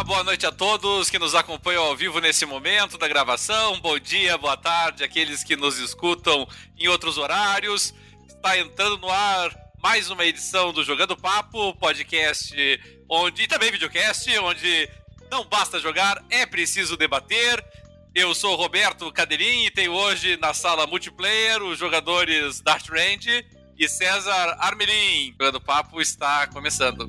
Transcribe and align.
Uma 0.00 0.04
boa 0.04 0.24
noite 0.24 0.46
a 0.46 0.50
todos 0.50 1.10
que 1.10 1.18
nos 1.18 1.34
acompanham 1.34 1.84
ao 1.84 1.94
vivo 1.94 2.20
nesse 2.20 2.46
momento 2.46 2.96
da 2.96 3.06
gravação. 3.06 3.78
Bom 3.80 3.98
dia, 3.98 4.38
boa 4.38 4.56
tarde, 4.56 5.04
aqueles 5.04 5.44
que 5.44 5.56
nos 5.56 5.78
escutam 5.78 6.48
em 6.78 6.88
outros 6.88 7.18
horários. 7.18 7.92
Está 8.26 8.58
entrando 8.58 8.96
no 8.96 9.10
ar 9.10 9.54
mais 9.78 10.10
uma 10.10 10.24
edição 10.24 10.72
do 10.72 10.82
Jogando 10.82 11.14
Papo, 11.18 11.74
podcast 11.74 12.56
onde 13.10 13.42
e 13.42 13.46
também 13.46 13.70
videocast, 13.70 14.26
onde 14.38 14.88
não 15.30 15.44
basta 15.44 15.78
jogar, 15.78 16.24
é 16.30 16.46
preciso 16.46 16.96
debater. 16.96 17.62
Eu 18.14 18.34
sou 18.34 18.56
Roberto 18.56 19.12
Cadeirinho 19.12 19.66
e 19.66 19.70
tenho 19.70 19.92
hoje 19.92 20.38
na 20.38 20.54
sala 20.54 20.86
multiplayer 20.86 21.62
os 21.62 21.78
jogadores 21.78 22.62
Dart 22.62 22.88
Range 22.88 23.44
e 23.78 23.86
César 23.86 24.56
Armelin. 24.60 25.32
Jogando 25.32 25.60
Papo 25.60 26.00
está 26.00 26.46
começando. 26.46 27.06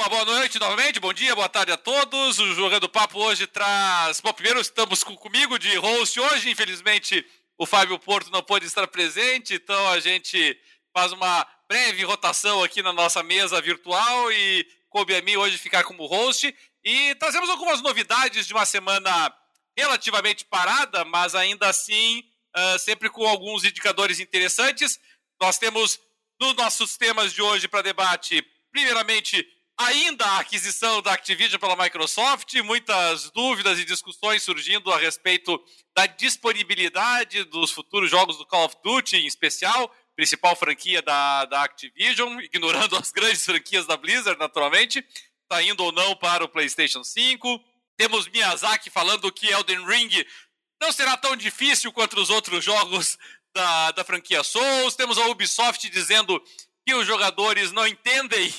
Uma 0.00 0.08
boa 0.08 0.24
noite 0.24 0.58
novamente, 0.58 0.98
bom 0.98 1.12
dia, 1.12 1.34
boa 1.34 1.46
tarde 1.46 1.72
a 1.72 1.76
todos. 1.76 2.38
O 2.38 2.54
Jogando 2.54 2.88
Papo 2.88 3.18
hoje 3.18 3.46
traz. 3.46 4.18
Bom, 4.22 4.32
primeiro 4.32 4.58
estamos 4.58 5.04
com, 5.04 5.14
comigo 5.14 5.58
de 5.58 5.76
host 5.76 6.18
hoje, 6.18 6.48
infelizmente 6.48 7.22
o 7.58 7.66
Fábio 7.66 7.98
Porto 7.98 8.30
não 8.30 8.42
pôde 8.42 8.64
estar 8.64 8.86
presente, 8.86 9.52
então 9.52 9.88
a 9.90 10.00
gente 10.00 10.58
faz 10.90 11.12
uma 11.12 11.46
breve 11.68 12.02
rotação 12.02 12.64
aqui 12.64 12.82
na 12.82 12.94
nossa 12.94 13.22
mesa 13.22 13.60
virtual 13.60 14.32
e 14.32 14.66
coube 14.88 15.14
a 15.14 15.20
mim 15.20 15.36
hoje 15.36 15.58
ficar 15.58 15.84
como 15.84 16.06
host. 16.06 16.56
E 16.82 17.14
trazemos 17.16 17.50
algumas 17.50 17.82
novidades 17.82 18.46
de 18.46 18.54
uma 18.54 18.64
semana 18.64 19.30
relativamente 19.76 20.46
parada, 20.46 21.04
mas 21.04 21.34
ainda 21.34 21.68
assim 21.68 22.24
uh, 22.56 22.78
sempre 22.78 23.10
com 23.10 23.28
alguns 23.28 23.64
indicadores 23.64 24.18
interessantes. 24.18 24.98
Nós 25.38 25.58
temos 25.58 26.00
nos 26.40 26.54
nossos 26.54 26.96
temas 26.96 27.34
de 27.34 27.42
hoje 27.42 27.68
para 27.68 27.82
debate, 27.82 28.42
primeiramente, 28.72 29.46
ainda 29.80 30.26
a 30.26 30.40
aquisição 30.40 31.00
da 31.00 31.12
Activision 31.14 31.58
pela 31.58 31.74
Microsoft, 31.74 32.54
muitas 32.62 33.30
dúvidas 33.30 33.78
e 33.78 33.84
discussões 33.84 34.42
surgindo 34.42 34.92
a 34.92 34.98
respeito 34.98 35.58
da 35.96 36.06
disponibilidade 36.06 37.44
dos 37.44 37.70
futuros 37.70 38.10
jogos 38.10 38.36
do 38.36 38.46
Call 38.46 38.66
of 38.66 38.76
Duty, 38.84 39.16
em 39.16 39.26
especial, 39.26 39.90
principal 40.14 40.54
franquia 40.54 41.00
da, 41.00 41.46
da 41.46 41.62
Activision, 41.62 42.40
ignorando 42.44 42.94
as 42.94 43.10
grandes 43.10 43.42
franquias 43.42 43.86
da 43.86 43.96
Blizzard, 43.96 44.38
naturalmente, 44.38 45.02
está 45.42 45.62
indo 45.62 45.82
ou 45.82 45.92
não 45.92 46.14
para 46.14 46.44
o 46.44 46.48
PlayStation 46.48 47.02
5. 47.02 47.58
Temos 47.96 48.28
Miyazaki 48.28 48.90
falando 48.90 49.32
que 49.32 49.48
Elden 49.48 49.86
Ring 49.86 50.26
não 50.80 50.92
será 50.92 51.16
tão 51.16 51.34
difícil 51.34 51.90
quanto 51.90 52.20
os 52.20 52.28
outros 52.28 52.62
jogos 52.62 53.16
da, 53.54 53.92
da 53.92 54.04
franquia 54.04 54.44
Souls. 54.44 54.94
Temos 54.94 55.16
a 55.16 55.26
Ubisoft 55.28 55.88
dizendo 55.88 56.38
que 56.86 56.94
os 56.94 57.06
jogadores 57.06 57.72
não 57.72 57.86
entendem 57.86 58.52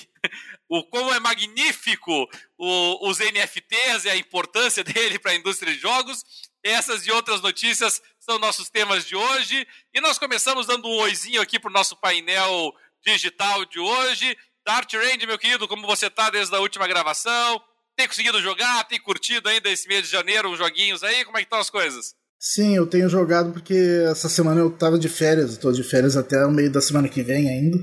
o 0.69 0.83
como 0.86 1.14
é 1.14 1.19
magnífico 1.19 2.30
o, 2.58 3.09
os 3.09 3.19
NFTs 3.19 4.05
e 4.05 4.09
a 4.09 4.16
importância 4.16 4.83
dele 4.86 5.19
para 5.19 5.31
a 5.31 5.36
indústria 5.36 5.73
de 5.73 5.80
jogos. 5.80 6.23
Essas 6.63 7.05
e 7.08 7.11
outras 7.11 7.41
notícias 7.41 8.02
são 8.19 8.38
nossos 8.38 8.69
temas 8.69 9.05
de 9.05 9.16
hoje. 9.16 9.67
E 9.94 10.00
nós 10.00 10.17
começamos 10.17 10.67
dando 10.67 10.88
um 10.88 11.00
oizinho 11.00 11.41
aqui 11.41 11.59
para 11.59 11.69
o 11.69 11.73
nosso 11.73 11.95
painel 11.95 12.73
digital 13.03 13.66
de 13.66 13.80
hoje. 13.80 14.38
Dart 14.66 14.94
Range, 14.94 15.25
meu 15.25 15.39
querido, 15.39 15.67
como 15.67 15.88
você 15.88 16.05
está 16.05 16.30
desde 16.30 16.56
a 16.56 16.59
última 16.59 16.88
gravação? 16.88 17.61
Tem 17.97 18.08
conseguido 18.08 18.41
jogar? 18.41 18.83
Tem 18.88 19.00
curtido 19.00 19.50
ainda 19.50 19.69
esse 19.69 19.88
mês 19.88 20.03
de 20.03 20.11
janeiro 20.11 20.52
os 20.52 20.58
joguinhos 20.58 21.03
aí? 21.03 21.25
Como 21.25 21.38
é 21.38 21.41
que 21.41 21.47
estão 21.47 21.59
as 21.59 21.69
coisas? 21.69 22.13
Sim, 22.39 22.75
eu 22.75 22.88
tenho 22.88 23.09
jogado 23.09 23.52
porque 23.53 23.75
essa 24.09 24.28
semana 24.28 24.61
eu 24.61 24.69
estava 24.69 24.97
de 24.97 25.08
férias, 25.08 25.52
estou 25.52 25.72
de 25.72 25.83
férias 25.83 26.17
até 26.17 26.44
o 26.45 26.52
meio 26.52 26.72
da 26.72 26.81
semana 26.81 27.08
que 27.08 27.22
vem 27.22 27.47
ainda. 27.47 27.78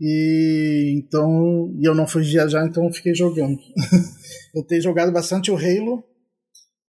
E 0.00 0.94
então 0.96 1.72
e 1.80 1.84
eu 1.86 1.94
não 1.94 2.06
fui 2.06 2.22
viajar, 2.22 2.66
então 2.66 2.92
fiquei 2.92 3.14
jogando. 3.14 3.58
eu 4.54 4.62
tenho 4.64 4.82
jogado 4.82 5.12
bastante 5.12 5.50
o 5.50 5.56
Halo 5.56 6.04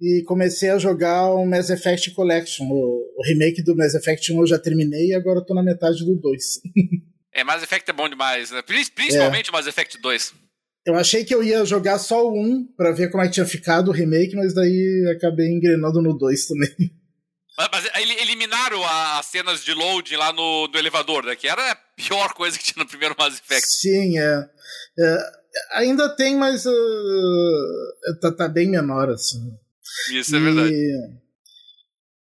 e 0.01 0.23
comecei 0.25 0.71
a 0.71 0.79
jogar 0.79 1.27
o 1.35 1.45
Mass 1.45 1.71
Effect 1.71 2.11
Collection. 2.13 2.65
O, 2.65 3.15
o 3.19 3.23
remake 3.27 3.63
do 3.63 3.77
Mass 3.77 3.95
Effect 3.95 4.33
1 4.33 4.41
eu 4.41 4.47
já 4.47 4.59
terminei 4.59 5.09
e 5.09 5.15
agora 5.15 5.41
eu 5.41 5.45
tô 5.45 5.55
na 5.55 5.63
metade 5.63 6.05
do 6.05 6.17
2. 6.17 6.45
é, 7.35 7.45
Mass 7.45 7.63
Effect 7.63 7.91
é 7.91 7.93
bom 7.93 8.09
demais, 8.09 8.51
né? 8.51 8.63
Principalmente 8.63 9.51
é. 9.51 9.53
Mass 9.53 9.67
Effect 9.67 10.01
2. 10.01 10.35
Eu 10.87 10.95
achei 10.95 11.25
que 11.25 11.35
eu 11.35 11.43
ia 11.43 11.65
jogar 11.65 11.99
só 11.99 12.27
o 12.27 12.35
1 12.35 12.73
para 12.77 12.93
ver 12.93 13.11
como 13.11 13.23
é 13.23 13.27
que 13.27 13.35
tinha 13.35 13.47
ficado 13.47 13.89
o 13.89 13.93
remake, 13.93 14.35
mas 14.35 14.55
daí 14.55 15.15
acabei 15.15 15.49
engrenando 15.49 16.01
no 16.01 16.17
2 16.17 16.47
também. 16.47 16.71
Mas, 17.59 17.69
mas 17.71 17.91
eliminaram 18.23 18.83
as 18.87 19.27
cenas 19.27 19.63
de 19.63 19.75
load 19.75 20.17
lá 20.17 20.33
no, 20.33 20.67
no, 20.69 20.79
elevador, 20.79 21.27
né? 21.27 21.37
Que 21.37 21.47
era 21.47 21.75
pior 22.01 22.33
coisa 22.35 22.59
que 22.59 22.65
tinha 22.65 22.83
no 22.83 22.89
primeiro 22.89 23.15
Mass 23.19 23.39
Effect. 23.39 23.67
Sim, 23.67 24.19
é. 24.19 24.49
é 24.99 25.19
ainda 25.75 26.09
tem, 26.15 26.37
mas 26.37 26.65
uh, 26.67 28.21
tá, 28.21 28.33
tá, 28.33 28.49
bem 28.49 28.71
menor, 28.71 29.11
assim. 29.11 29.53
Isso 30.13 30.35
é 30.35 30.39
e, 30.39 30.43
verdade. 30.43 30.73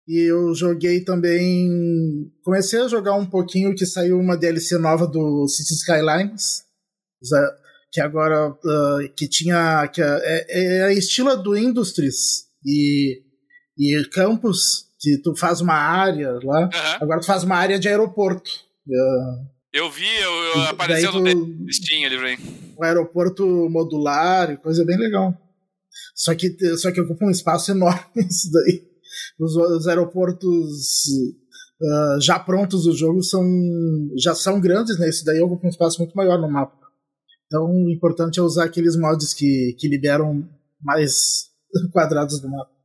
E 0.08 0.30
eu 0.30 0.54
joguei 0.56 1.04
também. 1.04 2.32
Comecei 2.44 2.82
a 2.82 2.88
jogar 2.88 3.16
um 3.16 3.26
pouquinho 3.26 3.76
que 3.76 3.86
saiu 3.86 4.18
uma 4.20 4.38
DLC 4.38 4.78
nova 4.78 5.06
do 5.06 5.48
City 5.48 5.74
Skylines. 5.74 6.64
Que 7.92 8.02
agora. 8.02 8.50
Uh, 8.50 9.14
que 9.16 9.28
tinha. 9.28 9.88
Que 9.88 10.02
é, 10.02 10.46
é, 10.50 10.78
é 10.90 10.94
estilo 10.94 11.36
do 11.38 11.56
Industries 11.56 12.46
e, 12.66 13.22
e 13.78 14.04
Campus 14.10 14.90
que 15.00 15.18
tu 15.18 15.36
faz 15.36 15.62
uma 15.62 15.76
área 15.76 16.40
lá, 16.44 16.64
uhum. 16.64 16.98
agora 17.00 17.22
tu 17.22 17.26
faz 17.26 17.44
uma 17.44 17.56
área 17.56 17.80
de 17.80 17.88
aeroporto. 17.88 18.52
Uh, 18.88 19.59
eu 19.74 19.90
vi, 19.90 20.08
eu, 20.22 20.32
eu 20.32 20.62
apareceu 20.64 21.12
tu, 21.12 21.20
no 21.20 21.72
Steam 21.72 22.06
ali, 22.06 22.18
vem. 22.18 22.38
Um 22.78 22.84
aeroporto 22.84 23.46
modular, 23.70 24.58
coisa 24.62 24.86
bem 24.86 24.98
legal. 24.98 25.34
Só 26.16 26.34
que, 26.36 26.56
só 26.78 26.92
que 26.92 27.02
ocupa 27.02 27.26
um 27.26 27.32
espaço 27.32 27.72
enorme 27.72 28.02
isso 28.18 28.52
daí. 28.52 28.88
Os, 29.40 29.56
os 29.56 29.88
aeroportos 29.88 31.08
uh, 31.82 32.22
já 32.22 32.40
prontos 32.40 32.84
do 32.84 32.96
jogo 32.96 33.22
são, 33.24 33.44
já 34.18 34.34
são 34.36 34.60
grandes, 34.60 34.98
né? 35.00 35.10
Isso 35.10 35.24
daí 35.26 35.40
ocupa 35.42 35.68
um 35.68 35.70
espaço 35.70 36.00
muito 36.00 36.16
maior 36.16 36.40
no 36.40 36.50
mapa. 36.50 36.78
Então, 37.46 37.66
o 37.66 37.90
importante 37.90 38.40
é 38.40 38.44
usar 38.44 38.66
aqueles 38.66 38.96
mods 38.96 39.34
que, 39.34 39.76
que 39.80 39.88
liberam 39.88 40.48
mais 40.82 41.50
quadrados 41.92 42.40
do 42.40 42.50
mapa. 42.50 42.79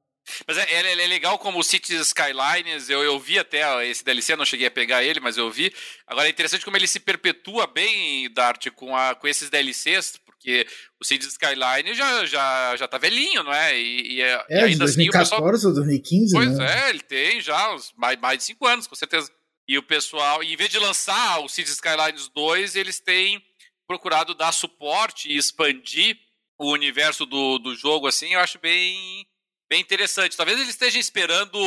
Mas 0.47 0.57
é, 0.59 0.63
é, 0.63 0.93
é, 0.93 1.07
legal 1.07 1.39
como 1.39 1.59
o 1.59 1.63
Cities 1.63 2.01
Skylines, 2.09 2.89
eu, 2.89 3.03
eu 3.03 3.19
vi 3.19 3.39
até 3.39 3.87
esse 3.87 4.05
DLC, 4.05 4.37
não 4.37 4.45
cheguei 4.45 4.67
a 4.67 4.71
pegar 4.71 5.05
ele, 5.05 5.21
mas 5.21 5.37
eu 5.37 5.51
vi. 5.51 5.73
Agora 6.07 6.27
é 6.27 6.31
interessante 6.31 6.65
como 6.65 6.77
ele 6.77 6.87
se 6.87 7.01
perpetua 7.01 7.67
bem, 7.67 8.33
Dart, 8.33 8.71
com, 8.71 8.97
a, 8.97 9.15
com 9.15 9.29
esses 9.29 9.51
DLCs, 9.51 10.19
porque 10.25 10.67
o 11.01 11.05
Cities 11.05 11.33
Skyline 11.33 11.95
já, 11.95 12.25
já, 12.27 12.77
já 12.77 12.89
tá 12.89 12.99
velhinho, 12.99 13.43
não 13.43 13.53
é? 13.53 13.79
E, 13.79 14.15
e, 14.15 14.23
é, 14.23 14.45
e 14.51 14.55
ainda 14.55 14.85
2014 14.85 15.35
assim, 15.35 15.43
pessoal... 15.43 15.71
ou 15.71 15.75
2015, 15.75 16.33
Pois 16.33 16.59
né? 16.59 16.87
é, 16.87 16.91
ele 16.91 17.01
tem 17.01 17.41
já 17.41 17.77
mais, 17.97 18.19
mais 18.19 18.39
de 18.39 18.45
5 18.45 18.67
anos, 18.67 18.87
com 18.87 18.95
certeza. 18.95 19.31
E 19.67 19.79
o 19.79 19.83
pessoal, 19.83 20.43
em 20.43 20.57
vez 20.57 20.71
de 20.71 20.79
lançar 20.79 21.41
o 21.41 21.49
Cities 21.49 21.75
Skylines 21.75 22.29
2, 22.29 22.77
eles 22.77 23.01
têm 23.01 23.43
procurado 23.87 24.35
dar 24.35 24.53
suporte 24.53 25.31
e 25.31 25.37
expandir 25.37 26.19
o 26.59 26.71
universo 26.73 27.27
do, 27.27 27.59
do 27.59 27.75
jogo, 27.75 28.07
assim, 28.07 28.35
eu 28.35 28.41
acho 28.41 28.59
bem 28.59 29.27
bem 29.69 29.81
interessante. 29.81 30.37
Talvez 30.37 30.59
ele 30.59 30.71
esteja 30.71 30.99
esperando 30.99 31.59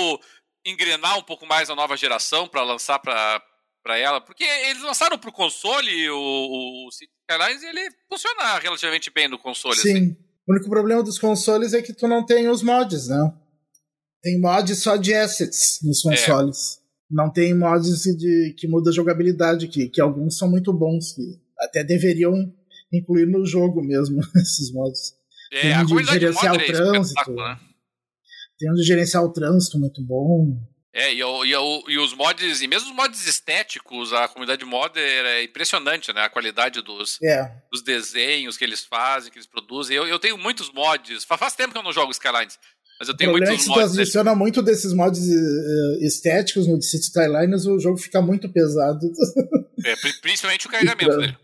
engrenar 0.65 1.17
um 1.17 1.23
pouco 1.23 1.45
mais 1.45 1.69
a 1.69 1.75
nova 1.75 1.95
geração 1.95 2.47
para 2.47 2.63
lançar 2.63 2.99
para 2.99 3.41
para 3.87 3.97
ela, 3.97 4.19
porque 4.19 4.43
eles 4.43 4.83
lançaram 4.83 5.17
para 5.17 5.29
o 5.29 5.33
console 5.33 6.09
o, 6.09 6.17
o 6.17 6.91
City 6.91 7.09
Skylines 7.21 7.63
e 7.63 7.67
ele 7.67 7.89
funciona 8.09 8.59
relativamente 8.59 9.09
bem 9.09 9.29
no 9.29 9.39
console. 9.39 9.77
Sim. 9.77 9.91
Assim. 9.91 10.17
O 10.45 10.51
único 10.51 10.69
problema 10.69 11.01
dos 11.01 11.17
consoles 11.17 11.73
é 11.73 11.81
que 11.81 11.93
tu 11.93 12.05
não 12.05 12.25
tem 12.25 12.49
os 12.49 12.61
mods, 12.61 13.07
né? 13.07 13.33
Tem 14.21 14.39
mods 14.41 14.79
só 14.79 14.97
de 14.97 15.13
assets 15.13 15.79
nos 15.83 16.05
é. 16.05 16.09
consoles. 16.09 16.77
É. 16.77 16.87
Não 17.09 17.31
tem 17.31 17.53
mods 17.53 18.01
de, 18.01 18.53
que 18.57 18.67
muda 18.67 18.89
a 18.89 18.93
jogabilidade, 18.93 19.69
que, 19.69 19.87
que 19.87 20.01
alguns 20.01 20.37
são 20.37 20.49
muito 20.49 20.73
bons, 20.73 21.13
que 21.13 21.39
até 21.59 21.81
deveriam 21.81 22.33
incluir 22.91 23.25
no 23.25 23.45
jogo 23.45 23.81
mesmo, 23.81 24.19
esses 24.35 24.71
mods. 24.73 25.13
É, 25.51 25.61
tem 25.61 25.73
a 25.73 25.83
de 25.83 26.03
gerenciar 26.03 26.53
o 26.53 26.61
é 26.61 26.65
trânsito. 26.65 27.31
Né? 27.31 27.59
Tem 28.57 28.71
um 28.71 28.75
de 28.75 28.83
gerenciar 28.83 29.23
o 29.23 29.31
trânsito 29.31 29.79
muito 29.79 30.01
bom. 30.01 30.57
É, 30.93 31.13
e, 31.13 31.19
e, 31.19 31.91
e, 31.93 31.99
os 31.99 32.15
mods, 32.15 32.61
e 32.61 32.67
mesmo 32.67 32.89
os 32.89 32.95
mods 32.95 33.27
estéticos, 33.27 34.11
a 34.13 34.27
comunidade 34.27 34.65
modder 34.65 35.25
é 35.25 35.43
impressionante, 35.43 36.11
né? 36.11 36.21
A 36.21 36.29
qualidade 36.29 36.81
dos, 36.81 37.21
é. 37.21 37.51
dos 37.71 37.83
desenhos 37.83 38.57
que 38.57 38.63
eles 38.63 38.83
fazem, 38.83 39.31
que 39.31 39.37
eles 39.37 39.47
produzem. 39.47 39.95
Eu, 39.95 40.07
eu 40.07 40.17
tenho 40.17 40.37
muitos 40.39 40.73
mods, 40.73 41.23
faz 41.23 41.53
tempo 41.53 41.71
que 41.71 41.77
eu 41.77 41.83
não 41.83 41.93
jogo 41.93 42.11
Skylines, 42.11 42.57
mas 42.99 43.07
eu 43.07 43.15
tenho 43.15 43.29
muitos 43.29 43.49
mods. 43.49 43.63
Se 43.63 43.73
tu 43.73 43.99
adiciona 43.99 44.33
muito 44.33 44.61
desses 44.63 44.91
mods 44.91 45.19
uh, 45.19 46.03
estéticos 46.03 46.67
no 46.67 46.81
City 46.81 47.03
Skylines, 47.03 47.67
o 47.67 47.79
jogo 47.79 47.97
fica 47.97 48.19
muito 48.19 48.51
pesado. 48.51 49.05
É, 49.85 49.93
principalmente 50.19 50.65
o 50.65 50.69
carregamento 50.71 51.13
dele. 51.19 51.37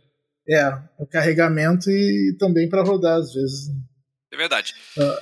É, 0.50 0.68
o 0.98 1.06
carregamento 1.06 1.92
e 1.92 2.36
também 2.40 2.68
para 2.68 2.84
rodar 2.84 3.20
às 3.20 3.32
vezes. 3.34 3.70
É 4.34 4.38
verdade. 4.38 4.74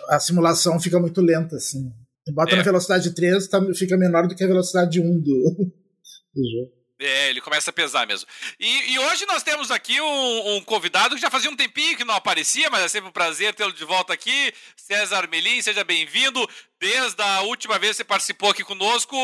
A, 0.07 0.19
simulação 0.21 0.79
fica 0.79 0.97
muito 0.97 1.19
lenta, 1.19 1.57
assim. 1.57 1.91
Tu 2.25 2.33
bota 2.33 2.53
é. 2.53 2.55
na 2.55 2.63
velocidade 2.63 3.13
3, 3.13 3.45
tá, 3.49 3.59
fica 3.75 3.97
menor 3.97 4.25
do 4.25 4.33
que 4.33 4.43
a 4.43 4.47
velocidade 4.47 5.01
1 5.01 5.03
do, 5.03 5.23
do 6.33 6.49
jogo. 6.49 6.81
É, 6.97 7.29
ele 7.29 7.41
começa 7.41 7.71
a 7.71 7.73
pesar 7.73 8.07
mesmo. 8.07 8.29
E, 8.57 8.93
e 8.93 8.99
hoje 8.99 9.25
nós 9.25 9.43
temos 9.43 9.69
aqui 9.69 9.99
um, 9.99 10.55
um, 10.55 10.61
convidado 10.61 11.15
que 11.15 11.21
já 11.21 11.31
fazia 11.31 11.49
um 11.49 11.55
tempinho 11.55 11.97
que 11.97 12.05
não 12.05 12.13
aparecia, 12.13 12.69
mas 12.69 12.83
é 12.83 12.87
sempre 12.87 13.09
um 13.09 13.13
prazer 13.13 13.53
tê-lo 13.53 13.73
de 13.73 13.83
volta 13.83 14.13
aqui. 14.13 14.53
César 14.77 15.27
Melim, 15.27 15.61
seja 15.61 15.83
bem-vindo. 15.83 16.47
Desde 16.79 17.21
a 17.21 17.41
última 17.41 17.77
vez 17.77 17.91
que 17.91 17.97
você 17.97 18.03
participou 18.05 18.51
aqui 18.51 18.63
conosco, 18.63 19.17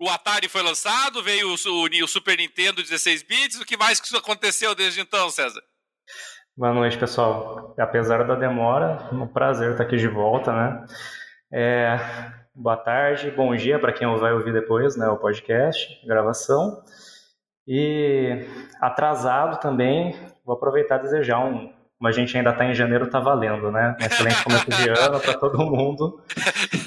o 0.00 0.08
Atari 0.08 0.48
foi 0.48 0.62
lançado, 0.62 1.22
veio 1.22 1.48
o, 1.48 1.54
o, 1.54 2.04
o 2.04 2.08
Super 2.08 2.38
Nintendo 2.38 2.82
16 2.82 3.22
bits. 3.22 3.60
O 3.60 3.64
que 3.64 3.76
mais 3.76 4.00
que 4.00 4.16
aconteceu 4.16 4.74
desde 4.74 5.00
então, 5.00 5.30
César? 5.30 5.62
Boa 6.54 6.74
noite, 6.74 6.98
pessoal. 6.98 7.74
Apesar 7.78 8.24
da 8.26 8.34
demora, 8.34 9.08
é 9.10 9.14
um 9.14 9.26
prazer 9.26 9.70
estar 9.70 9.84
aqui 9.84 9.96
de 9.96 10.06
volta, 10.06 10.52
né? 10.52 10.84
É, 11.50 11.98
boa 12.54 12.76
tarde, 12.76 13.30
bom 13.30 13.56
dia 13.56 13.78
para 13.78 13.90
quem 13.90 14.06
vai 14.18 14.34
ouvir 14.34 14.52
depois, 14.52 14.94
né, 14.94 15.08
o 15.08 15.16
podcast, 15.16 16.06
gravação. 16.06 16.82
E 17.66 18.46
atrasado 18.82 19.60
também, 19.60 20.14
vou 20.44 20.54
aproveitar 20.54 20.98
e 20.98 21.02
desejar 21.04 21.38
um. 21.38 21.72
Como 21.96 22.08
a 22.08 22.12
gente 22.12 22.36
ainda 22.36 22.50
está 22.50 22.66
em 22.66 22.74
janeiro, 22.74 23.08
tá 23.08 23.18
valendo, 23.18 23.70
né? 23.70 23.96
Um 23.98 24.04
excelente 24.04 24.44
começo 24.44 24.68
de 24.68 24.88
ano 25.00 25.20
para 25.20 25.38
todo 25.38 25.56
mundo. 25.58 26.22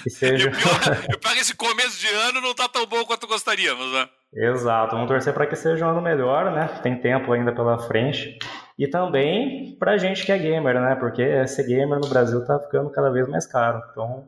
Que 0.03 0.11
seja. 0.11 0.51
Eu 1.09 1.17
pego 1.17 1.39
esse 1.39 1.55
começo 1.55 1.99
de 1.99 2.07
ano 2.07 2.39
não 2.39 2.53
tá 2.53 2.69
tão 2.69 2.85
bom 2.85 3.03
quanto 3.03 3.25
gostaríamos, 3.25 3.91
né? 3.93 4.07
Exato, 4.31 4.93
vamos 4.93 5.07
torcer 5.07 5.33
para 5.33 5.47
que 5.47 5.55
seja 5.55 5.87
um 5.87 5.89
ano 5.89 6.01
melhor, 6.01 6.51
né? 6.51 6.67
Tem 6.83 6.95
tempo 7.01 7.33
ainda 7.33 7.51
pela 7.51 7.79
frente. 7.79 8.37
E 8.77 8.87
também 8.87 9.77
para 9.77 9.97
gente 9.97 10.25
que 10.25 10.31
é 10.31 10.37
gamer, 10.37 10.81
né? 10.81 10.95
Porque 10.95 11.47
ser 11.47 11.63
gamer 11.65 11.99
no 11.99 12.09
Brasil 12.09 12.45
tá 12.45 12.59
ficando 12.59 12.89
cada 12.89 13.09
vez 13.09 13.27
mais 13.27 13.47
caro. 13.47 13.81
Então, 13.91 14.27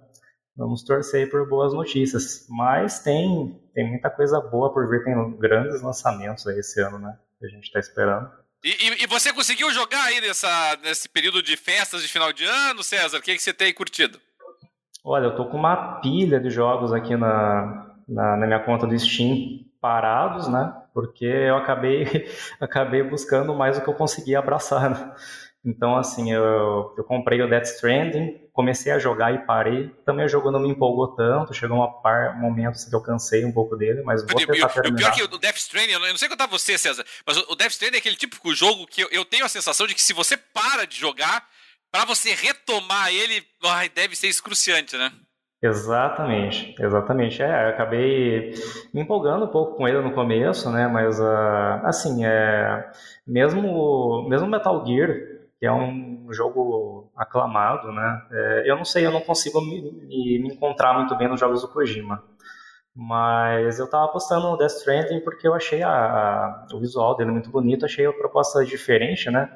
Vamos 0.57 0.83
torcer 0.83 1.29
por 1.29 1.47
boas 1.47 1.71
notícias. 1.71 2.47
Mas 2.49 2.99
tem, 2.99 3.61
tem 3.75 3.87
muita 3.87 4.09
coisa 4.09 4.41
boa 4.41 4.73
por 4.73 4.89
vir, 4.89 5.03
tem 5.03 5.37
grandes 5.37 5.83
lançamentos 5.83 6.47
aí 6.47 6.57
esse 6.57 6.81
ano, 6.81 6.97
né? 6.97 7.15
Que 7.39 7.45
a 7.45 7.49
gente 7.49 7.65
está 7.65 7.79
esperando. 7.79 8.27
E, 8.63 8.69
e, 8.69 9.03
e, 9.03 9.07
você 9.07 9.31
conseguiu 9.31 9.71
jogar 9.71 10.03
aí 10.05 10.19
nessa, 10.19 10.79
nesse 10.83 11.07
período 11.07 11.43
de 11.43 11.55
festas 11.55 12.01
de 12.01 12.07
final 12.07 12.33
de 12.33 12.43
ano, 12.43 12.81
César? 12.81 13.19
O 13.19 13.21
que, 13.21 13.35
que 13.35 13.41
você 13.41 13.53
tem 13.53 13.71
curtido? 13.71 14.19
Olha, 15.05 15.25
eu 15.25 15.35
tô 15.35 15.45
com 15.45 15.57
uma 15.57 16.01
pilha 16.01 16.39
de 16.39 16.49
jogos 16.49 16.91
aqui 16.91 17.15
na, 17.15 17.95
na, 18.09 18.37
na 18.37 18.47
minha 18.47 18.59
conta 18.59 18.87
do 18.87 18.97
Steam 18.97 19.59
parados, 19.81 20.47
né? 20.47 20.73
Porque 20.93 21.25
eu 21.25 21.57
acabei, 21.57 22.05
acabei 22.59 23.03
buscando 23.03 23.53
mais 23.53 23.77
o 23.77 23.81
que 23.81 23.89
eu 23.89 23.93
conseguia 23.93 24.39
abraçar. 24.39 24.89
Né? 24.89 25.15
Então, 25.65 25.97
assim, 25.97 26.31
eu, 26.31 26.93
eu 26.97 27.03
comprei 27.03 27.41
o 27.41 27.49
Death 27.49 27.65
Stranding, 27.65 28.47
comecei 28.53 28.91
a 28.91 28.99
jogar 28.99 29.33
e 29.33 29.45
parei. 29.45 29.89
Também 30.05 30.25
o 30.25 30.29
jogo 30.29 30.49
não 30.49 30.61
me 30.61 30.69
empolgou 30.69 31.13
tanto, 31.15 31.53
chegou 31.53 31.83
um 31.83 32.01
par, 32.01 32.39
momento 32.39 32.77
que 32.89 32.95
eu 32.95 33.01
cansei 33.01 33.43
um 33.43 33.51
pouco 33.51 33.75
dele, 33.75 34.01
mas 34.01 34.25
vou 34.25 34.35
tentar 34.35 34.53
eu, 34.53 34.69
terminar. 34.69 34.93
O 34.93 34.95
pior 34.95 35.09
é 35.09 35.15
que 35.27 35.35
o 35.35 35.37
Death 35.37 35.57
Stranding, 35.57 35.91
eu 35.91 35.99
não 35.99 36.17
sei 36.17 36.29
contar 36.29 36.47
você, 36.47 36.77
César, 36.77 37.05
mas 37.25 37.37
o 37.37 37.55
Death 37.55 37.71
Stranding 37.71 37.97
é 37.97 37.99
aquele 37.99 38.15
típico 38.15 38.55
jogo 38.55 38.87
que 38.87 39.01
eu, 39.01 39.09
eu 39.11 39.25
tenho 39.25 39.43
a 39.43 39.49
sensação 39.49 39.85
de 39.85 39.93
que 39.93 40.01
se 40.01 40.13
você 40.13 40.37
para 40.37 40.87
de 40.87 40.97
jogar, 40.97 41.45
para 41.91 42.05
você 42.05 42.33
retomar 42.33 43.09
ele, 43.09 43.45
ai, 43.65 43.89
deve 43.89 44.15
ser 44.15 44.27
excruciante, 44.27 44.95
né? 44.95 45.11
Exatamente, 45.61 46.75
exatamente. 46.79 47.41
É, 47.41 47.65
eu 47.65 47.69
acabei 47.69 48.53
me 48.93 49.01
empolgando 49.01 49.45
um 49.45 49.47
pouco 49.47 49.75
com 49.75 49.87
ele 49.87 50.01
no 50.01 50.13
começo, 50.13 50.69
né? 50.71 50.87
Mas, 50.87 51.19
uh, 51.19 51.83
assim, 51.83 52.23
é, 52.25 52.91
mesmo, 53.25 54.27
mesmo 54.29 54.47
Metal 54.47 54.85
Gear, 54.85 55.09
que 55.59 55.65
é 55.65 55.73
um 55.73 56.27
jogo 56.31 57.11
aclamado, 57.15 57.91
né? 57.91 58.21
É, 58.31 58.69
eu 58.71 58.75
não 58.77 58.85
sei, 58.85 59.05
eu 59.07 59.11
não 59.11 59.21
consigo 59.21 59.59
me, 59.61 59.81
me, 60.41 60.53
encontrar 60.53 60.93
muito 60.93 61.15
bem 61.17 61.27
nos 61.27 61.39
jogos 61.39 61.61
do 61.61 61.67
Kojima. 61.69 62.23
Mas 62.95 63.79
eu 63.79 63.85
estava 63.85 64.05
apostando 64.05 64.49
no 64.49 64.57
Death 64.57 64.71
Stranding 64.71 65.21
porque 65.21 65.47
eu 65.47 65.53
achei 65.55 65.83
a, 65.83 65.89
a, 65.89 66.67
o 66.73 66.79
visual 66.79 67.15
dele 67.15 67.31
muito 67.31 67.49
bonito, 67.49 67.85
achei 67.85 68.05
a 68.05 68.13
proposta 68.13 68.63
diferente, 68.65 69.29
né? 69.31 69.49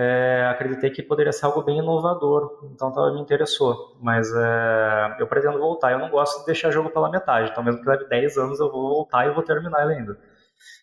É, 0.00 0.46
acreditei 0.48 0.90
que 0.90 1.02
poderia 1.02 1.32
ser 1.32 1.46
algo 1.46 1.62
bem 1.62 1.78
inovador, 1.78 2.60
então 2.72 2.92
tá, 2.92 3.10
me 3.10 3.20
interessou. 3.20 3.96
Mas 4.00 4.32
é, 4.32 5.16
eu 5.18 5.26
pretendo 5.26 5.58
voltar, 5.58 5.90
eu 5.90 5.98
não 5.98 6.08
gosto 6.08 6.40
de 6.40 6.46
deixar 6.46 6.70
jogo 6.70 6.90
pela 6.90 7.10
metade, 7.10 7.50
então 7.50 7.64
mesmo 7.64 7.82
que 7.82 7.88
leve 7.88 8.08
10 8.08 8.38
anos 8.38 8.60
eu 8.60 8.70
vou 8.70 8.88
voltar 8.88 9.26
e 9.26 9.30
vou 9.30 9.42
terminar 9.42 9.82
ele 9.82 9.94
ainda 9.94 10.18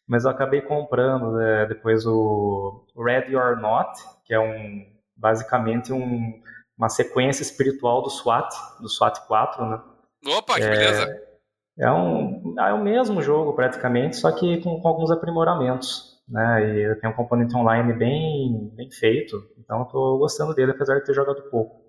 mas 0.08 0.24
eu 0.24 0.32
acabei 0.32 0.62
comprando 0.62 1.32
né, 1.32 1.66
depois 1.66 2.06
o 2.06 2.86
Ready 2.98 3.36
or 3.36 3.60
Not, 3.60 4.00
que 4.26 4.34
é 4.34 4.40
um 4.40 4.86
basicamente 5.18 5.94
um, 5.94 6.34
uma 6.78 6.90
sequência 6.90 7.42
espiritual 7.42 8.04
do 8.04 8.10
SWAT, 8.10 8.54
do 8.82 8.90
SWAT 8.90 9.26
4, 9.28 9.66
né? 9.66 9.82
Opa, 10.28 10.56
que 10.56 10.64
é, 10.64 10.70
beleza! 10.70 11.22
É 11.78 11.92
um, 11.92 12.56
é 12.60 12.74
o 12.74 12.84
mesmo 12.84 13.22
jogo 13.22 13.54
praticamente, 13.54 14.18
só 14.18 14.32
que 14.32 14.62
com, 14.62 14.80
com 14.80 14.88
alguns 14.88 15.12
aprimoramentos, 15.12 16.15
né? 16.27 16.69
E 16.69 16.95
tem 16.95 17.10
um 17.10 17.13
componente 17.13 17.56
online 17.56 17.94
bem, 17.94 18.72
bem 18.74 18.92
feito, 18.92 19.38
então 19.60 19.80
eu 19.80 19.86
tô 19.86 20.18
gostando 20.18 20.54
dele, 20.54 20.72
apesar 20.72 21.00
de 21.00 21.06
ter 21.06 21.13
jogado 21.13 21.50
pouco. 21.50 21.83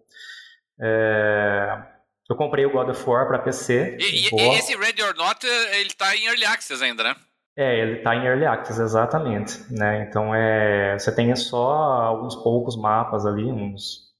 É, 0.80 1.82
eu 2.28 2.36
comprei 2.36 2.66
o 2.66 2.72
God 2.72 2.88
of 2.88 3.08
War 3.08 3.26
para 3.26 3.38
PC. 3.38 3.96
E, 4.00 4.34
e, 4.34 4.48
esse 4.58 4.76
Ready 4.76 5.02
or 5.02 5.14
Not, 5.16 5.46
ele 5.46 5.90
tá 5.94 6.14
em 6.16 6.26
Early 6.26 6.44
Access 6.44 6.82
ainda, 6.82 7.04
né? 7.04 7.16
É, 7.56 7.80
ele 7.80 7.98
está 7.98 8.14
em 8.14 8.26
Early 8.26 8.44
Access, 8.44 8.80
exatamente. 8.80 9.72
Né? 9.72 10.02
Então, 10.02 10.34
é, 10.34 10.98
você 10.98 11.14
tem 11.14 11.34
só 11.34 11.72
alguns 11.72 12.36
poucos 12.36 12.76
mapas 12.76 13.24
ali, 13.24 13.44
uns, 13.44 14.12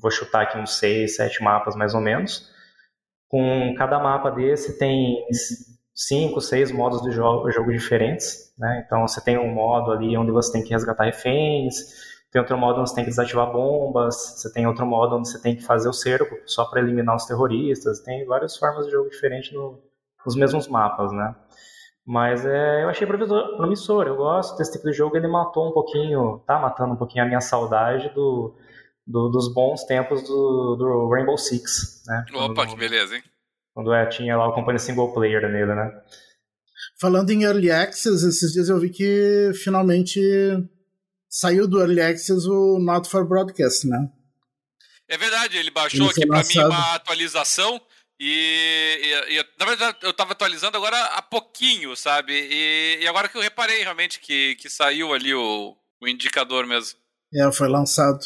vou 0.00 0.10
chutar 0.10 0.42
aqui 0.42 0.58
uns 0.58 0.78
seis, 0.78 1.16
sete 1.16 1.42
mapas 1.42 1.74
mais 1.74 1.94
ou 1.94 2.00
menos. 2.00 2.52
Com 3.28 3.74
cada 3.76 3.98
mapa 3.98 4.30
desse 4.30 4.78
tem 4.78 5.26
cinco, 5.94 6.40
seis 6.40 6.72
modos 6.72 7.00
de 7.02 7.12
jogo, 7.12 7.50
jogo 7.50 7.70
diferentes. 7.72 8.52
Né? 8.58 8.82
Então, 8.84 9.06
você 9.06 9.20
tem 9.20 9.38
um 9.38 9.52
modo 9.52 9.92
ali 9.92 10.16
onde 10.16 10.30
você 10.30 10.52
tem 10.52 10.62
que 10.62 10.70
resgatar 10.70 11.04
reféns, 11.04 11.76
tem 12.32 12.40
outro 12.40 12.58
modo 12.58 12.80
onde 12.80 12.90
você 12.90 12.96
tem 12.96 13.04
que 13.04 13.10
desativar 13.10 13.52
bombas, 13.52 14.16
você 14.16 14.52
tem 14.52 14.66
outro 14.66 14.84
modo 14.84 15.16
onde 15.16 15.28
você 15.28 15.40
tem 15.40 15.54
que 15.54 15.62
fazer 15.62 15.88
o 15.88 15.92
cerco 15.92 16.36
só 16.46 16.64
para 16.64 16.80
eliminar 16.80 17.14
os 17.14 17.26
terroristas. 17.26 18.00
Tem 18.00 18.26
várias 18.26 18.56
formas 18.56 18.86
de 18.86 18.92
jogo 18.92 19.08
diferentes 19.08 19.52
no, 19.52 19.80
nos 20.26 20.34
mesmos 20.34 20.66
mapas, 20.66 21.12
né? 21.12 21.34
Mas 22.04 22.44
é, 22.44 22.82
eu 22.82 22.88
achei 22.88 23.06
promissor, 23.06 24.06
eu 24.06 24.16
gosto 24.16 24.58
desse 24.58 24.72
tipo 24.72 24.84
de 24.84 24.92
jogo, 24.92 25.16
ele 25.16 25.26
matou 25.26 25.70
um 25.70 25.72
pouquinho, 25.72 26.42
tá 26.46 26.58
matando 26.58 26.92
um 26.92 26.96
pouquinho 26.96 27.24
a 27.24 27.26
minha 27.26 27.40
saudade 27.40 28.12
do, 28.14 28.54
do 29.06 29.30
dos 29.30 29.54
bons 29.54 29.84
tempos 29.84 30.22
do, 30.22 30.76
do, 30.76 31.08
Rainbow 31.08 31.38
Six, 31.38 32.02
né? 32.06 32.24
Opa, 32.34 32.54
quando, 32.54 32.70
que 32.70 32.76
beleza, 32.76 33.16
hein? 33.16 33.22
Quando 33.74 33.92
é, 33.92 34.06
tinha 34.06 34.36
lá 34.36 34.48
o 34.48 34.54
companhia 34.54 34.78
single 34.78 35.12
player 35.12 35.42
nele, 35.50 35.74
né? 35.74 35.90
Falando 37.00 37.30
em 37.30 37.42
Early 37.42 37.70
Access, 37.72 38.26
esses 38.26 38.52
dias 38.52 38.68
eu 38.68 38.78
vi 38.78 38.88
que 38.88 39.50
finalmente 39.62 40.20
saiu 41.28 41.66
do 41.66 41.80
Early 41.80 42.00
Access 42.00 42.48
o 42.48 42.78
Not 42.78 43.08
for 43.08 43.26
Broadcast, 43.26 43.88
né? 43.88 44.08
É 45.08 45.18
verdade, 45.18 45.58
ele 45.58 45.70
baixou 45.70 46.02
ele 46.02 46.10
aqui 46.10 46.26
para 46.26 46.44
mim 46.44 46.72
uma 46.72 46.94
atualização 46.94 47.80
e, 48.18 49.00
e, 49.28 49.38
e, 49.38 49.46
na 49.58 49.66
verdade 49.66 49.98
eu 50.02 50.12
tava 50.12 50.32
atualizando 50.32 50.76
agora 50.76 50.96
há 51.06 51.20
pouquinho, 51.20 51.96
sabe? 51.96 52.32
E, 52.32 53.02
e 53.02 53.08
agora 53.08 53.28
que 53.28 53.36
eu 53.36 53.42
reparei 53.42 53.82
realmente 53.82 54.20
que, 54.20 54.54
que 54.54 54.70
saiu 54.70 55.12
ali 55.12 55.34
o, 55.34 55.76
o 56.00 56.08
indicador 56.08 56.66
mesmo. 56.66 56.98
É, 57.34 57.50
foi 57.50 57.68
lançado. 57.68 58.20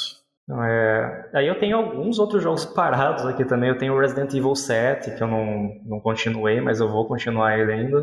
É, 0.50 1.30
aí 1.34 1.46
eu 1.46 1.58
tenho 1.58 1.76
alguns 1.76 2.18
outros 2.18 2.42
jogos 2.42 2.64
parados 2.64 3.26
aqui 3.26 3.44
também. 3.44 3.68
Eu 3.68 3.78
tenho 3.78 3.98
Resident 3.98 4.32
Evil 4.32 4.54
7, 4.54 5.14
que 5.14 5.22
eu 5.22 5.26
não, 5.26 5.74
não 5.84 6.00
continuei, 6.00 6.60
mas 6.60 6.80
eu 6.80 6.88
vou 6.88 7.06
continuar 7.06 7.58
ele 7.58 7.72
ainda. 7.72 8.02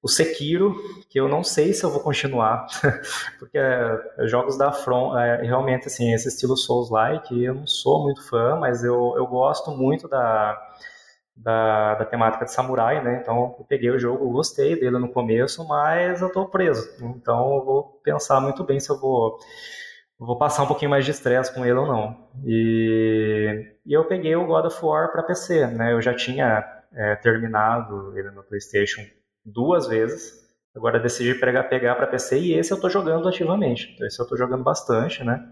O 0.00 0.08
Sekiro, 0.08 0.74
que 1.10 1.18
eu 1.20 1.28
não 1.28 1.42
sei 1.42 1.72
se 1.72 1.84
eu 1.84 1.90
vou 1.90 2.00
continuar, 2.00 2.66
porque 3.38 3.58
é, 3.58 3.98
jogos 4.26 4.56
da 4.56 4.72
From, 4.72 5.18
é, 5.18 5.42
realmente 5.42 5.88
assim, 5.88 6.14
esse 6.14 6.28
estilo 6.28 6.56
Souls-like, 6.56 7.42
eu 7.42 7.54
não 7.54 7.66
sou 7.66 8.04
muito 8.04 8.26
fã, 8.28 8.56
mas 8.56 8.84
eu, 8.84 9.14
eu 9.16 9.26
gosto 9.26 9.72
muito 9.72 10.06
da, 10.08 10.56
da, 11.36 11.96
da 11.96 12.04
temática 12.04 12.44
de 12.44 12.52
samurai, 12.52 13.02
né? 13.02 13.18
Então 13.20 13.56
eu 13.58 13.64
peguei 13.68 13.90
o 13.90 13.98
jogo, 13.98 14.30
gostei 14.30 14.78
dele 14.78 14.98
no 14.98 15.08
começo, 15.12 15.66
mas 15.66 16.22
eu 16.22 16.30
tô 16.30 16.46
preso. 16.46 16.88
Então 17.16 17.56
eu 17.56 17.64
vou 17.64 18.00
pensar 18.04 18.40
muito 18.40 18.62
bem 18.64 18.78
se 18.78 18.90
eu 18.90 19.00
vou 19.00 19.38
vou 20.18 20.36
passar 20.36 20.64
um 20.64 20.66
pouquinho 20.66 20.90
mais 20.90 21.04
de 21.04 21.12
estresse 21.12 21.54
com 21.54 21.64
ele 21.64 21.78
ou 21.78 21.86
não. 21.86 22.28
E, 22.44 23.74
e 23.86 23.92
eu 23.92 24.04
peguei 24.04 24.34
o 24.34 24.46
God 24.46 24.66
of 24.66 24.84
War 24.84 25.12
para 25.12 25.22
PC, 25.22 25.66
né? 25.68 25.92
Eu 25.92 26.00
já 26.02 26.14
tinha 26.14 26.64
é, 26.92 27.14
terminado 27.16 28.18
ele 28.18 28.30
no 28.30 28.42
PlayStation 28.42 29.02
duas 29.44 29.86
vezes. 29.86 30.46
Agora 30.74 31.00
decidi 31.00 31.34
pegar 31.34 31.64
pegar 31.64 31.94
para 31.94 32.06
PC 32.06 32.38
e 32.38 32.54
esse 32.54 32.72
eu 32.72 32.80
tô 32.80 32.88
jogando 32.88 33.28
ativamente. 33.28 33.92
Então, 33.94 34.06
esse 34.06 34.20
eu 34.20 34.26
tô 34.26 34.36
jogando 34.36 34.62
bastante, 34.64 35.24
né? 35.24 35.44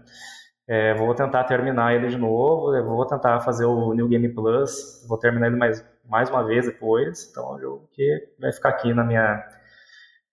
É, 0.67 0.93
vou 0.95 1.13
tentar 1.15 1.45
terminar 1.45 1.95
ele 1.95 2.09
de 2.09 2.17
novo, 2.17 2.71
vou 2.83 3.05
tentar 3.05 3.39
fazer 3.39 3.65
o 3.65 3.93
New 3.93 4.07
Game 4.09 4.27
Plus, 4.29 5.05
vou 5.07 5.17
terminar 5.17 5.47
ele 5.47 5.55
mais, 5.55 5.83
mais 6.05 6.29
uma 6.29 6.43
vez 6.43 6.65
depois. 6.65 7.29
Então 7.29 7.53
é 7.53 7.55
um 7.55 7.59
jogo 7.59 7.89
que 7.93 8.29
vai 8.39 8.51
ficar 8.51 8.69
aqui 8.69 8.93
na 8.93 9.03
minha, 9.03 9.47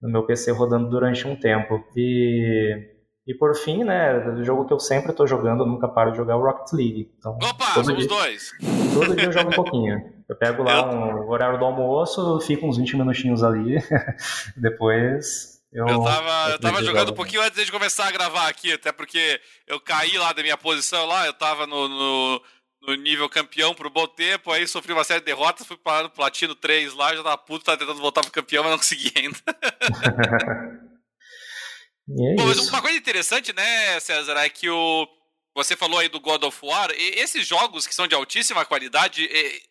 no 0.03 0.11
meu 0.11 0.25
PC 0.27 0.51
rodando 0.51 0.91
durante 0.91 1.27
um 1.27 1.37
tempo. 1.37 1.85
E 1.97 2.94
E 3.27 3.33
por 3.33 3.55
fim, 3.57 3.85
né, 3.85 4.19
o 4.29 4.45
jogo 4.45 4.67
que 4.67 4.73
eu 4.73 4.79
sempre 4.79 5.11
estou 5.11 5.27
jogando, 5.27 5.65
nunca 5.65 5.89
paro 5.89 6.11
de 6.11 6.19
jogar 6.19 6.35
é 6.35 6.37
o 6.37 6.43
Rocket 6.43 6.73
League. 6.75 7.11
Então, 7.19 7.39
Opa, 7.43 7.83
somos 7.83 7.97
dia, 7.97 8.07
dois. 8.07 8.53
Todo 8.93 9.17
dia 9.17 9.27
eu 9.27 9.33
jogo 9.33 9.49
um 9.49 9.55
pouquinho. 9.55 10.13
Eu 10.29 10.37
pego 10.37 10.63
lá 10.63 10.81
eu... 10.81 10.99
um 10.99 11.31
horário 11.31 11.59
do 11.59 11.65
almoço, 11.65 12.41
fico 12.41 12.67
uns 12.67 12.77
20 12.77 12.97
minutinhos 12.97 13.43
ali, 13.43 13.79
depois 14.57 15.55
eu, 15.75 15.89
eu 15.89 16.05
tava, 16.05 16.51
eu 16.51 16.59
tava 16.61 16.85
jogando 16.85 17.11
um 17.11 17.15
pouquinho 17.15 17.43
antes 17.43 17.67
de 17.67 17.73
começar 17.73 18.07
a 18.07 18.13
gravar 18.13 18.47
aqui, 18.47 18.73
até 18.73 18.93
porque 18.93 19.41
eu 19.67 19.81
caí 19.81 20.17
lá 20.17 20.33
da 20.33 20.41
minha 20.41 20.57
posição 20.57 21.05
lá, 21.05 21.27
eu 21.27 21.33
tava 21.33 21.67
no, 21.67 21.89
no, 21.89 22.43
no 22.87 22.95
nível 22.95 23.29
campeão 23.29 23.75
por 23.75 23.89
um 23.89 23.91
bom 23.91 24.07
tempo, 24.07 24.53
aí 24.53 24.69
sofri 24.69 24.93
uma 24.93 25.03
série 25.03 25.19
de 25.19 25.27
derrotas, 25.27 25.67
fui 25.67 25.77
parar 25.77 26.05
no 26.05 26.11
Platino 26.11 26.55
3 26.55 26.95
lá, 26.95 27.17
já 27.17 27.25
tava 27.25 27.39
puto, 27.39 27.65
tava 27.65 27.79
tentando 27.79 28.01
voltar 28.01 28.21
pro 28.21 28.31
campeão, 28.31 28.63
mas 28.63 28.71
não 28.71 28.79
consegui 28.79 29.13
ainda. 29.17 29.39
É 32.09 32.35
Bom, 32.35 32.47
mas 32.47 32.59
uma 32.69 32.83
coisa 32.83 32.99
interessante, 32.99 33.53
né, 33.53 33.99
César, 34.01 34.37
é 34.39 34.49
que 34.49 34.69
o. 34.69 35.09
Você 35.57 35.77
falou 35.77 36.01
aí 36.01 36.09
do 36.09 36.21
God 36.21 36.43
of 36.43 36.59
War, 36.63 36.91
e 36.91 37.21
esses 37.21 37.47
jogos 37.47 37.87
que 37.87 37.95
são 37.95 38.09
de 38.09 38.15
altíssima 38.15 38.65
qualidade, 38.65 39.29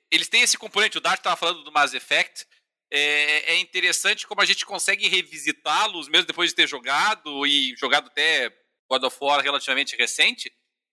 eles 0.09 0.29
têm 0.29 0.41
esse 0.41 0.57
componente. 0.57 0.97
O 0.97 1.01
Dart 1.01 1.19
estava 1.19 1.35
falando 1.35 1.61
do 1.63 1.73
Mass 1.73 1.93
Effect. 1.93 2.45
É, 2.89 3.53
é 3.53 3.59
interessante 3.59 4.25
como 4.25 4.39
a 4.39 4.45
gente 4.45 4.65
consegue 4.65 5.09
revisitá-los, 5.09 6.07
mesmo 6.07 6.27
depois 6.27 6.51
de 6.51 6.55
ter 6.55 6.67
jogado, 6.67 7.45
e 7.45 7.75
jogado 7.75 8.07
até 8.07 8.49
God 8.89 9.03
of 9.03 9.17
War 9.19 9.41
relativamente 9.41 9.95
recente, 9.97 10.51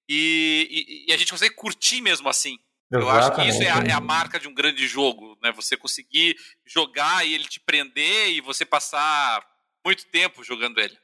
e, 0.09 1.05
e, 1.07 1.11
e 1.11 1.15
a 1.15 1.17
gente 1.17 1.31
consegue 1.31 1.55
curtir 1.55 2.01
mesmo 2.01 2.29
assim. 2.29 2.59
Exatamente. 2.93 2.93
Eu 2.93 3.11
acho 3.11 3.35
que 3.37 3.49
isso 3.49 3.63
é 3.63 3.71
a, 3.71 3.79
é 3.91 3.93
a, 3.93 4.01
marca 4.01 4.41
de 4.41 4.49
um 4.49 4.55
grande 4.55 4.89
jogo, 4.89 5.39
né? 5.41 5.53
Você 5.53 5.77
conseguir 5.77 6.37
jogar 6.67 7.25
e 7.25 7.33
ele 7.33 7.45
te 7.45 7.61
prender 7.61 8.31
e 8.31 8.41
você 8.41 8.65
passar 8.65 9.41
muito 9.87 10.05
tempo 10.07 10.43
jogando 10.43 10.81
ele. 10.81 10.99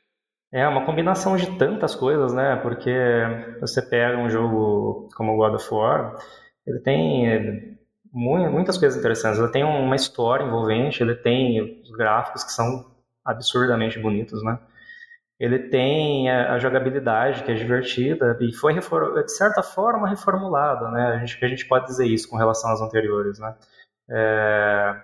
É 0.57 0.67
uma 0.67 0.87
combinação 0.87 1.37
de 1.37 1.59
tantas 1.59 1.95
coisas, 1.95 2.33
né? 2.33 2.57
Porque 2.57 2.91
você 3.61 3.83
pega 3.83 4.17
um 4.17 4.31
jogo 4.31 5.07
como 5.15 5.37
God 5.37 5.53
of 5.53 5.75
War, 5.75 6.17
ele 6.67 6.79
tem 6.79 7.79
muitas 8.11 8.79
coisas 8.79 8.99
interessantes. 8.99 9.39
Ele 9.39 9.53
tem 9.53 9.63
uma 9.63 9.95
história 9.95 10.45
envolvente, 10.45 11.03
ele 11.03 11.15
tem 11.15 11.83
os 11.83 11.91
gráficos 11.91 12.43
que 12.43 12.53
são 12.53 12.91
absurdamente 13.23 13.99
bonitos, 13.99 14.43
né? 14.43 14.59
Ele 15.39 15.59
tem 15.59 16.31
a, 16.31 16.59
jogabilidade 16.59 17.45
que 17.45 17.53
é 17.53 17.55
divertida 17.55 18.39
e 18.41 18.51
foi 18.51 18.73
de 18.73 19.33
certa 19.33 19.63
forma 19.63 20.09
reformulada, 20.09 20.91
né? 20.91 21.09
A 21.09 21.19
gente, 21.19 21.45
a 21.45 21.49
gente 21.49 21.69
pode 21.69 21.85
dizer 21.85 22.07
isso 22.07 22.31
com 22.31 22.39
relação 22.39 22.73
às 22.73 22.81
anteriores, 22.81 23.39
né? 23.39 23.55
É... 24.09 24.97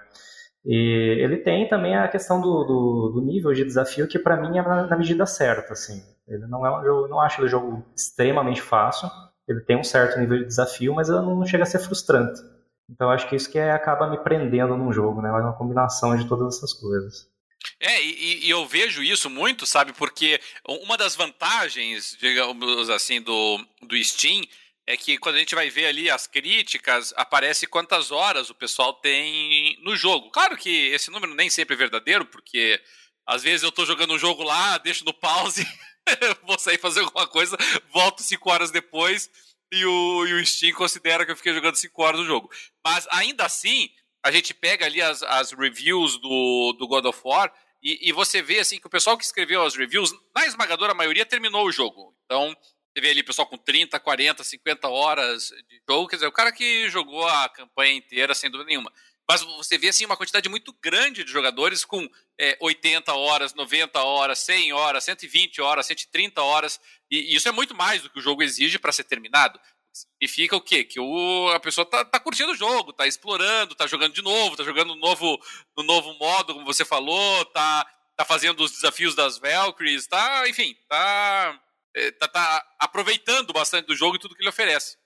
E 0.64 1.18
ele 1.20 1.38
tem 1.38 1.68
também 1.68 1.96
a 1.96 2.06
questão 2.06 2.40
do, 2.40 2.64
do, 2.64 3.12
do 3.14 3.20
nível 3.20 3.52
de 3.52 3.64
desafio 3.64 4.06
que 4.06 4.18
para 4.18 4.36
mim 4.36 4.58
é 4.58 4.62
na, 4.62 4.86
na, 4.86 4.96
medida 4.96 5.26
certa, 5.26 5.72
assim. 5.72 6.00
Ele 6.26 6.46
não 6.46 6.64
é 6.64 6.78
um 6.78 6.84
jogo, 6.84 7.08
não 7.08 7.20
acho 7.20 7.40
ele 7.40 7.46
um 7.46 7.50
jogo 7.50 7.84
extremamente 7.96 8.62
fácil. 8.62 9.08
Ele 9.48 9.60
tem 9.60 9.76
um 9.76 9.82
certo 9.82 10.20
nível 10.20 10.38
de 10.38 10.44
desafio, 10.44 10.94
mas 10.94 11.08
ele 11.08 11.18
não 11.18 11.44
chega 11.44 11.64
a 11.64 11.66
ser 11.66 11.80
frustrante. 11.80 12.40
Então 12.88 13.10
acho 13.10 13.28
que 13.28 13.34
isso 13.34 13.50
que 13.50 13.58
é, 13.58 13.72
acaba 13.72 14.08
me 14.08 14.18
prendendo 14.18 14.76
num 14.76 14.92
jogo, 14.92 15.20
né? 15.20 15.30
É 15.30 15.32
uma 15.32 15.56
combinação 15.56 16.16
de 16.16 16.28
todas 16.28 16.56
essas 16.56 16.72
coisas. 16.72 17.32
É, 17.80 18.02
e, 18.02 18.46
e, 18.46 18.50
eu 18.50 18.66
vejo 18.66 19.02
isso 19.02 19.30
muito, 19.30 19.66
sabe? 19.66 19.92
Porque 19.92 20.40
uma 20.68 20.96
das 20.96 21.14
vantagens, 21.14 22.16
digamos 22.20 22.90
assim, 22.90 23.20
do, 23.20 23.58
do 23.82 23.96
Steam 24.02 24.42
é 24.86 24.96
que 24.96 25.16
quando 25.18 25.36
a 25.36 25.38
gente 25.38 25.54
vai 25.54 25.70
ver 25.70 25.86
ali 25.86 26.10
as 26.10 26.26
críticas, 26.26 27.12
aparece 27.16 27.66
quantas 27.66 28.10
horas 28.10 28.50
o 28.50 28.54
pessoal 28.54 28.94
tem 28.94 29.78
no 29.82 29.96
jogo. 29.96 30.30
Claro 30.30 30.56
que 30.56 30.88
esse 30.88 31.10
número 31.10 31.34
nem 31.34 31.48
sempre 31.48 31.74
é 31.74 31.78
verdadeiro, 31.78 32.26
porque 32.26 32.80
às 33.26 33.42
vezes 33.42 33.62
eu 33.62 33.68
estou 33.68 33.86
jogando 33.86 34.14
um 34.14 34.18
jogo 34.18 34.42
lá, 34.42 34.78
deixo 34.78 35.04
no 35.04 35.14
pause, 35.14 35.66
vou 36.46 36.58
sair 36.58 36.78
fazer 36.78 37.00
alguma 37.00 37.26
coisa, 37.26 37.56
volto 37.92 38.22
cinco 38.22 38.50
horas 38.50 38.70
depois 38.70 39.30
e 39.72 39.84
o, 39.86 40.26
e 40.26 40.34
o 40.34 40.46
Steam 40.46 40.74
considera 40.74 41.24
que 41.24 41.32
eu 41.32 41.36
fiquei 41.36 41.54
jogando 41.54 41.76
cinco 41.76 42.02
horas 42.02 42.20
no 42.20 42.26
jogo. 42.26 42.50
Mas 42.84 43.06
ainda 43.10 43.46
assim, 43.46 43.88
a 44.24 44.30
gente 44.30 44.52
pega 44.52 44.84
ali 44.84 45.00
as, 45.00 45.22
as 45.22 45.52
reviews 45.52 46.18
do, 46.18 46.76
do 46.78 46.88
God 46.88 47.06
of 47.06 47.20
War 47.24 47.52
e, 47.82 48.08
e 48.08 48.12
você 48.12 48.42
vê 48.42 48.58
assim 48.58 48.78
que 48.78 48.86
o 48.86 48.90
pessoal 48.90 49.16
que 49.16 49.24
escreveu 49.24 49.62
as 49.62 49.74
reviews, 49.74 50.12
na 50.34 50.46
esmagadora 50.46 50.92
maioria, 50.92 51.24
terminou 51.24 51.66
o 51.66 51.72
jogo. 51.72 52.14
Então, 52.24 52.54
você 52.92 53.00
vê 53.00 53.10
ali 53.10 53.22
pessoal 53.22 53.46
com 53.46 53.56
30, 53.56 53.98
40, 53.98 54.44
50 54.44 54.88
horas 54.88 55.48
de 55.66 55.82
jogo, 55.88 56.08
quer 56.08 56.16
dizer, 56.16 56.26
o 56.26 56.32
cara 56.32 56.52
que 56.52 56.90
jogou 56.90 57.26
a 57.26 57.48
campanha 57.48 57.94
inteira 57.94 58.34
sem 58.34 58.50
dúvida 58.50 58.68
nenhuma. 58.68 58.92
Mas 59.26 59.40
você 59.40 59.78
vê 59.78 59.88
assim 59.88 60.04
uma 60.04 60.16
quantidade 60.16 60.48
muito 60.48 60.74
grande 60.82 61.24
de 61.24 61.32
jogadores 61.32 61.84
com 61.86 62.06
é, 62.38 62.56
80 62.60 63.14
horas, 63.14 63.54
90 63.54 63.98
horas, 64.02 64.40
100 64.40 64.72
horas, 64.74 65.04
120 65.04 65.60
horas, 65.62 65.86
130 65.86 66.42
horas, 66.42 66.78
e, 67.10 67.32
e 67.32 67.36
isso 67.36 67.48
é 67.48 67.52
muito 67.52 67.74
mais 67.74 68.02
do 68.02 68.10
que 68.10 68.18
o 68.18 68.22
jogo 68.22 68.42
exige 68.42 68.78
para 68.78 68.92
ser 68.92 69.04
terminado. 69.04 69.58
Significa 69.90 70.56
o 70.56 70.60
quê? 70.60 70.84
Que 70.84 71.00
o, 71.00 71.48
a 71.50 71.60
pessoa 71.60 71.86
tá, 71.86 72.04
tá 72.04 72.20
curtindo 72.20 72.52
o 72.52 72.56
jogo, 72.56 72.92
tá 72.92 73.06
explorando, 73.06 73.74
tá 73.74 73.86
jogando 73.86 74.12
de 74.12 74.22
novo, 74.22 74.56
tá 74.56 74.64
jogando 74.64 74.94
no 74.94 75.00
novo, 75.00 75.40
no 75.76 75.82
novo 75.82 76.12
modo, 76.14 76.54
como 76.54 76.66
você 76.66 76.84
falou, 76.84 77.44
tá, 77.46 77.86
tá 78.16 78.24
fazendo 78.24 78.62
os 78.62 78.72
desafios 78.72 79.14
das 79.14 79.38
Valkyries, 79.38 80.06
tá, 80.06 80.46
enfim, 80.48 80.76
tá 80.88 81.58
é, 81.96 82.10
tá 82.12 82.64
aproveitando 82.78 83.52
bastante 83.52 83.86
do 83.86 83.96
jogo 83.96 84.16
e 84.16 84.18
tudo 84.18 84.34
que 84.34 84.42
ele 84.42 84.48
oferece. 84.48 84.96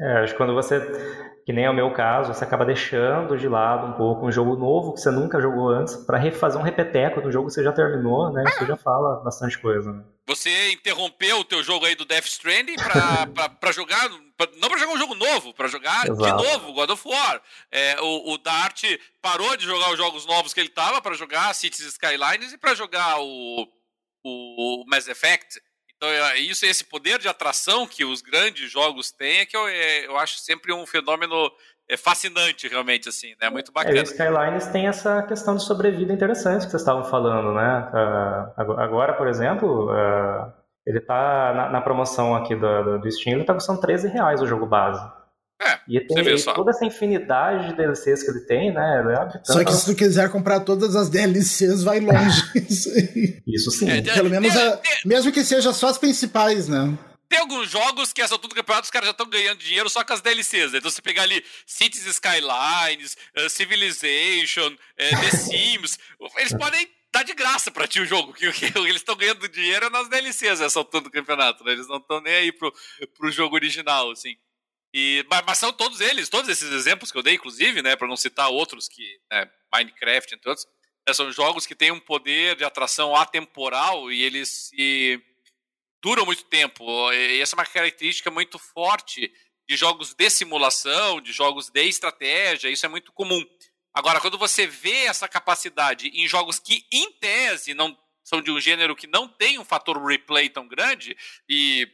É, 0.00 0.18
acho 0.18 0.32
que 0.32 0.36
quando 0.36 0.54
você, 0.54 0.80
que 1.44 1.52
nem 1.52 1.64
é 1.64 1.70
o 1.70 1.74
meu 1.74 1.92
caso, 1.92 2.32
você 2.32 2.44
acaba 2.44 2.64
deixando 2.64 3.36
de 3.36 3.48
lado 3.48 3.88
um 3.88 3.92
pouco 3.94 4.24
um 4.24 4.30
jogo 4.30 4.54
novo 4.54 4.94
que 4.94 5.00
você 5.00 5.10
nunca 5.10 5.40
jogou 5.40 5.70
antes 5.70 5.96
para 5.96 6.16
refazer 6.16 6.60
um 6.60 6.62
repeteco 6.62 7.20
do 7.20 7.32
jogo 7.32 7.48
que 7.48 7.54
você 7.54 7.64
já 7.64 7.72
terminou, 7.72 8.32
né? 8.32 8.44
Isso 8.46 8.64
já 8.64 8.76
fala 8.76 9.16
bastante 9.24 9.58
coisa. 9.58 9.92
Né? 9.92 10.04
Você 10.28 10.70
interrompeu 10.70 11.40
o 11.40 11.44
teu 11.44 11.64
jogo 11.64 11.84
aí 11.84 11.96
do 11.96 12.04
Death 12.04 12.26
Stranding 12.26 12.76
para 12.76 13.72
jogar, 13.72 14.08
pra, 14.36 14.48
não 14.58 14.68
para 14.68 14.78
jogar 14.78 14.92
um 14.92 14.98
jogo 14.98 15.14
novo, 15.16 15.52
para 15.52 15.66
jogar 15.66 16.08
Exato. 16.08 16.22
de 16.22 16.30
novo 16.30 16.72
God 16.74 16.90
of 16.90 17.08
War. 17.08 17.42
É, 17.72 18.00
o, 18.00 18.34
o 18.34 18.38
Dart 18.38 18.84
parou 19.20 19.56
de 19.56 19.64
jogar 19.64 19.90
os 19.90 19.98
jogos 19.98 20.26
novos 20.26 20.54
que 20.54 20.60
ele 20.60 20.68
tava 20.68 21.02
para 21.02 21.14
jogar 21.14 21.52
Cities 21.56 21.88
Skylines 21.88 22.52
e 22.52 22.58
para 22.58 22.72
jogar 22.76 23.18
o, 23.18 23.66
o 24.24 24.84
Mass 24.86 25.08
Effect. 25.08 25.60
Então, 25.98 26.08
é, 26.08 26.38
isso, 26.38 26.64
esse 26.64 26.84
poder 26.84 27.18
de 27.18 27.28
atração 27.28 27.86
que 27.86 28.04
os 28.04 28.22
grandes 28.22 28.70
jogos 28.70 29.10
têm 29.10 29.40
é 29.40 29.46
que 29.46 29.56
eu, 29.56 29.68
é, 29.68 30.06
eu 30.06 30.16
acho 30.16 30.38
sempre 30.38 30.72
um 30.72 30.86
fenômeno 30.86 31.50
é 31.90 31.96
fascinante, 31.96 32.68
realmente, 32.68 33.08
assim, 33.08 33.34
né? 33.40 33.48
Muito 33.48 33.72
bacana. 33.72 33.98
É, 33.98 34.02
Skylines 34.02 34.66
tem 34.66 34.86
essa 34.86 35.22
questão 35.22 35.56
de 35.56 35.64
sobrevida 35.64 36.12
interessante 36.12 36.66
que 36.66 36.70
vocês 36.70 36.82
estavam 36.82 37.02
falando, 37.04 37.54
né? 37.54 37.90
Uh, 38.58 38.72
agora, 38.78 39.14
por 39.14 39.26
exemplo, 39.26 39.90
uh, 39.90 40.52
ele 40.86 40.98
está 40.98 41.54
na, 41.54 41.70
na, 41.70 41.80
promoção 41.80 42.36
aqui 42.36 42.54
do, 42.54 42.98
do 42.98 43.10
Steam, 43.10 43.32
ele 43.32 43.40
está 43.40 43.54
custando 43.54 43.80
13 43.80 44.08
reais 44.08 44.42
o 44.42 44.46
jogo 44.46 44.66
base. 44.66 45.00
É, 45.60 45.80
e 45.88 46.00
tem 46.00 46.36
toda 46.54 46.70
essa 46.70 46.84
infinidade 46.84 47.68
de 47.68 47.76
DLCs 47.76 48.22
que 48.22 48.30
ele 48.30 48.40
tem, 48.40 48.72
né? 48.72 49.00
Ele 49.00 49.44
Só 49.44 49.64
que 49.64 49.72
se 49.72 49.86
tu 49.86 49.96
quiser 49.96 50.30
comprar 50.30 50.60
todas 50.60 50.94
as 50.94 51.08
DLCs, 51.08 51.82
vai 51.82 51.98
longe. 51.98 52.42
Isso 53.44 53.70
sim. 53.72 53.90
É, 53.90 54.00
Pelo 54.00 54.30
menos, 54.30 54.56
a, 54.56 54.80
mesmo 55.04 55.32
que 55.32 55.44
seja 55.44 55.72
só 55.72 55.88
as 55.88 55.98
principais, 55.98 56.68
né? 56.68 56.96
Tem 57.28 57.40
alguns 57.40 57.68
jogos 57.68 58.12
que 58.12 58.22
essa 58.22 58.34
altura 58.34 58.50
do 58.50 58.54
campeonato 58.54 58.84
os 58.84 58.90
caras 58.90 59.06
já 59.06 59.10
estão 59.10 59.28
ganhando 59.28 59.58
dinheiro 59.58 59.90
só 59.90 60.02
com 60.04 60.12
as 60.12 60.20
DLCs. 60.20 60.72
Né? 60.72 60.78
Então 60.78 60.90
você 60.90 61.02
pegar 61.02 61.24
ali 61.24 61.44
Cities 61.66 62.06
Skylines, 62.06 63.16
uh, 63.36 63.50
Civilization, 63.50 64.68
uh, 64.68 65.20
The 65.20 65.30
Sims, 65.36 65.98
eles 66.36 66.54
podem 66.56 66.88
dar 67.12 67.24
de 67.24 67.34
graça 67.34 67.70
pra 67.70 67.86
ti 67.86 68.00
o 68.00 68.06
jogo. 68.06 68.32
Que, 68.32 68.50
que 68.52 68.78
eles 68.78 68.96
estão 68.96 69.16
ganhando 69.16 69.46
dinheiro 69.48 69.90
nas 69.90 70.08
DLCs 70.08 70.60
essa 70.60 70.78
altura 70.78 71.04
do 71.04 71.10
campeonato. 71.10 71.62
Né? 71.64 71.72
Eles 71.72 71.88
não 71.88 71.98
estão 71.98 72.20
nem 72.20 72.34
aí 72.34 72.52
pro, 72.52 72.72
pro 73.18 73.30
jogo 73.30 73.56
original, 73.56 74.10
assim. 74.10 74.36
E, 74.94 75.24
mas 75.46 75.58
são 75.58 75.72
todos 75.72 76.00
eles, 76.00 76.28
todos 76.28 76.48
esses 76.48 76.72
exemplos 76.72 77.12
que 77.12 77.18
eu 77.18 77.22
dei, 77.22 77.34
inclusive, 77.34 77.82
né, 77.82 77.94
para 77.94 78.08
não 78.08 78.16
citar 78.16 78.50
outros 78.50 78.88
que, 78.88 79.04
né, 79.30 79.50
Minecraft, 79.72 80.34
entre 80.34 80.48
outros, 80.48 80.66
né, 81.06 81.12
são 81.12 81.30
jogos 81.30 81.66
que 81.66 81.74
têm 81.74 81.90
um 81.90 82.00
poder 82.00 82.56
de 82.56 82.64
atração 82.64 83.14
atemporal 83.14 84.10
e 84.10 84.22
eles 84.22 84.68
se 84.68 85.22
duram 86.02 86.24
muito 86.24 86.44
tempo. 86.44 87.12
E 87.12 87.40
essa 87.40 87.54
é 87.54 87.58
uma 87.58 87.66
característica 87.66 88.30
muito 88.30 88.58
forte 88.58 89.30
de 89.68 89.76
jogos 89.76 90.14
de 90.14 90.30
simulação, 90.30 91.20
de 91.20 91.32
jogos 91.32 91.68
de 91.68 91.84
estratégia, 91.84 92.70
isso 92.70 92.86
é 92.86 92.88
muito 92.88 93.12
comum. 93.12 93.44
Agora, 93.92 94.20
quando 94.20 94.38
você 94.38 94.66
vê 94.66 95.04
essa 95.04 95.28
capacidade 95.28 96.08
em 96.08 96.26
jogos 96.26 96.58
que, 96.58 96.86
em 96.90 97.12
tese, 97.12 97.74
não 97.74 97.98
são 98.24 98.40
de 98.40 98.50
um 98.50 98.60
gênero 98.60 98.96
que 98.96 99.06
não 99.06 99.28
tem 99.28 99.58
um 99.58 99.64
fator 99.64 100.02
replay 100.02 100.48
tão 100.48 100.68
grande, 100.68 101.16
e 101.48 101.86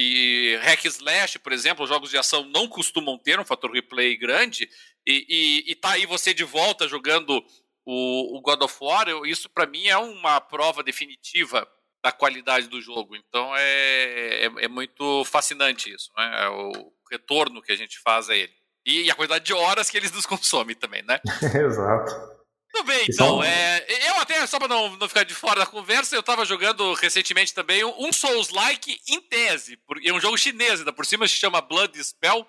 e 0.00 0.56
hack 0.62 0.84
slash, 0.84 1.40
por 1.40 1.52
exemplo, 1.52 1.84
jogos 1.84 2.08
de 2.08 2.16
ação 2.16 2.44
não 2.44 2.68
costumam 2.68 3.18
ter 3.18 3.40
um 3.40 3.44
fator 3.44 3.72
replay 3.72 4.16
grande. 4.16 4.70
E, 5.04 5.26
e, 5.28 5.72
e 5.72 5.74
tá 5.74 5.90
aí 5.90 6.06
você 6.06 6.32
de 6.32 6.44
volta 6.44 6.86
jogando 6.86 7.44
o, 7.84 8.38
o 8.38 8.40
God 8.40 8.62
of 8.62 8.76
War. 8.80 9.08
Eu, 9.08 9.26
isso 9.26 9.50
para 9.50 9.66
mim 9.66 9.88
é 9.88 9.98
uma 9.98 10.40
prova 10.40 10.84
definitiva 10.84 11.68
da 12.00 12.12
qualidade 12.12 12.68
do 12.68 12.80
jogo. 12.80 13.16
Então 13.16 13.52
é, 13.56 14.44
é, 14.44 14.50
é 14.66 14.68
muito 14.68 15.24
fascinante 15.24 15.92
isso, 15.92 16.12
né? 16.16 16.44
É 16.44 16.48
o 16.48 16.92
retorno 17.10 17.60
que 17.60 17.72
a 17.72 17.76
gente 17.76 17.98
faz 17.98 18.30
a 18.30 18.36
ele. 18.36 18.52
E, 18.86 19.06
e, 19.06 19.10
a 19.10 19.16
quantidade 19.16 19.44
de 19.44 19.52
horas 19.52 19.90
que 19.90 19.96
eles 19.96 20.12
nos 20.12 20.26
consomem 20.26 20.76
também, 20.76 21.02
né? 21.02 21.18
Exato. 21.60 22.37
Tudo 22.78 22.86
bem, 22.86 23.06
então. 23.08 23.42
É, 23.42 24.08
eu 24.08 24.20
até, 24.20 24.46
só 24.46 24.58
para 24.58 24.68
não, 24.68 24.96
não 24.96 25.08
ficar 25.08 25.24
de 25.24 25.34
fora 25.34 25.60
da 25.60 25.66
conversa, 25.66 26.14
eu 26.14 26.20
estava 26.20 26.44
jogando 26.44 26.94
recentemente 26.94 27.52
também 27.52 27.84
um 27.84 28.12
Souls-like 28.12 29.00
em 29.08 29.20
tese. 29.20 29.78
É 30.04 30.12
um 30.12 30.20
jogo 30.20 30.38
chinês, 30.38 30.78
ainda 30.78 30.92
por 30.92 31.04
cima 31.04 31.26
se 31.26 31.34
chama 31.34 31.60
Blood 31.60 31.98
Spell. 32.02 32.46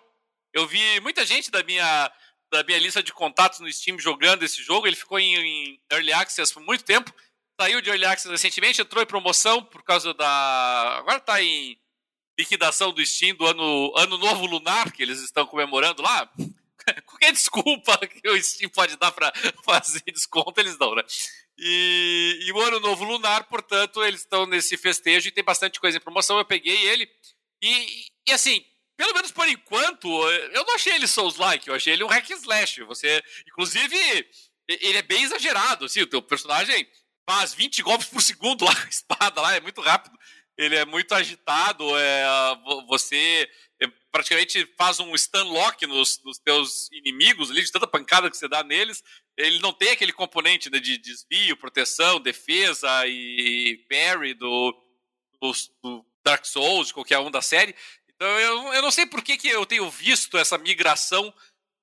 Eu 0.53 0.67
vi 0.67 0.99
muita 0.99 1.25
gente 1.25 1.49
da 1.49 1.63
minha, 1.63 2.11
da 2.51 2.63
minha 2.63 2.77
lista 2.77 3.01
de 3.01 3.11
contatos 3.11 3.59
no 3.59 3.71
Steam 3.71 3.97
jogando 3.97 4.43
esse 4.43 4.61
jogo. 4.61 4.85
Ele 4.85 4.95
ficou 4.95 5.19
em, 5.19 5.35
em 5.35 5.81
Early 5.91 6.13
Access 6.13 6.53
por 6.53 6.61
muito 6.61 6.83
tempo. 6.83 7.11
Saiu 7.59 7.81
de 7.81 7.89
Early 7.89 8.05
Access 8.05 8.29
recentemente, 8.29 8.81
entrou 8.81 9.01
em 9.01 9.07
promoção 9.07 9.63
por 9.63 9.83
causa 9.83 10.13
da. 10.13 10.97
Agora 10.99 11.17
está 11.17 11.41
em 11.41 11.75
liquidação 12.37 12.93
do 12.93 13.03
Steam 13.03 13.35
do 13.35 13.45
ano, 13.47 13.93
ano 13.97 14.17
Novo 14.17 14.45
Lunar, 14.45 14.91
que 14.91 15.01
eles 15.01 15.21
estão 15.21 15.45
comemorando 15.45 16.03
lá. 16.03 16.31
Qualquer 17.05 17.31
desculpa 17.31 17.97
que 18.07 18.29
o 18.29 18.41
Steam 18.41 18.69
pode 18.69 18.97
dar 18.97 19.11
para 19.11 19.31
fazer 19.63 20.03
desconto, 20.11 20.59
eles 20.59 20.77
dão, 20.77 20.95
né? 20.95 21.03
E, 21.57 22.39
e, 22.43 22.51
o 22.53 22.59
Ano 22.61 22.79
Novo 22.79 23.03
Lunar, 23.03 23.43
portanto, 23.49 24.03
eles 24.03 24.21
estão 24.21 24.45
nesse 24.45 24.77
festejo 24.77 25.27
e 25.27 25.31
tem 25.31 25.43
bastante 25.43 25.79
coisa 25.79 25.97
em 25.97 26.01
promoção. 26.01 26.37
Eu 26.37 26.45
peguei 26.45 26.87
ele 26.87 27.09
e, 27.61 28.05
e 28.27 28.31
assim, 28.31 28.63
pelo 28.95 29.13
menos 29.13 29.31
por 29.31 29.47
enquanto, 29.47 30.07
eu 30.29 30.65
não 30.65 30.75
achei 30.75 30.93
ele 30.93 31.07
Souls-like, 31.07 31.67
eu 31.67 31.75
achei 31.75 31.93
ele 31.93 32.03
um 32.03 32.07
hack 32.07 32.29
slash. 32.29 32.83
Você, 32.83 33.21
inclusive, 33.47 33.97
ele 34.67 34.97
é 34.97 35.01
bem 35.01 35.23
exagerado, 35.23 35.85
assim, 35.85 36.01
o 36.01 36.07
teu 36.07 36.21
personagem 36.21 36.87
faz 37.29 37.53
20 37.53 37.81
golpes 37.83 38.07
por 38.07 38.21
segundo 38.21 38.65
lá, 38.65 38.71
a 38.85 38.89
espada 38.89 39.41
lá, 39.41 39.55
é 39.55 39.59
muito 39.59 39.81
rápido. 39.81 40.17
Ele 40.57 40.75
é 40.75 40.83
muito 40.83 41.13
agitado, 41.15 41.85
é, 41.97 42.25
você 42.87 43.49
praticamente 44.11 44.65
faz 44.77 44.99
um 44.99 45.15
stun 45.15 45.51
lock 45.51 45.85
nos, 45.85 46.21
nos 46.23 46.37
teus 46.39 46.89
inimigos 46.91 47.51
ali, 47.51 47.61
de 47.61 47.71
tanta 47.71 47.87
pancada 47.87 48.29
que 48.29 48.37
você 48.37 48.47
dá 48.47 48.63
neles. 48.63 49.03
Ele 49.37 49.59
não 49.59 49.71
tem 49.71 49.91
aquele 49.91 50.11
componente 50.11 50.69
né, 50.69 50.79
de 50.79 50.97
desvio, 50.97 51.57
proteção, 51.57 52.19
defesa 52.19 53.05
e 53.07 53.85
parry 53.89 54.33
do, 54.33 54.75
do, 55.41 55.51
do, 55.83 56.05
Dark 56.23 56.45
Souls, 56.45 56.87
de 56.87 56.93
qualquer 56.93 57.19
um 57.19 57.31
da 57.31 57.41
série. 57.41 57.73
Então 58.09 58.27
eu, 58.39 58.73
eu 58.73 58.81
não 58.81 58.91
sei 58.91 59.05
por 59.05 59.23
que, 59.23 59.37
que 59.37 59.47
eu 59.47 59.65
tenho 59.65 59.89
visto 59.89 60.37
essa 60.37 60.57
migração 60.57 61.33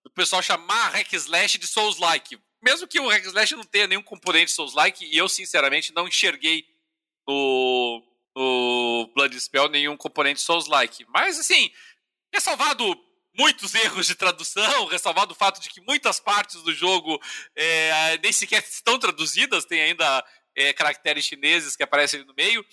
do 0.05 0.11
pessoal 0.11 0.43
chamar 0.43 0.91
hack 0.91 1.13
slash 1.15 1.59
de 1.59 1.67
Souls-like. 1.67 2.39
Mesmo 2.63 2.87
que 2.87 3.01
o 3.01 3.09
hack 3.09 3.25
slash 3.25 3.57
não 3.57 3.65
tenha 3.65 3.87
nenhum 3.87 4.03
componente 4.03 4.51
Souls-like, 4.51 5.05
e 5.05 5.17
eu 5.17 5.29
sinceramente 5.29 5.95
não 5.95 6.07
enxerguei 6.07 6.67
no, 7.27 8.03
no 8.37 9.11
Blood 9.15 9.41
Spell 9.41 9.69
nenhum 9.69 9.97
componente 9.97 10.41
Souls-like. 10.41 11.05
Mas 11.09 11.39
assim, 11.39 11.73
ressalvado 12.37 12.85
muitos 13.35 13.75
erros 13.75 14.07
de 14.07 14.15
tradução, 14.15 14.87
ressalvado 14.87 15.33
o 15.33 15.37
fato 15.37 15.61
de 15.61 15.69
que 15.69 15.81
muitas 15.81 16.21
partes 16.21 16.63
do 16.63 16.73
jogo 16.73 17.21
é, 17.55 18.19
nem 18.23 18.33
sequer 18.33 18.63
estão 18.63 18.99
traduzidas, 18.99 19.65
tem 19.65 19.81
ainda 19.81 20.25
é, 20.55 20.73
caracteres 20.73 21.25
chineses 21.25 21.77
que 21.77 21.83
aparecem 21.83 22.25
no 22.25 22.35
meio. 22.35 22.65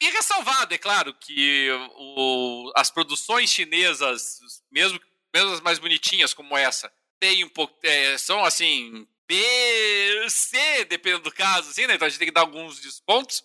E 0.00 0.10
ressalvado, 0.10 0.74
é 0.74 0.78
claro, 0.78 1.14
que 1.14 1.68
o, 1.96 2.72
as 2.76 2.90
produções 2.90 3.50
chinesas, 3.50 4.38
mesmo, 4.70 5.00
mesmo 5.32 5.52
as 5.52 5.60
mais 5.60 5.78
bonitinhas 5.78 6.34
como 6.34 6.56
essa, 6.56 6.92
tem 7.20 7.44
um 7.44 7.48
pouco, 7.48 7.74
é, 7.84 8.18
são 8.18 8.44
assim, 8.44 9.06
B, 9.26 10.28
C, 10.28 10.84
dependendo 10.84 11.24
do 11.24 11.32
caso, 11.32 11.70
assim, 11.70 11.86
né? 11.86 11.94
Então 11.94 12.06
a 12.06 12.08
gente 12.08 12.18
tem 12.18 12.28
que 12.28 12.34
dar 12.34 12.42
alguns 12.42 12.80
descontos. 12.80 13.42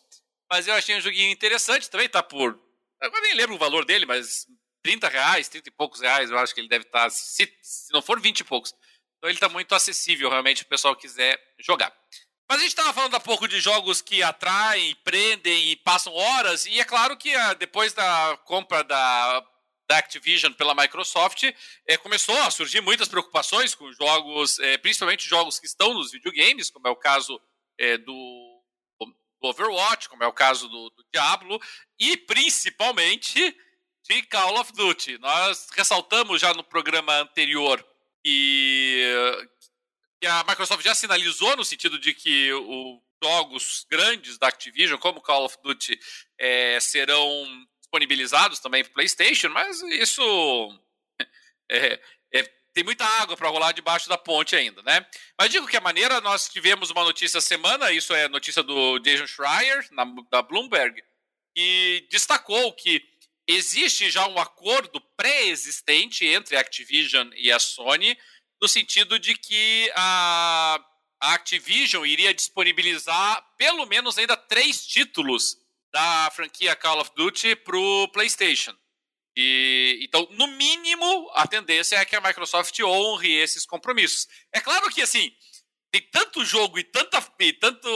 Mas 0.51 0.67
eu 0.67 0.73
achei 0.73 0.95
um 0.95 1.01
joguinho 1.01 1.29
interessante, 1.29 1.89
também 1.89 2.09
tá 2.09 2.23
por. 2.23 2.59
Agora 2.99 3.21
nem 3.21 3.35
lembro 3.35 3.55
o 3.55 3.59
valor 3.59 3.85
dele, 3.85 4.05
mas 4.05 4.47
30 4.83 5.07
reais, 5.07 5.49
30 5.49 5.69
e 5.69 5.71
poucos 5.71 6.01
reais, 6.01 6.29
eu 6.29 6.37
acho 6.37 6.53
que 6.53 6.61
ele 6.61 6.69
deve 6.69 6.85
estar. 6.85 7.03
Tá, 7.03 7.09
se, 7.09 7.51
se 7.61 7.93
não 7.93 8.01
for 8.01 8.19
20 8.19 8.39
e 8.39 8.43
poucos. 8.43 8.73
Então 9.17 9.29
ele 9.29 9.37
está 9.37 9.49
muito 9.49 9.75
acessível, 9.75 10.29
realmente, 10.29 10.63
o 10.63 10.67
pessoal 10.67 10.95
quiser 10.95 11.37
jogar. 11.59 11.93
Mas 12.49 12.59
a 12.59 12.61
gente 12.61 12.71
estava 12.71 12.93
falando 12.93 13.15
há 13.15 13.19
pouco 13.19 13.47
de 13.47 13.59
jogos 13.59 14.01
que 14.01 14.23
atraem, 14.23 14.95
prendem 15.03 15.71
e 15.71 15.75
passam 15.75 16.13
horas, 16.13 16.65
e 16.65 16.79
é 16.79 16.85
claro 16.85 17.15
que 17.15 17.35
ah, 17.35 17.53
depois 17.53 17.93
da 17.93 18.39
compra 18.45 18.83
da, 18.83 19.45
da 19.89 19.97
Activision 19.97 20.53
pela 20.53 20.75
Microsoft, 20.75 21.43
é, 21.87 21.97
começou 21.97 22.35
a 22.41 22.51
surgir 22.51 22.79
muitas 22.79 23.07
preocupações 23.07 23.73
com 23.73 23.91
jogos, 23.91 24.59
é, 24.59 24.77
principalmente 24.77 25.27
jogos 25.27 25.59
que 25.59 25.65
estão 25.65 25.93
nos 25.93 26.11
videogames, 26.11 26.69
como 26.69 26.87
é 26.87 26.91
o 26.91 26.95
caso 26.95 27.41
é, 27.79 27.97
do, 27.97 28.63
do, 28.99 29.15
Overwatch, 29.41 30.07
como 30.07 30.23
é 30.23 30.27
o 30.27 30.33
caso 30.33 30.67
do, 30.69 30.89
do 30.91 31.05
Diablo, 31.11 31.59
e 31.99 32.15
principalmente 32.17 33.55
de 34.09 34.23
Call 34.23 34.59
of 34.59 34.73
Duty. 34.73 35.19
Nós 35.19 35.67
ressaltamos 35.71 36.41
já 36.41 36.51
no 36.53 36.63
programa 36.63 37.13
anterior 37.19 37.85
que 38.23 39.03
que 40.19 40.27
a 40.27 40.43
Microsoft 40.43 40.83
já 40.83 40.93
sinalizou 40.93 41.55
no 41.55 41.63
sentido 41.63 41.97
de 41.97 42.13
que 42.13 42.51
os 42.51 42.99
jogos 43.23 43.85
grandes 43.89 44.37
da 44.37 44.49
Activision, 44.49 44.99
como 44.99 45.21
Call 45.21 45.45
of 45.45 45.57
Duty, 45.63 45.97
é, 46.37 46.77
serão 46.81 47.65
disponibilizados 47.79 48.59
também 48.59 48.83
para 48.83 48.93
PlayStation, 48.93 49.47
mas 49.47 49.81
isso 49.81 50.77
é, 51.71 52.01
é, 52.33 52.43
tem 52.73 52.83
muita 52.83 53.05
água 53.05 53.37
para 53.37 53.47
rolar 53.47 53.71
debaixo 53.71 54.09
da 54.09 54.17
ponte 54.17 54.57
ainda, 54.57 54.81
né? 54.83 55.05
Mas 55.39 55.51
digo 55.51 55.67
que 55.67 55.77
a 55.77 55.81
maneira 55.81 56.19
nós 56.19 56.49
tivemos 56.49 56.89
uma 56.89 57.05
notícia 57.05 57.39
semana, 57.39 57.91
isso 57.93 58.13
é 58.13 58.27
notícia 58.27 58.61
do 58.61 58.99
Jason 58.99 59.27
Schreier 59.27 59.87
na, 59.91 60.03
da 60.29 60.41
Bloomberg, 60.41 61.01
que 61.55 62.07
destacou 62.11 62.73
que 62.73 63.08
existe 63.49 64.11
já 64.11 64.27
um 64.27 64.37
acordo 64.37 65.01
pré-existente 65.17 66.25
entre 66.25 66.55
a 66.55 66.59
Activision 66.59 67.29
e 67.35 67.51
a 67.51 67.57
Sony 67.57 68.15
no 68.61 68.67
sentido 68.67 69.17
de 69.17 69.35
que 69.35 69.91
a, 69.95 70.79
a 71.19 71.33
Activision 71.33 72.05
iria 72.05 72.33
disponibilizar 72.33 73.43
pelo 73.57 73.87
menos 73.87 74.17
ainda 74.17 74.37
três 74.37 74.85
títulos 74.85 75.57
da 75.91 76.29
franquia 76.35 76.75
Call 76.75 77.01
of 77.01 77.11
Duty 77.15 77.55
para 77.55 77.75
o 77.75 78.07
PlayStation. 78.09 78.75
E, 79.35 79.99
então, 80.03 80.27
no 80.31 80.45
mínimo, 80.47 81.31
a 81.33 81.47
tendência 81.47 81.95
é 81.95 82.05
que 82.05 82.15
a 82.15 82.21
Microsoft 82.21 82.77
honre 82.81 83.31
esses 83.31 83.65
compromissos. 83.65 84.27
É 84.53 84.59
claro 84.59 84.89
que, 84.91 85.01
assim, 85.01 85.33
tem 85.91 86.01
tanto 86.11 86.45
jogo 86.45 86.77
e, 86.77 86.83
tanta, 86.83 87.23
e 87.39 87.53
tanto 87.53 87.87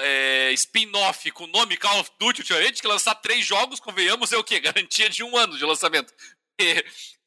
é, 0.00 0.52
spin-off 0.52 1.30
com 1.32 1.44
o 1.44 1.48
nome 1.48 1.76
Call 1.76 2.00
of 2.00 2.10
Duty 2.18 2.40
ultimamente 2.40 2.80
que 2.80 2.86
lançar 2.86 3.14
três 3.16 3.44
jogos, 3.44 3.80
convenhamos, 3.80 4.32
é 4.32 4.36
o 4.36 4.44
quê? 4.44 4.60
Garantia 4.60 5.08
de 5.08 5.24
um 5.24 5.36
ano 5.36 5.56
de 5.56 5.64
lançamento. 5.64 6.12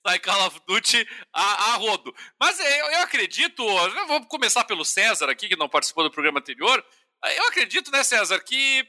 sai 0.06 0.20
Call 0.20 0.48
of 0.48 0.62
Duty 0.68 1.08
a, 1.34 1.74
a 1.74 1.76
rodo. 1.76 2.16
Mas 2.40 2.60
é, 2.60 2.82
eu, 2.82 2.86
eu 2.92 3.00
acredito, 3.02 3.66
vamos 4.08 4.28
começar 4.28 4.64
pelo 4.64 4.86
César 4.86 5.30
aqui, 5.30 5.50
que 5.50 5.58
não 5.58 5.68
participou 5.68 6.04
do 6.04 6.12
programa 6.12 6.40
anterior. 6.40 6.86
Eu 7.24 7.48
acredito, 7.48 7.92
né, 7.92 8.04
César, 8.04 8.40
que 8.40 8.88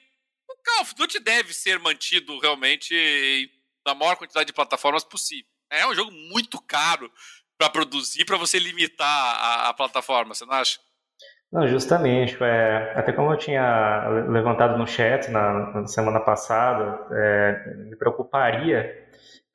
o 0.48 0.54
Call 0.62 0.82
of 0.82 0.94
Duty 0.94 1.18
deve 1.20 1.52
ser 1.52 1.78
mantido 1.78 2.38
realmente 2.38 3.50
na 3.84 3.94
maior 3.94 4.16
quantidade 4.16 4.46
de 4.46 4.52
plataformas 4.52 5.04
possível. 5.04 5.50
É 5.70 5.86
um 5.86 5.94
jogo 5.94 6.12
muito 6.12 6.60
caro 6.60 7.12
para 7.58 7.70
produzir, 7.70 8.24
para 8.24 8.36
você 8.36 8.58
limitar 8.58 9.08
a, 9.08 9.68
a, 9.68 9.74
plataforma, 9.74 10.34
você 10.34 10.44
não 10.44 10.52
acha? 10.52 10.78
Não, 11.52 11.66
justamente. 11.66 12.36
É, 12.42 12.92
até 12.96 13.12
como 13.12 13.32
eu 13.32 13.38
tinha 13.38 14.08
levantado 14.28 14.76
no 14.76 14.86
chat 14.86 15.30
na, 15.30 15.72
na 15.72 15.86
semana 15.86 16.20
passada, 16.20 17.06
é, 17.12 17.74
me 17.88 17.96
preocuparia 17.96 19.06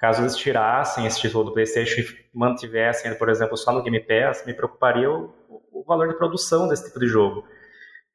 Caso 0.02 0.24
eles 0.24 0.36
tirassem 0.36 1.06
esse 1.06 1.20
título 1.20 1.44
do 1.44 1.54
PlayStation 1.54 2.02
e 2.02 2.06
mantivessem, 2.34 3.14
por 3.20 3.30
exemplo, 3.30 3.56
só 3.56 3.72
no 3.72 3.84
Game 3.84 4.00
Pass, 4.00 4.44
me 4.48 4.54
preocuparia 4.54 5.08
o, 5.08 5.32
o 5.72 5.84
valor 5.86 6.08
de 6.08 6.18
produção 6.18 6.68
desse 6.68 6.86
tipo 6.86 7.00
de 7.00 7.06
jogo. 7.06 7.44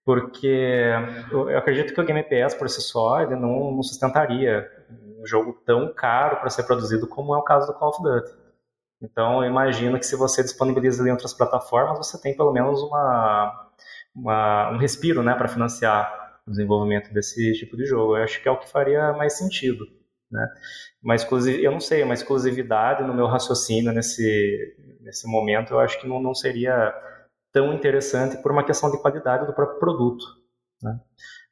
Porque 0.04 0.90
eu 1.30 1.56
acredito 1.56 1.94
que 1.94 2.00
o 2.00 2.04
Game 2.04 2.24
Pass 2.24 2.54
por 2.54 2.68
si 2.68 2.82
só 2.82 3.20
ele 3.20 3.36
não, 3.36 3.70
não 3.70 3.84
sustentaria 3.84 4.68
um 4.90 5.24
jogo 5.24 5.52
tão 5.64 5.94
caro 5.94 6.40
para 6.40 6.50
ser 6.50 6.64
produzido 6.64 7.06
como 7.06 7.32
é 7.36 7.38
o 7.38 7.44
caso 7.44 7.68
do 7.68 7.78
Call 7.78 7.90
of 7.90 8.02
Duty. 8.02 8.32
Então, 9.00 9.44
eu 9.44 9.48
imagino 9.48 9.96
que 9.96 10.06
se 10.06 10.16
você 10.16 10.42
disponibiliza 10.42 11.06
em 11.06 11.12
outras 11.12 11.34
plataformas, 11.34 11.98
você 11.98 12.20
tem 12.20 12.36
pelo 12.36 12.52
menos 12.52 12.82
uma, 12.82 13.65
uma 14.16 14.70
um 14.70 14.78
respiro 14.78 15.22
né, 15.22 15.34
para 15.34 15.48
financiar 15.48 16.40
o 16.46 16.50
desenvolvimento 16.50 17.12
desse 17.12 17.52
tipo 17.52 17.76
de 17.76 17.84
jogo. 17.84 18.16
Eu 18.16 18.24
acho 18.24 18.42
que 18.42 18.48
é 18.48 18.50
o 18.50 18.58
que 18.58 18.70
faria 18.70 19.12
mais 19.12 19.36
sentido. 19.36 19.84
Né? 20.30 20.48
Exclusiv... 21.14 21.62
Eu 21.62 21.72
não 21.72 21.80
sei, 21.80 22.02
uma 22.02 22.14
exclusividade 22.14 23.04
no 23.04 23.14
meu 23.14 23.26
raciocínio 23.26 23.92
nesse, 23.92 24.76
nesse 25.00 25.28
momento 25.28 25.74
eu 25.74 25.80
acho 25.80 26.00
que 26.00 26.08
não, 26.08 26.20
não 26.20 26.34
seria 26.34 26.94
tão 27.52 27.72
interessante 27.72 28.36
por 28.42 28.52
uma 28.52 28.64
questão 28.64 28.90
de 28.90 29.00
qualidade 29.00 29.46
do 29.46 29.52
próprio 29.52 29.78
produto. 29.78 30.24
Né? 30.82 30.98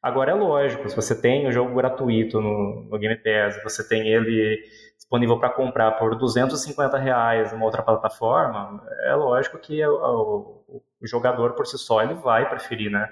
Agora 0.03 0.33
é 0.33 0.35
lógico, 0.35 0.89
se 0.89 0.95
você 0.95 1.19
tem 1.19 1.47
o 1.47 1.53
jogo 1.53 1.75
gratuito 1.75 2.41
no, 2.41 2.89
no 2.91 2.99
Game 2.99 3.17
Pass, 3.17 3.63
você 3.63 3.87
tem 3.87 4.09
ele 4.09 4.63
disponível 5.05 5.39
para 5.39 5.51
comprar 5.51 5.93
por 5.93 6.17
250 6.17 6.99
reais 6.99 7.53
numa 7.53 7.65
outra 7.65 7.83
plataforma, 7.83 8.83
é 9.05 9.15
lógico 9.15 9.59
que 9.59 9.85
o, 9.87 10.65
o, 10.67 10.83
o 11.01 11.07
jogador 11.07 11.53
por 11.53 11.67
si 11.67 11.79
só 11.79 12.03
ele 12.03 12.15
vai 12.15 12.49
preferir, 12.49 12.91
né? 12.91 13.09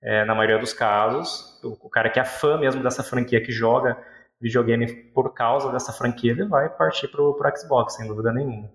É, 0.00 0.24
na 0.24 0.34
maioria 0.34 0.58
dos 0.58 0.72
casos, 0.72 1.60
o, 1.62 1.86
o 1.86 1.90
cara 1.90 2.10
que 2.10 2.18
é 2.18 2.24
fã 2.24 2.58
mesmo 2.58 2.82
dessa 2.82 3.02
franquia 3.02 3.40
que 3.40 3.52
joga 3.52 3.96
videogame 4.40 4.92
por 5.12 5.32
causa 5.32 5.70
dessa 5.70 5.92
franquia, 5.92 6.32
ele 6.32 6.44
vai 6.44 6.68
partir 6.68 7.08
pro, 7.08 7.34
pro 7.34 7.56
Xbox, 7.56 7.94
sem 7.94 8.08
dúvida 8.08 8.32
nenhuma. 8.32 8.68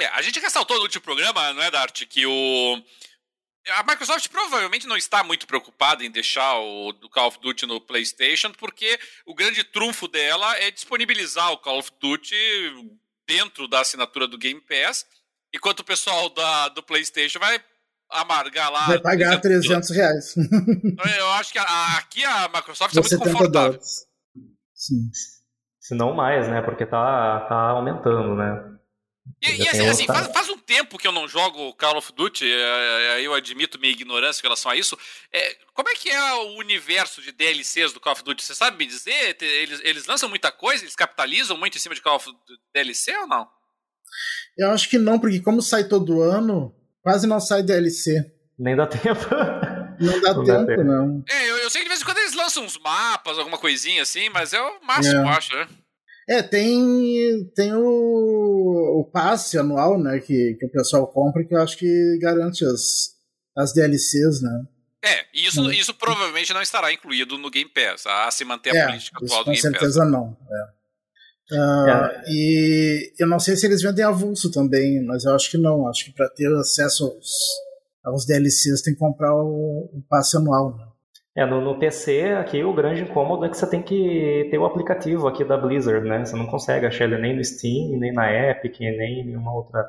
É, 0.00 0.06
a 0.06 0.22
gente 0.22 0.40
ressaltou 0.40 0.76
no 0.76 0.84
último 0.84 1.02
programa, 1.02 1.52
não 1.52 1.62
é, 1.62 1.70
Dart, 1.70 2.04
que 2.06 2.24
o. 2.24 2.82
a 3.70 3.82
Microsoft 3.82 4.28
provavelmente 4.28 4.86
não 4.86 4.96
está 4.96 5.22
muito 5.22 5.46
preocupada 5.46 6.04
em 6.04 6.10
deixar 6.10 6.58
o 6.58 6.92
do 6.92 7.08
Call 7.08 7.28
of 7.28 7.40
Duty 7.40 7.66
no 7.66 7.80
PlayStation, 7.80 8.52
porque 8.52 8.98
o 9.26 9.34
grande 9.34 9.64
trunfo 9.64 10.08
dela 10.08 10.56
é 10.58 10.70
disponibilizar 10.70 11.52
o 11.52 11.58
Call 11.58 11.78
of 11.78 11.90
Duty 12.00 12.34
dentro 13.26 13.68
da 13.68 13.80
assinatura 13.80 14.26
do 14.26 14.38
Game 14.38 14.60
Pass, 14.60 15.06
enquanto 15.54 15.80
o 15.80 15.84
pessoal 15.84 16.30
da, 16.30 16.68
do 16.68 16.82
PlayStation 16.82 17.38
vai 17.38 17.62
amargar 18.10 18.70
lá. 18.72 18.86
Vai 18.86 19.00
pagar 19.00 19.40
300 19.40 19.90
reais. 19.90 20.34
Eu 21.18 21.28
acho 21.32 21.52
que 21.52 21.58
a, 21.58 21.98
aqui 21.98 22.24
a 22.24 22.48
Microsoft 22.48 22.96
é 22.96 23.00
muito 23.00 23.18
confortável. 23.18 23.50
Dólares. 23.50 24.06
Sim. 24.74 25.10
Se 25.80 25.94
não 25.94 26.14
mais, 26.14 26.48
né? 26.48 26.62
Porque 26.62 26.86
tá, 26.86 27.46
tá 27.48 27.70
aumentando, 27.70 28.34
né? 28.34 28.77
E, 29.42 29.62
e 29.62 29.68
assim, 29.68 29.86
assim 29.86 30.06
faz, 30.06 30.26
faz, 30.28 30.48
um 30.48 30.58
tempo 30.58 30.98
que 30.98 31.06
eu 31.06 31.12
não 31.12 31.28
jogo 31.28 31.72
Call 31.74 31.96
of 31.96 32.12
Duty, 32.12 32.44
é, 32.44 33.18
é, 33.18 33.22
eu 33.22 33.32
admito 33.34 33.78
minha 33.78 33.92
ignorância 33.92 34.40
em 34.40 34.42
relação 34.42 34.70
a 34.70 34.76
isso. 34.76 34.98
É, 35.32 35.56
como 35.74 35.88
é 35.88 35.94
que 35.94 36.10
é 36.10 36.34
o 36.34 36.58
universo 36.58 37.22
de 37.22 37.32
DLCs 37.32 37.92
do 37.92 38.00
Call 38.00 38.12
of 38.12 38.24
Duty? 38.24 38.42
Você 38.42 38.54
sabe 38.54 38.76
me 38.76 38.86
dizer? 38.86 39.36
Eles, 39.40 39.80
eles 39.84 40.06
lançam 40.06 40.28
muita 40.28 40.50
coisa? 40.50 40.82
Eles 40.82 40.96
capitalizam 40.96 41.56
muito 41.56 41.76
em 41.76 41.80
cima 41.80 41.94
de 41.94 42.02
Call 42.02 42.16
of 42.16 42.26
Duty 42.26 42.60
DLC 42.74 43.16
ou 43.16 43.26
não? 43.26 43.48
Eu 44.56 44.70
acho 44.70 44.88
que 44.88 44.98
não, 44.98 45.18
porque 45.18 45.40
como 45.40 45.62
sai 45.62 45.84
todo 45.84 46.22
ano, 46.22 46.74
quase 47.02 47.26
não 47.26 47.40
sai 47.40 47.62
DLC. 47.62 48.32
Nem 48.58 48.74
dá 48.74 48.86
tempo. 48.86 49.20
Não 50.00 50.20
dá 50.20 50.32
não 50.32 50.44
tempo, 50.44 50.58
dá 50.58 50.64
tempo, 50.64 50.84
não. 50.84 51.24
É, 51.28 51.50
eu, 51.50 51.56
eu, 51.56 51.70
sei 51.70 51.80
que 51.80 51.86
de 51.86 51.88
vez 51.88 52.00
em 52.00 52.04
quando 52.04 52.18
eles 52.18 52.34
lançam 52.34 52.64
uns 52.64 52.78
mapas, 52.78 53.36
alguma 53.36 53.58
coisinha 53.58 54.02
assim, 54.02 54.28
mas 54.28 54.52
é 54.52 54.60
o 54.60 54.80
máximo, 54.84 55.16
é. 55.16 55.22
eu 55.22 55.28
acho, 55.28 55.56
né? 55.56 55.66
É, 56.28 56.42
tem, 56.42 57.50
tem 57.54 57.72
o, 57.72 59.00
o 59.00 59.10
passe 59.10 59.56
anual, 59.56 59.98
né, 59.98 60.20
que, 60.20 60.56
que 60.60 60.66
o 60.66 60.70
pessoal 60.70 61.06
compra, 61.06 61.42
que 61.42 61.54
eu 61.54 61.62
acho 61.62 61.78
que 61.78 62.18
garante 62.20 62.66
as, 62.66 63.14
as 63.56 63.72
DLCs, 63.72 64.42
né? 64.42 64.64
É, 65.02 65.24
isso, 65.32 65.62
hum. 65.62 65.70
isso 65.70 65.94
provavelmente 65.94 66.52
não 66.52 66.60
estará 66.60 66.92
incluído 66.92 67.38
no 67.38 67.50
Game 67.50 67.70
Pass, 67.70 68.06
a 68.06 68.30
se 68.30 68.44
manter 68.44 68.76
a 68.76 68.78
é, 68.78 68.86
política 68.86 69.24
atual 69.24 69.44
do 69.44 69.50
Game 69.52 69.56
Pass. 69.56 69.72
Com 69.72 69.78
certeza 69.78 70.04
não. 70.04 70.36
É. 70.50 70.78
Uh, 71.50 71.88
é. 71.88 72.24
E 72.28 73.12
eu 73.18 73.26
não 73.26 73.38
sei 73.38 73.56
se 73.56 73.64
eles 73.64 73.80
vendem 73.80 74.04
avulso 74.04 74.50
também, 74.50 75.02
mas 75.06 75.24
eu 75.24 75.34
acho 75.34 75.50
que 75.50 75.56
não. 75.56 75.88
Acho 75.88 76.04
que 76.04 76.12
para 76.12 76.28
ter 76.28 76.52
acesso 76.56 77.04
aos, 77.04 77.30
aos 78.04 78.26
DLCs 78.26 78.82
tem 78.82 78.92
que 78.92 78.98
comprar 79.00 79.34
o, 79.34 79.88
o 79.94 80.04
passe 80.10 80.36
anual. 80.36 80.76
Né? 80.76 80.86
É, 81.38 81.46
no, 81.46 81.60
no, 81.60 81.78
PC 81.78 82.32
aqui 82.32 82.64
o 82.64 82.74
grande 82.74 83.02
incômodo 83.02 83.44
é 83.44 83.48
que 83.48 83.56
você 83.56 83.70
tem 83.70 83.80
que 83.80 84.48
ter 84.50 84.58
o 84.58 84.66
aplicativo 84.66 85.28
aqui 85.28 85.44
da 85.44 85.56
Blizzard, 85.56 86.04
né? 86.04 86.24
Você 86.24 86.34
não 86.34 86.48
consegue 86.48 86.84
achar 86.84 87.04
ele 87.04 87.16
nem 87.16 87.36
no 87.36 87.44
Steam, 87.44 87.96
nem 87.96 88.12
na 88.12 88.28
Epic, 88.28 88.80
nem 88.80 89.20
em 89.20 89.24
nenhuma 89.24 89.54
outra. 89.54 89.88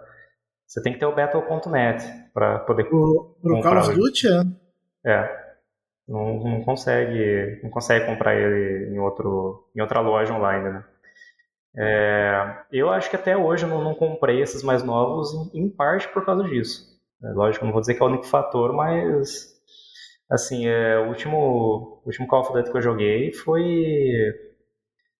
Você 0.68 0.80
tem 0.80 0.94
que 0.94 1.00
ter 1.00 1.08
o 1.08 1.16
Battle.net 1.16 2.06
para 2.36 2.60
poder 2.60 2.84
o, 2.94 3.36
pro 3.42 3.62
Call 3.64 3.80
of 3.80 3.96
Duty, 3.96 4.28
é? 5.04 5.12
É. 5.12 5.50
Não, 6.08 6.38
não, 6.38 6.62
consegue, 6.64 7.60
não 7.64 7.72
consegue 7.72 8.06
comprar 8.06 8.36
ele 8.36 8.94
em, 8.94 9.00
outro, 9.00 9.68
em 9.76 9.82
outra 9.82 10.02
loja 10.02 10.32
online, 10.32 10.70
né? 10.70 10.84
É, 11.76 12.58
eu 12.72 12.92
acho 12.92 13.10
que 13.10 13.16
até 13.16 13.36
hoje 13.36 13.66
eu 13.66 13.70
não, 13.70 13.84
não 13.84 13.96
comprei 13.96 14.40
esses 14.40 14.62
mais 14.62 14.84
novos, 14.84 15.34
em, 15.34 15.64
em 15.64 15.70
parte 15.70 16.08
por 16.10 16.24
causa 16.24 16.44
disso. 16.44 16.96
É, 17.24 17.30
lógico, 17.30 17.66
não 17.66 17.72
vou 17.72 17.82
dizer 17.82 17.96
que 17.96 18.04
é 18.04 18.06
o 18.06 18.10
único 18.10 18.28
fator, 18.28 18.72
mas 18.72 19.59
Assim, 20.30 20.68
é, 20.68 21.00
o 21.00 21.08
último, 21.08 22.02
o 22.04 22.04
último 22.06 22.28
Call 22.28 22.42
of 22.42 22.54
Duty 22.54 22.72
que 22.72 22.78
eu 22.78 22.82
joguei 22.82 23.34
foi, 23.34 23.64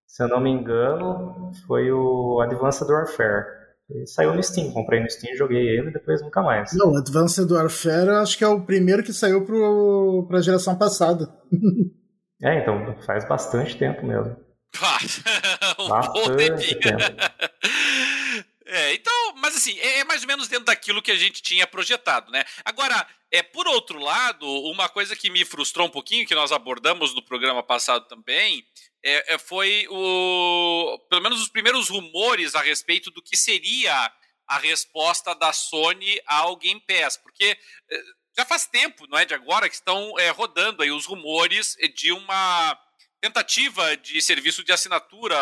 se 0.06 0.22
eu 0.22 0.28
não 0.28 0.40
me 0.40 0.50
engano, 0.50 1.50
foi 1.66 1.90
o 1.90 2.40
Advanced 2.40 2.88
Warfare. 2.88 3.60
Ele 3.90 4.06
saiu 4.06 4.32
no 4.32 4.42
Steam, 4.42 4.70
comprei 4.70 5.00
no 5.00 5.10
Steam, 5.10 5.36
joguei 5.36 5.66
ele 5.66 5.88
e 5.88 5.92
depois 5.92 6.22
nunca 6.22 6.40
mais. 6.42 6.72
Não, 6.74 6.96
Advanced 6.96 7.50
Warfare 7.50 8.10
acho 8.20 8.38
que 8.38 8.44
é 8.44 8.48
o 8.48 8.60
primeiro 8.60 9.02
que 9.02 9.12
saiu 9.12 9.44
pro, 9.44 10.26
pra 10.28 10.40
geração 10.40 10.76
passada. 10.76 11.28
é, 12.40 12.60
então 12.60 12.96
faz 13.04 13.28
bastante 13.28 13.76
tempo 13.76 14.06
mesmo. 14.06 14.36
um 15.80 15.88
bastante 15.88 16.74
tempo. 16.76 17.02
É, 18.72 18.94
então, 18.94 19.12
mas 19.50 19.56
assim, 19.56 19.78
é, 19.80 19.98
é, 19.98 20.04
mais 20.04 20.22
ou 20.22 20.28
menos 20.28 20.46
dentro 20.46 20.66
daquilo 20.66 21.02
que 21.02 21.10
a 21.10 21.16
gente 21.16 21.42
tinha 21.42 21.66
projetado, 21.66 22.30
né? 22.30 22.44
Agora, 22.64 23.06
é 23.32 23.42
por 23.42 23.66
outro 23.66 23.98
lado, 23.98 24.46
uma 24.46 24.88
coisa 24.88 25.16
que 25.16 25.28
me 25.28 25.44
frustrou 25.44 25.88
um 25.88 25.90
pouquinho, 25.90 26.26
que 26.26 26.34
nós 26.34 26.52
abordamos 26.52 27.14
no 27.14 27.22
programa 27.22 27.62
passado 27.62 28.06
também, 28.06 28.64
é, 29.04 29.34
é, 29.34 29.38
foi 29.38 29.86
o. 29.90 30.98
Pelo 31.08 31.22
menos 31.22 31.40
os 31.42 31.48
primeiros 31.48 31.88
rumores 31.88 32.54
a 32.54 32.62
respeito 32.62 33.10
do 33.10 33.22
que 33.22 33.36
seria 33.36 34.12
a 34.46 34.58
resposta 34.58 35.34
da 35.34 35.52
Sony 35.52 36.20
ao 36.26 36.56
Game 36.56 36.80
Pass. 36.86 37.16
Porque 37.16 37.58
é, 37.90 38.02
já 38.38 38.44
faz 38.44 38.66
tempo, 38.66 39.06
não 39.08 39.18
é 39.18 39.24
de 39.24 39.34
agora, 39.34 39.68
que 39.68 39.74
estão 39.74 40.16
é, 40.18 40.30
rodando 40.30 40.82
aí 40.82 40.92
os 40.92 41.06
rumores 41.06 41.76
de 41.94 42.12
uma 42.12 42.78
tentativa 43.20 43.96
de 43.96 44.20
serviço 44.22 44.64
de 44.64 44.72
assinatura 44.72 45.36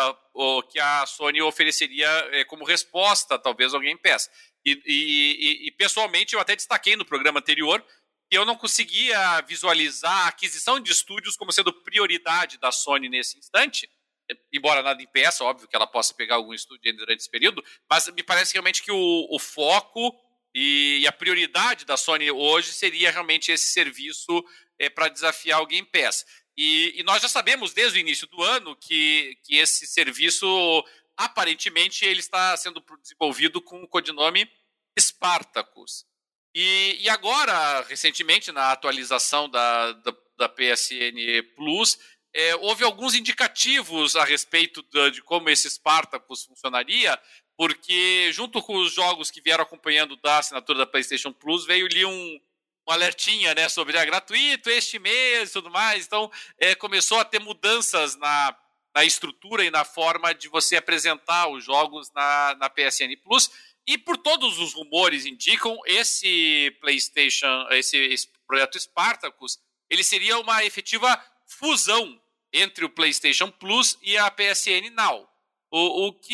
que 0.71 0.79
a 0.79 1.05
Sony 1.05 1.41
ofereceria 1.41 2.07
é, 2.31 2.43
como 2.43 2.65
resposta, 2.65 3.39
talvez, 3.39 3.71
Game 3.73 3.99
Pass. 3.99 4.29
E, 4.65 4.81
e, 4.85 5.67
e, 5.67 5.71
pessoalmente, 5.71 6.33
eu 6.33 6.39
até 6.39 6.55
destaquei 6.55 6.95
no 6.95 7.05
programa 7.05 7.39
anterior 7.39 7.83
que 8.29 8.37
eu 8.37 8.45
não 8.45 8.55
conseguia 8.55 9.41
visualizar 9.41 10.25
a 10.25 10.27
aquisição 10.27 10.79
de 10.79 10.91
estúdios 10.91 11.35
como 11.35 11.51
sendo 11.51 11.73
prioridade 11.73 12.59
da 12.59 12.71
Sony 12.71 13.09
nesse 13.09 13.39
instante, 13.39 13.89
embora 14.53 14.83
nada 14.83 15.01
impeça, 15.01 15.43
óbvio 15.43 15.67
que 15.67 15.75
ela 15.75 15.87
possa 15.87 16.13
pegar 16.13 16.35
algum 16.35 16.53
estúdio 16.53 16.95
durante 16.95 17.21
esse 17.21 17.31
período, 17.31 17.63
mas 17.89 18.07
me 18.09 18.21
parece 18.21 18.53
realmente 18.53 18.83
que 18.83 18.91
o, 18.91 19.27
o 19.31 19.39
foco 19.39 20.15
e, 20.53 20.99
e, 21.01 21.07
a 21.07 21.11
prioridade 21.11 21.85
da 21.85 21.97
Sony 21.97 22.29
hoje 22.29 22.71
seria 22.71 23.11
realmente 23.11 23.51
esse 23.51 23.67
serviço 23.67 24.43
é, 24.77 24.89
para 24.89 25.07
desafiar 25.07 25.61
o 25.61 25.65
Game 25.65 25.87
Pass. 25.87 26.25
E, 26.61 26.99
e, 26.99 27.03
nós 27.03 27.21
já 27.21 27.29
sabemos 27.29 27.73
desde 27.73 27.97
o 27.97 28.01
início 28.01 28.27
do 28.27 28.43
ano 28.43 28.75
que, 28.75 29.37
que 29.45 29.55
esse 29.55 29.87
serviço, 29.87 30.45
aparentemente, 31.15 32.03
ele 32.03 32.19
está 32.19 32.57
sendo 32.57 32.83
desenvolvido 33.01 33.61
com 33.61 33.81
o 33.81 33.87
codinome 33.87 34.45
Spartacus. 34.99 36.05
E, 36.53 36.97
e 36.99 37.07
agora, 37.07 37.79
recentemente, 37.83 38.51
na 38.51 38.73
atualização 38.73 39.49
da, 39.49 39.93
da, 39.93 40.13
da 40.37 40.49
PSN 40.49 41.15
Plus, 41.55 41.97
é, 42.33 42.53
houve 42.57 42.83
alguns 42.83 43.15
indicativos 43.15 44.17
a 44.17 44.25
respeito 44.25 44.83
de, 44.83 45.11
de 45.11 45.21
como 45.21 45.49
esse 45.49 45.69
Spartacus 45.69 46.43
funcionaria, 46.43 47.17
porque 47.55 48.33
junto 48.33 48.61
com 48.61 48.75
os 48.75 48.91
jogos 48.91 49.31
que 49.31 49.39
vieram 49.39 49.63
acompanhando 49.63 50.17
da 50.17 50.39
assinatura 50.39 50.79
da 50.79 50.85
PlayStation 50.85 51.31
Plus, 51.31 51.65
veio 51.65 51.85
ali 51.85 52.03
um, 52.03 52.41
um 52.89 52.91
alertinha 52.91 53.53
né, 53.53 53.69
sobre 53.69 53.97
ah, 53.97 54.05
gratuito 54.05 54.69
este 54.69 54.97
mês 54.97 55.49
e 55.49 55.53
tudo 55.53 55.69
mais. 55.69 56.05
Então, 56.05 56.31
é, 56.57 56.73
começou 56.73 57.19
a 57.19 57.25
ter 57.25 57.39
mudanças 57.39 58.15
na, 58.17 58.55
na 58.95 59.05
estrutura 59.05 59.63
e 59.63 59.69
na 59.69 59.85
forma 59.85 60.33
de 60.33 60.49
você 60.49 60.75
apresentar 60.75 61.47
os 61.47 61.63
jogos 61.63 62.11
na, 62.11 62.55
na 62.59 62.69
PSN 62.69 63.15
Plus. 63.23 63.51
E 63.85 63.97
por 63.97 64.17
todos 64.17 64.59
os 64.59 64.73
rumores 64.73 65.25
indicam, 65.25 65.77
esse 65.85 66.75
PlayStation, 66.81 67.67
esse, 67.71 67.97
esse 67.97 68.27
projeto 68.47 68.79
Spartacus, 68.79 69.59
ele 69.89 70.03
seria 70.03 70.39
uma 70.39 70.63
efetiva 70.63 71.23
fusão 71.45 72.19
entre 72.51 72.85
o 72.85 72.89
PlayStation 72.89 73.51
Plus 73.51 73.97
e 74.01 74.17
a 74.17 74.29
PSN 74.29 74.89
Now. 74.95 75.27
O, 75.71 76.07
o, 76.07 76.13
que, 76.13 76.33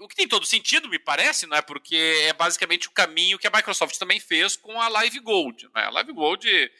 o 0.00 0.08
que 0.08 0.16
tem 0.16 0.26
todo 0.26 0.46
sentido, 0.46 0.88
me 0.88 0.98
parece, 0.98 1.46
não 1.46 1.56
é? 1.56 1.62
Porque 1.62 1.96
é 2.22 2.32
basicamente 2.32 2.88
o 2.88 2.92
caminho 2.92 3.38
que 3.38 3.46
a 3.46 3.50
Microsoft 3.50 3.96
também 3.98 4.18
fez 4.18 4.56
com 4.56 4.80
a 4.80 4.88
Live 4.88 5.20
Gold. 5.20 5.68
Né? 5.74 5.84
A 5.84 5.90
Live 5.90 6.12
Gold, 6.12 6.72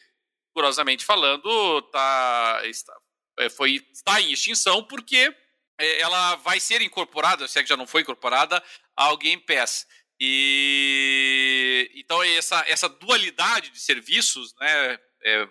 curiosamente 0.54 1.04
falando, 1.04 1.82
tá, 1.92 2.60
está, 2.64 2.96
é, 3.38 3.48
foi, 3.50 3.86
está 3.92 4.20
em 4.20 4.32
extinção 4.32 4.82
porque 4.84 5.34
é, 5.78 6.00
ela 6.00 6.36
vai 6.36 6.58
ser 6.58 6.80
incorporada, 6.80 7.46
se 7.46 7.58
é 7.58 7.62
que 7.62 7.68
já 7.68 7.76
não 7.76 7.86
foi 7.86 8.02
incorporada, 8.02 8.62
ao 8.96 9.16
Game 9.16 9.42
Pass. 9.42 9.86
E 10.18 11.90
então 11.94 12.22
essa, 12.22 12.64
essa 12.66 12.88
dualidade 12.88 13.70
de 13.70 13.78
serviços, 13.78 14.54
né, 14.58 14.98
é, 15.22 15.48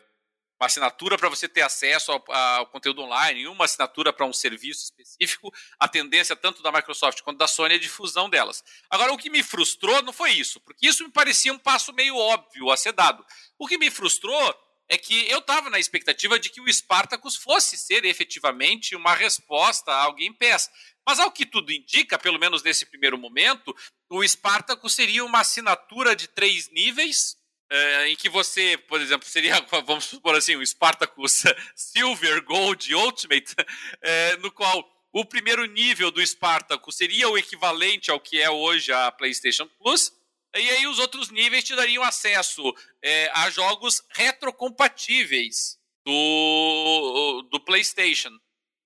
uma 0.59 0.67
assinatura 0.67 1.17
para 1.17 1.29
você 1.29 1.47
ter 1.47 1.61
acesso 1.61 2.11
ao, 2.11 2.23
ao, 2.31 2.67
conteúdo 2.67 3.01
online 3.01 3.41
e 3.41 3.47
uma 3.47 3.65
assinatura 3.65 4.13
para 4.13 4.25
um 4.25 4.33
serviço 4.33 4.83
específico, 4.83 5.53
a 5.79 5.87
tendência 5.87 6.35
tanto 6.35 6.63
da 6.63 6.71
Microsoft 6.71 7.21
quanto 7.21 7.37
da 7.37 7.47
Sony 7.47 7.73
é 7.73 7.77
a 7.77 7.79
difusão 7.79 8.29
delas. 8.29 8.63
Agora, 8.89 9.11
o 9.13 9.17
que 9.17 9.29
me 9.29 9.43
frustrou 9.43 10.01
não 10.01 10.13
foi 10.13 10.31
isso, 10.31 10.59
porque 10.61 10.87
isso 10.87 11.03
me 11.03 11.11
parecia 11.11 11.51
um 11.51 11.59
passo 11.59 11.93
meio 11.93 12.15
óbvio 12.15 12.71
a 12.71 12.77
ser 12.77 12.93
dado. 12.93 13.25
O 13.59 13.67
que 13.67 13.77
me 13.77 13.91
frustrou 13.91 14.55
é 14.87 14.97
que 14.97 15.29
eu 15.29 15.39
estava 15.39 15.69
na 15.69 15.79
expectativa 15.79 16.39
de 16.39 16.49
que 16.49 16.61
o 16.61 16.71
Spartacus 16.71 17.35
fosse 17.35 17.77
ser 17.77 18.05
efetivamente 18.05 18.95
uma 18.95 19.15
resposta 19.15 19.91
ao 19.91 20.13
Game 20.13 20.35
Pass. 20.37 20.69
Mas 21.07 21.19
ao 21.19 21.31
que 21.31 21.45
tudo 21.45 21.71
indica, 21.71 22.17
pelo 22.17 22.39
menos 22.39 22.63
nesse 22.63 22.85
primeiro 22.85 23.17
momento, 23.17 23.75
o 24.09 24.23
Spartacus 24.23 24.93
seria 24.93 25.25
uma 25.25 25.39
assinatura 25.39 26.15
de 26.15 26.27
três 26.27 26.69
níveis, 26.69 27.35
é, 27.69 28.09
em 28.09 28.15
que 28.15 28.29
você, 28.29 28.77
por 28.77 29.01
exemplo, 29.01 29.27
seria, 29.27 29.59
vamos 29.85 30.05
supor 30.05 30.35
assim, 30.35 30.55
o 30.55 30.65
Spartacus 30.65 31.43
Silver, 31.75 32.43
Gold 32.43 32.93
Ultimate, 32.93 33.55
é, 34.01 34.37
no 34.37 34.51
qual 34.51 34.87
o 35.11 35.25
primeiro 35.25 35.65
nível 35.65 36.11
do 36.11 36.25
Spartacus 36.25 36.97
seria 36.97 37.29
o 37.29 37.37
equivalente 37.37 38.11
ao 38.11 38.19
que 38.19 38.41
é 38.41 38.49
hoje 38.49 38.91
a 38.91 39.11
PlayStation 39.11 39.67
Plus, 39.79 40.11
e 40.55 40.69
aí 40.69 40.87
os 40.87 40.99
outros 40.99 41.29
níveis 41.29 41.63
te 41.63 41.75
dariam 41.75 42.03
acesso 42.03 42.73
é, 43.01 43.29
a 43.33 43.49
jogos 43.49 44.01
retrocompatíveis 44.11 45.77
do, 46.05 47.41
do 47.51 47.59
PlayStation. 47.59 48.31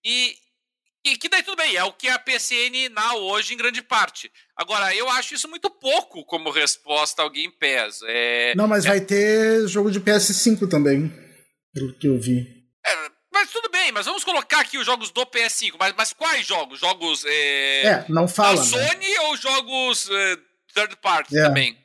E, 0.04 0.36
e 1.06 1.16
que 1.16 1.30
daí 1.30 1.42
tudo 1.44 1.58
bem, 1.58 1.76
é 1.76 1.84
o 1.84 1.94
que 1.94 2.10
a 2.10 2.20
PCN 2.20 2.90
Now 2.90 3.22
hoje 3.22 3.54
em 3.54 3.58
grande 3.58 3.82
parte. 3.82 4.30
Agora, 4.56 4.94
eu 4.94 5.10
acho 5.10 5.34
isso 5.34 5.48
muito 5.48 5.70
pouco 5.70 6.26
como 6.26 6.52
resposta 6.52 7.22
ao 7.22 7.30
Game 7.30 7.54
Pass. 7.58 8.02
É, 8.06 8.54
Não, 8.56 8.68
mas 8.68 8.86
é, 8.86 8.90
vai 8.90 9.02
ter 9.02 9.66
jogo 9.68 9.92
de 9.92 10.02
PS5 10.02 10.68
também, 10.70 11.12
pelo 11.74 11.94
que 11.94 12.08
eu 12.08 12.20
vi. 12.20 12.46
É, 12.86 13.12
mas 13.32 13.50
tudo 13.50 13.70
bem, 13.70 13.92
mas 13.94 14.06
vamos 14.06 14.26
colocar 14.26 14.60
aqui 14.60 14.78
os 14.78 14.86
jogos 14.86 15.10
do 15.12 15.26
PS5. 15.26 15.76
Mas, 15.80 15.94
mas 15.98 16.12
quais 16.12 16.46
jogos? 16.46 16.80
Jogos. 16.80 17.24
É, 17.26 17.86
é 17.86 18.06
não 18.10 18.28
fala. 18.28 18.58
Da 18.58 18.64
Sony 18.64 18.84
né? 18.84 19.20
ou 19.28 19.38
jogos 19.38 20.10
é, 20.12 20.38
third 20.74 20.98
party 20.98 21.38
é. 21.38 21.44
também? 21.44 21.78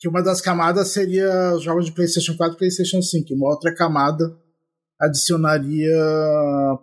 Que 0.00 0.08
uma 0.08 0.22
das 0.22 0.40
camadas 0.40 0.92
seria 0.92 1.56
jogos 1.60 1.86
de 1.86 1.92
PlayStation 1.92 2.36
4 2.36 2.54
e 2.54 2.58
PlayStation 2.58 3.00
5. 3.00 3.32
Uma 3.32 3.50
outra 3.50 3.72
camada 3.72 4.24
adicionaria 5.00 5.96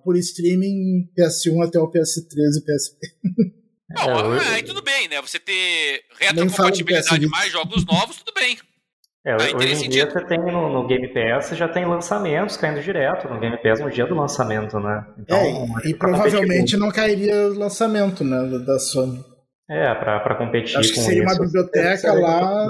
por 0.04 0.16
streaming 0.18 1.10
PS1 1.18 1.68
até 1.68 1.80
o 1.80 1.92
PS3 1.92 2.58
e 2.58 2.62
PSP. 2.62 3.08
Não, 3.90 4.36
é, 4.36 4.56
aí 4.56 4.64
tudo 4.64 4.82
bem, 4.82 5.08
né? 5.08 5.22
Você 5.22 5.40
ter 5.40 6.02
retrocompatibilidade 6.20 7.28
mais 7.28 7.52
jogos 7.52 7.86
novos, 7.86 8.18
tudo 8.18 8.34
bem. 8.34 8.58
É, 9.26 9.36
hoje 9.36 9.56
em 9.56 9.76
sentido. 9.76 9.92
dia 9.92 10.12
você 10.12 10.26
tem 10.26 10.38
no, 10.38 10.70
no, 10.70 10.86
Game 10.86 11.08
Pass, 11.14 11.46
você 11.46 11.56
já 11.56 11.70
tem 11.70 11.86
lançamentos 11.86 12.58
caindo 12.58 12.82
direto 12.82 13.30
no 13.30 13.40
Game 13.40 13.58
Pass 13.64 13.80
no 13.80 13.90
dia 13.90 14.06
do 14.06 14.16
lançamento, 14.16 14.78
né? 14.82 15.06
Então, 15.18 15.38
é, 15.38 15.88
e 15.88 15.94
provavelmente 15.94 16.76
não 16.76 16.92
cairia 16.92 17.48
o 17.48 17.58
lançamento 17.58 18.22
né, 18.24 18.60
da 18.66 18.78
Sony. 18.80 19.24
É, 19.70 19.96
para 19.96 20.36
competir 20.36 20.78
Acho 20.78 20.92
que 20.92 21.00
seria 21.00 21.24
uma 21.24 21.40
biblioteca 21.40 22.14
lá 22.14 22.70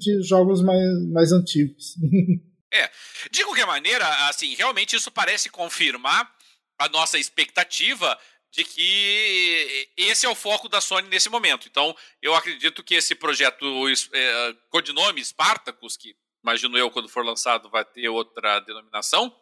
de 0.00 0.22
jogos 0.26 0.60
mais, 0.60 0.82
mais 1.12 1.32
antigos. 1.32 1.94
É, 2.72 2.90
de 3.30 3.44
qualquer 3.44 3.66
maneira, 3.66 4.06
assim, 4.28 4.54
realmente 4.54 4.96
isso 4.96 5.10
parece 5.10 5.50
confirmar 5.50 6.34
a 6.78 6.88
nossa 6.88 7.18
expectativa 7.18 8.18
de 8.50 8.64
que 8.64 9.88
esse 9.96 10.26
é 10.26 10.28
o 10.28 10.34
foco 10.34 10.68
da 10.68 10.80
Sony 10.80 11.08
nesse 11.08 11.28
momento. 11.28 11.68
Então, 11.68 11.94
eu 12.20 12.34
acredito 12.34 12.82
que 12.82 12.94
esse 12.94 13.14
projeto, 13.14 13.64
é, 14.12 14.56
codinome 14.70 15.24
Spartacus, 15.24 15.96
que 15.96 16.16
imagino 16.42 16.76
eu 16.76 16.90
quando 16.90 17.08
for 17.08 17.24
lançado 17.24 17.70
vai 17.70 17.84
ter 17.84 18.08
outra 18.08 18.60
denominação, 18.60 19.34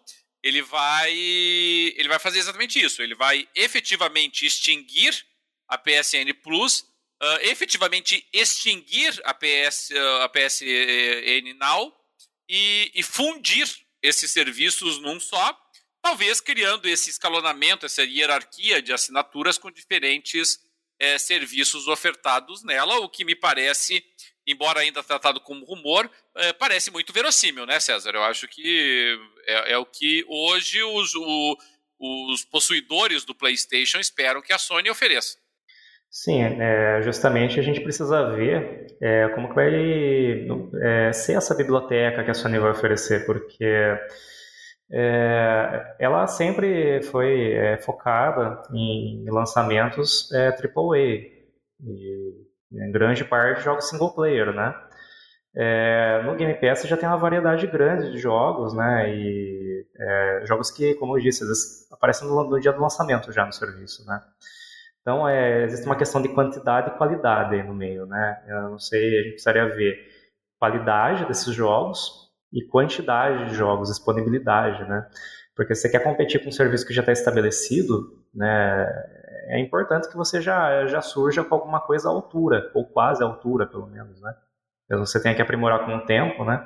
ele 0.42 0.62
vai, 0.62 1.12
ele 1.12 2.08
vai 2.08 2.18
fazer 2.18 2.38
exatamente 2.38 2.80
isso. 2.80 3.02
Ele 3.02 3.14
vai 3.14 3.48
efetivamente 3.54 4.46
extinguir 4.46 5.26
a 5.68 5.78
PSN 5.78 6.32
Plus, 6.42 6.80
uh, 7.22 7.38
efetivamente 7.42 8.26
extinguir 8.32 9.20
a, 9.24 9.34
PS, 9.34 9.90
uh, 9.90 10.22
a 10.22 10.28
PSN 10.28 11.54
Now 11.58 11.99
e, 12.50 12.90
e 12.96 13.02
fundir 13.04 13.68
esses 14.02 14.32
serviços 14.32 15.00
num 15.00 15.20
só 15.20 15.56
talvez 16.02 16.40
criando 16.40 16.88
esse 16.88 17.10
escalonamento, 17.10 17.86
essa 17.86 18.02
hierarquia 18.02 18.82
de 18.82 18.92
assinaturas 18.92 19.56
com 19.56 19.70
diferentes 19.70 20.58
é, 20.98 21.16
serviços 21.16 21.86
ofertados 21.86 22.64
nela, 22.64 22.98
o 22.98 23.08
que 23.08 23.24
me 23.24 23.36
parece, 23.36 24.04
embora 24.46 24.80
ainda 24.80 25.02
tratado 25.02 25.40
como 25.40 25.64
rumor, 25.64 26.10
é, 26.34 26.52
parece 26.52 26.90
muito 26.90 27.12
verossímil, 27.12 27.66
né, 27.66 27.78
César? 27.78 28.14
Eu 28.14 28.24
acho 28.24 28.48
que 28.48 29.16
é, 29.46 29.72
é 29.72 29.78
o 29.78 29.86
que 29.86 30.24
hoje 30.26 30.82
os, 30.82 31.14
o, 31.14 31.56
os 31.98 32.44
possuidores 32.44 33.24
do 33.24 33.34
PlayStation 33.34 33.98
esperam 33.98 34.42
que 34.42 34.52
a 34.52 34.58
Sony 34.58 34.90
ofereça. 34.90 35.38
Sim, 36.10 36.42
é, 36.42 37.00
justamente 37.02 37.60
a 37.60 37.62
gente 37.62 37.80
precisa 37.80 38.32
ver 38.34 38.86
é, 39.00 39.28
como 39.28 39.48
que 39.48 39.54
vai 39.54 39.72
é, 40.82 41.12
ser 41.12 41.34
essa 41.34 41.54
biblioteca 41.54 42.24
que 42.24 42.30
a 42.30 42.34
Sony 42.34 42.58
vai 42.58 42.72
oferecer, 42.72 43.24
porque 43.24 43.64
é, 44.92 45.94
ela 46.00 46.26
sempre 46.26 47.00
foi 47.02 47.52
é, 47.52 47.78
focada 47.78 48.60
em 48.74 49.24
lançamentos 49.30 50.32
é, 50.32 50.48
AAA, 50.48 50.98
e 51.82 52.34
em 52.72 52.90
grande 52.92 53.24
parte 53.24 53.62
jogos 53.62 53.88
single 53.88 54.12
player, 54.12 54.52
né? 54.52 54.74
É, 55.54 56.22
no 56.24 56.34
Game 56.36 56.54
Pass 56.54 56.82
já 56.82 56.96
tem 56.96 57.08
uma 57.08 57.18
variedade 57.18 57.66
grande 57.68 58.12
de 58.12 58.18
jogos, 58.18 58.74
né? 58.74 59.14
E 59.14 59.86
jogos 60.44 60.70
que, 60.70 60.94
como 60.94 61.16
eu 61.16 61.22
disse, 61.22 61.44
aparecem 61.92 62.26
no, 62.26 62.44
no, 62.44 62.60
dia 62.60 62.72
do 62.72 62.80
lançamento 62.80 63.32
já 63.32 63.44
no 63.46 63.52
serviço, 63.52 64.04
né? 64.06 64.20
Então, 65.10 65.28
é, 65.28 65.64
existe 65.64 65.86
uma 65.86 65.96
questão 65.96 66.22
de 66.22 66.28
quantidade 66.28 66.90
e 66.90 66.96
qualidade 66.96 67.56
aí 67.56 67.64
no 67.64 67.74
meio, 67.74 68.06
né? 68.06 68.40
Eu 68.46 68.70
não 68.70 68.78
sei, 68.78 69.18
a 69.18 69.22
gente 69.22 69.32
precisaria 69.32 69.66
ver 69.74 69.98
qualidade 70.56 71.24
desses 71.26 71.52
jogos, 71.52 72.30
e 72.52 72.64
quantidade 72.64 73.46
de 73.46 73.54
jogos, 73.56 73.88
disponibilidade, 73.88 74.88
né? 74.88 75.08
Porque 75.56 75.74
se 75.74 75.82
você 75.82 75.88
quer 75.90 76.04
competir 76.04 76.40
com 76.40 76.48
um 76.48 76.52
serviço 76.52 76.86
que 76.86 76.94
já 76.94 77.00
está 77.00 77.10
estabelecido, 77.10 78.22
né, 78.32 78.86
é 79.48 79.58
importante 79.58 80.08
que 80.08 80.16
você 80.16 80.40
já, 80.40 80.86
já 80.86 81.00
surja 81.00 81.42
com 81.42 81.56
alguma 81.56 81.80
coisa 81.80 82.08
à 82.08 82.12
altura, 82.12 82.70
ou 82.72 82.86
quase 82.86 83.20
à 83.24 83.26
altura, 83.26 83.66
pelo 83.66 83.88
menos, 83.88 84.20
né? 84.20 84.32
Você 84.90 85.20
tem 85.20 85.34
que 85.34 85.42
aprimorar 85.42 85.84
com 85.84 85.96
o 85.96 86.06
tempo, 86.06 86.44
né? 86.44 86.64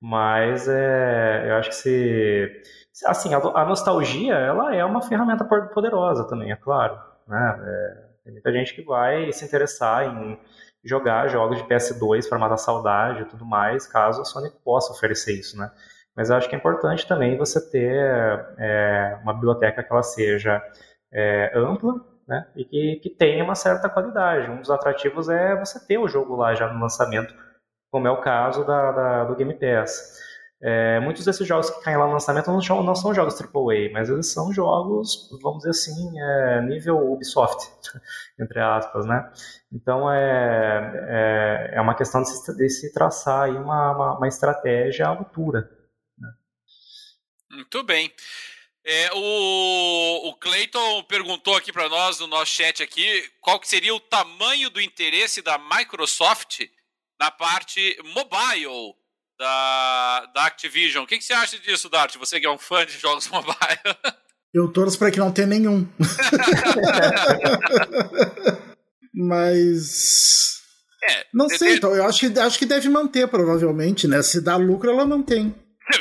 Mas 0.00 0.68
é, 0.68 1.46
eu 1.48 1.54
acho 1.58 1.68
que 1.70 1.76
se... 1.76 2.62
Assim, 3.06 3.34
a, 3.34 3.38
a, 3.38 3.64
nostalgia, 3.64 4.34
ela 4.34 4.74
é 4.74 4.84
uma 4.84 5.00
ferramenta 5.00 5.44
poderosa 5.44 6.28
também, 6.28 6.50
é 6.50 6.56
claro, 6.56 7.13
né? 7.26 7.60
É, 7.64 8.04
tem 8.24 8.32
muita 8.32 8.52
gente 8.52 8.74
que 8.74 8.82
vai 8.82 9.32
se 9.32 9.44
interessar 9.44 10.04
em 10.04 10.38
jogar 10.84 11.28
jogos 11.28 11.58
de 11.58 11.64
PS2 11.64 12.28
para 12.28 12.38
matar 12.38 12.56
saudade 12.56 13.22
e 13.22 13.24
tudo 13.26 13.44
mais, 13.44 13.86
caso 13.86 14.20
a 14.20 14.24
Sony 14.24 14.50
possa 14.64 14.92
oferecer 14.92 15.32
isso, 15.38 15.56
né? 15.56 15.70
Mas 16.16 16.30
eu 16.30 16.36
acho 16.36 16.48
que 16.48 16.54
é 16.54 16.58
importante 16.58 17.06
também 17.06 17.36
você 17.36 17.60
ter 17.70 17.96
é, 18.58 19.18
uma 19.22 19.34
biblioteca 19.34 19.82
que 19.82 19.92
ela 19.92 20.02
seja 20.02 20.62
é, 21.12 21.52
ampla, 21.56 21.94
né? 22.26 22.46
E 22.54 22.64
que, 22.64 22.96
que 23.02 23.10
tenha 23.10 23.42
uma 23.42 23.54
certa 23.54 23.88
qualidade. 23.88 24.50
Um 24.50 24.60
dos 24.60 24.70
atrativos 24.70 25.28
é 25.28 25.56
você 25.58 25.84
ter 25.86 25.98
o 25.98 26.08
jogo 26.08 26.36
lá 26.36 26.54
já 26.54 26.72
no 26.72 26.80
lançamento, 26.80 27.34
como 27.90 28.06
é 28.06 28.10
o 28.10 28.20
caso 28.20 28.64
da, 28.64 28.92
da 28.92 29.24
do 29.24 29.34
Game 29.36 29.54
Pass. 29.54 30.20
É, 30.66 30.98
muitos 30.98 31.26
desses 31.26 31.46
jogos 31.46 31.68
que 31.68 31.82
caem 31.82 31.98
lá 31.98 32.06
no 32.06 32.14
lançamento 32.14 32.46
não 32.46 32.82
não 32.82 32.94
são 32.94 33.12
jogos 33.12 33.38
AAA, 33.38 33.92
mas 33.92 34.08
eles 34.08 34.32
são 34.32 34.50
jogos, 34.50 35.28
vamos 35.42 35.58
dizer 35.58 35.70
assim, 35.70 36.18
é, 36.18 36.62
nível 36.62 37.12
Ubisoft, 37.12 37.70
entre 38.40 38.60
aspas, 38.60 39.04
né? 39.04 39.30
Então 39.70 40.10
é, 40.10 41.70
é, 41.74 41.76
é 41.76 41.80
uma 41.82 41.94
questão 41.94 42.22
de 42.22 42.30
se, 42.30 42.56
de 42.56 42.70
se 42.70 42.94
traçar 42.94 43.42
aí 43.42 43.50
uma, 43.50 43.90
uma, 43.90 44.16
uma, 44.16 44.26
estratégia 44.26 45.04
à 45.04 45.10
altura. 45.10 45.70
Né? 46.16 46.32
Muito 47.50 47.82
bem. 47.82 48.10
É, 48.82 49.10
o, 49.12 50.28
o 50.30 50.34
Clayton 50.36 51.02
perguntou 51.02 51.56
aqui 51.56 51.74
para 51.74 51.90
nós 51.90 52.20
no 52.20 52.26
nosso 52.26 52.52
chat 52.52 52.82
aqui 52.82 53.30
qual 53.38 53.60
que 53.60 53.68
seria 53.68 53.94
o 53.94 54.00
tamanho 54.00 54.70
do 54.70 54.80
interesse 54.80 55.42
da 55.42 55.58
Microsoft 55.58 56.60
na 57.20 57.30
parte 57.30 57.98
mobile 58.14 58.94
da, 59.44 60.26
da 60.34 60.46
Activision. 60.46 61.04
O 61.04 61.06
que, 61.06 61.18
que 61.18 61.24
você 61.24 61.34
acha 61.34 61.58
disso, 61.58 61.90
Dart? 61.90 62.16
Você 62.16 62.40
que 62.40 62.46
é 62.46 62.50
um 62.50 62.56
fã 62.56 62.86
de 62.86 62.98
jogos 62.98 63.28
mobile. 63.32 63.54
Eu 64.54 64.72
torço 64.72 64.98
para 64.98 65.10
que 65.10 65.18
não 65.18 65.30
tenha 65.30 65.48
nenhum. 65.48 65.86
Mas. 69.12 70.62
É, 71.06 71.26
não 71.34 71.50
sei, 71.50 71.74
então, 71.74 71.94
eu 71.94 72.06
acho 72.06 72.20
que, 72.20 72.40
acho 72.40 72.58
que 72.58 72.64
deve 72.64 72.88
manter, 72.88 73.28
provavelmente, 73.28 74.08
né? 74.08 74.22
Se 74.22 74.40
dá 74.40 74.56
lucro, 74.56 74.90
ela 74.90 75.04
mantém. 75.04 75.54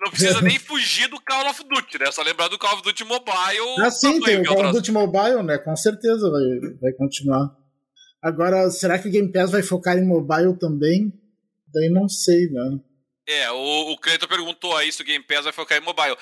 Não 0.00 0.10
precisa 0.10 0.40
nem 0.40 0.58
fugir 0.58 1.06
do 1.08 1.20
Call 1.20 1.50
of 1.50 1.62
Duty, 1.62 1.98
né? 1.98 2.10
Só 2.10 2.22
lembrar 2.22 2.48
do 2.48 2.58
Call 2.58 2.72
of 2.72 2.82
Duty 2.82 3.04
Mobile. 3.04 3.76
Ah, 3.78 3.90
sim, 3.90 4.18
tem 4.20 4.40
o 4.40 4.44
Call 4.46 4.64
of 4.64 4.72
Duty 4.72 4.90
Mobile, 4.90 5.42
né? 5.42 5.58
Com 5.58 5.76
certeza 5.76 6.30
vai, 6.30 6.42
vai 6.80 6.92
continuar. 6.92 7.54
Agora, 8.22 8.70
será 8.70 8.98
que 8.98 9.08
o 9.08 9.10
Game 9.10 9.30
Pass 9.30 9.50
vai 9.50 9.62
focar 9.62 9.98
em 9.98 10.06
mobile 10.06 10.58
também? 10.58 11.12
Daí 11.72 11.88
não 11.90 12.08
sei, 12.08 12.48
né? 12.48 12.78
É, 13.26 13.50
o, 13.52 13.92
o 13.92 13.98
Cleiton 13.98 14.26
perguntou 14.26 14.76
aí 14.76 14.92
se 14.92 15.00
o 15.00 15.04
Game 15.04 15.24
Pass 15.24 15.44
vai 15.44 15.52
focar 15.52 15.78
em 15.78 15.80
mobile. 15.80 16.16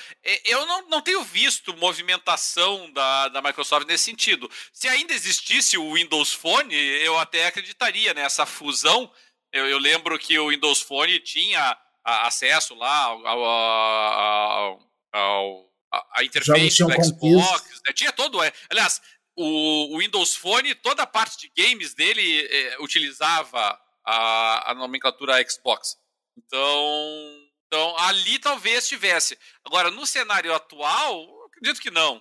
Eu 0.44 0.66
não, 0.66 0.88
não 0.88 1.00
tenho 1.00 1.24
visto 1.24 1.76
movimentação 1.76 2.90
da, 2.92 3.28
da 3.28 3.40
Microsoft 3.42 3.86
nesse 3.86 4.04
sentido. 4.04 4.50
Se 4.72 4.86
ainda 4.86 5.14
existisse 5.14 5.78
o 5.78 5.94
Windows 5.94 6.32
Phone, 6.32 6.74
eu 6.74 7.18
até 7.18 7.46
acreditaria 7.46 8.12
nessa 8.12 8.44
fusão. 8.44 9.10
Eu, 9.50 9.66
eu 9.66 9.78
lembro 9.78 10.18
que 10.18 10.38
o 10.38 10.50
Windows 10.50 10.82
Phone 10.82 11.18
tinha 11.20 11.76
acesso 12.04 12.74
lá 12.74 12.96
ao, 12.96 13.26
ao, 13.26 13.44
ao, 13.44 14.80
ao 15.12 15.70
a 16.14 16.22
interface 16.22 16.84
do 16.84 17.04
Xbox, 17.04 17.80
né? 17.86 17.92
tinha 17.94 18.12
todo. 18.12 18.42
É. 18.42 18.52
Aliás, 18.68 19.00
o, 19.36 19.94
o, 19.94 19.98
Windows 19.98 20.36
Phone, 20.36 20.74
toda 20.76 21.02
a 21.02 21.06
parte 21.06 21.38
de 21.38 21.62
games 21.62 21.94
dele 21.94 22.46
é, 22.46 22.76
utilizava 22.80 23.78
a, 24.06 24.70
a 24.70 24.74
nomenclatura 24.74 25.42
Xbox. 25.48 25.96
Então, 26.36 27.40
então, 27.66 27.96
ali 27.98 28.38
talvez 28.40 28.88
tivesse. 28.88 29.38
Agora, 29.64 29.90
no 29.90 30.04
cenário 30.04 30.52
atual, 30.52 31.24
acredito 31.46 31.80
que 31.80 31.90
não. 31.90 32.20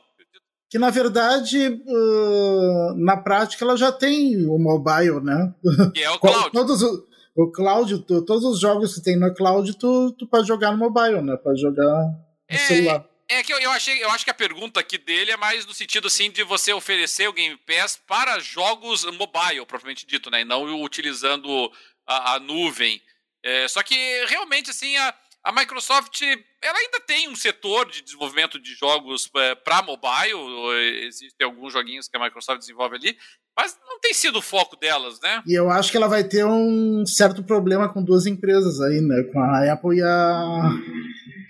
Que 0.70 0.78
na 0.78 0.92
verdade, 0.92 1.82
na 2.98 3.18
prática, 3.18 3.65
ela 3.65 3.76
já 3.76 3.92
tem 3.92 4.46
o 4.48 4.60
mobile, 4.60 5.20
né? 5.20 5.52
Que 5.94 6.04
é 6.04 6.12
o 6.12 6.20
cloud. 6.22 6.52
todos, 6.52 6.84
O 7.36 7.52
cloud, 7.52 8.00
todos 8.06 8.44
os 8.44 8.60
jogos 8.60 8.94
que 8.94 9.02
tem 9.02 9.18
no 9.18 9.34
cloud, 9.34 9.76
tu, 9.80 10.12
tu 10.12 10.28
pode 10.28 10.48
jogar 10.48 10.72
no 10.72 10.78
mobile, 10.78 11.24
né? 11.24 11.36
Pode 11.38 11.60
jogar 11.60 11.98
no 11.98 12.24
é, 12.48 12.58
celular. 12.58 13.09
É 13.30 13.44
que 13.44 13.54
eu, 13.54 13.60
eu, 13.60 13.70
achei, 13.70 14.04
eu 14.04 14.10
acho 14.10 14.26
que 14.26 14.32
a 14.32 14.34
pergunta 14.34 14.80
aqui 14.80 14.98
dele 14.98 15.32
é 15.32 15.38
mais 15.38 15.63
no 15.65 15.74
sentido 15.74 16.08
assim 16.08 16.32
de 16.32 16.44
você 16.44 16.74
oferecer 16.74 17.28
o 17.30 17.34
Game 17.34 17.58
Pass 17.58 17.96
para 18.08 18.39
jogos 18.39 19.06
mobile, 19.06 19.65
propriamente 19.68 20.06
dito, 20.06 20.32
né? 20.32 20.42
E 20.42 20.46
não 20.46 20.82
utilizando 20.82 21.72
a, 22.08 22.34
a 22.34 22.39
nuvem. 22.39 23.00
É, 23.44 23.68
só 23.68 23.84
que 23.84 23.96
realmente 24.26 24.72
assim 24.72 24.98
a, 24.98 25.13
a 25.44 25.52
Microsoft 25.52 26.22
ela 26.62 26.78
ainda 26.78 27.00
tem 27.02 27.30
um 27.30 27.36
setor 27.36 27.89
de 27.89 28.02
desenvolvimento 28.02 28.60
de 28.60 28.74
jogos 28.74 29.30
é, 29.38 29.54
para 29.54 29.84
mobile. 29.84 31.06
Existem 31.06 31.46
alguns 31.46 31.72
joguinhos 31.72 32.08
que 32.08 32.18
a 32.18 32.20
Microsoft 32.20 32.60
desenvolve 32.60 32.96
ali, 32.96 33.18
mas 33.56 33.78
não 33.88 34.00
tem 34.00 34.13
sido 34.13 34.39
o 34.39 34.42
foco 34.42 34.76
delas, 34.76 35.20
né? 35.22 35.44
E 35.46 35.54
eu 35.54 35.70
acho 35.70 35.92
que 35.92 35.98
ela 35.98 36.08
vai 36.08 36.24
ter 36.24 36.46
um 36.46 37.06
certo 37.06 37.44
problema 37.44 37.88
com 37.88 38.04
duas 38.04 38.26
empresas 38.26 38.82
aí, 38.82 39.00
né? 39.02 39.24
Com 39.32 39.39
a 39.39 39.72
Apple 39.72 39.98
e 39.98 40.02
a, 40.02 40.72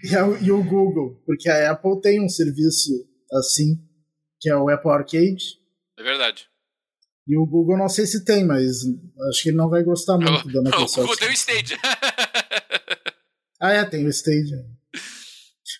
e, 0.04 0.16
a, 0.16 0.28
e 0.42 0.52
o 0.52 0.64
Google. 0.64 1.22
Porque 1.26 1.50
a 1.50 1.72
Apple 1.72 2.02
tem 2.02 2.24
um 2.24 2.30
serviço 2.30 2.92
assim, 3.32 3.80
que 4.40 4.50
é 4.50 4.56
o 4.56 4.70
Apple 4.70 4.92
Arcade. 4.92 5.60
É 5.98 6.04
verdade. 6.04 6.48
E 7.28 7.38
o 7.38 7.46
Google 7.46 7.78
não 7.78 7.88
sei 7.88 8.08
se 8.08 8.26
tem, 8.26 8.44
mas 8.44 8.82
acho 9.30 9.44
que 9.44 9.50
ele 9.50 9.58
não 9.58 9.70
vai 9.70 9.84
gostar 9.84 10.18
muito 10.18 10.48
o, 10.50 10.52
da 10.52 10.62
Microsoft. 10.64 10.98
O 10.98 11.02
Google 11.02 11.18
tem 11.18 11.30
o 11.30 11.34
Stage. 11.34 11.78
ah, 13.62 13.72
é, 13.72 13.86
tem 13.86 14.06
o 14.06 14.10
Stage. 14.10 14.56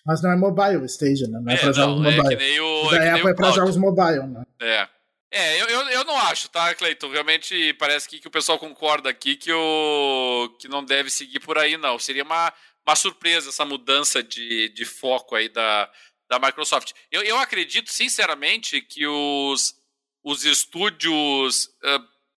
Mas 0.06 0.22
não 0.22 0.30
é 0.30 0.36
mobile 0.36 0.76
o 0.76 0.86
Stage, 0.86 1.26
né? 1.26 1.40
Não 1.42 1.50
é, 1.50 1.56
é 1.56 1.58
pra 1.58 1.72
jogos 1.72 2.06
é 2.06 2.16
mobile. 2.16 2.36
Que 2.36 2.42
nem 2.42 2.60
o, 2.60 2.86
o 2.86 2.90
da 2.90 3.04
é 3.04 3.10
Apple 3.10 3.30
é 3.30 3.34
pra 3.34 3.50
jogos 3.50 3.76
mobile, 3.76 4.26
né? 4.28 4.44
É. 4.60 4.88
É, 5.32 5.62
eu, 5.62 5.68
eu, 5.68 5.88
eu 5.90 6.04
não 6.04 6.18
acho, 6.18 6.48
tá, 6.48 6.74
Cleiton? 6.74 7.08
Realmente 7.08 7.72
parece 7.74 8.08
que, 8.08 8.18
que 8.18 8.26
o 8.26 8.32
pessoal 8.32 8.58
concorda 8.58 9.08
aqui 9.08 9.36
que, 9.36 9.52
o, 9.52 10.56
que 10.58 10.66
não 10.66 10.84
deve 10.84 11.08
seguir 11.08 11.38
por 11.38 11.56
aí, 11.56 11.76
não. 11.76 11.98
Seria 12.00 12.24
uma, 12.24 12.52
uma 12.86 12.96
surpresa 12.96 13.50
essa 13.50 13.64
mudança 13.64 14.22
de, 14.22 14.68
de 14.70 14.84
foco 14.84 15.34
aí 15.34 15.48
da, 15.48 15.90
da 16.28 16.38
Microsoft. 16.38 16.92
Eu, 17.10 17.22
eu 17.22 17.38
acredito, 17.38 17.90
sinceramente, 17.92 18.80
que 18.80 19.06
os, 19.06 19.74
os 20.22 20.44
estúdios, 20.44 21.70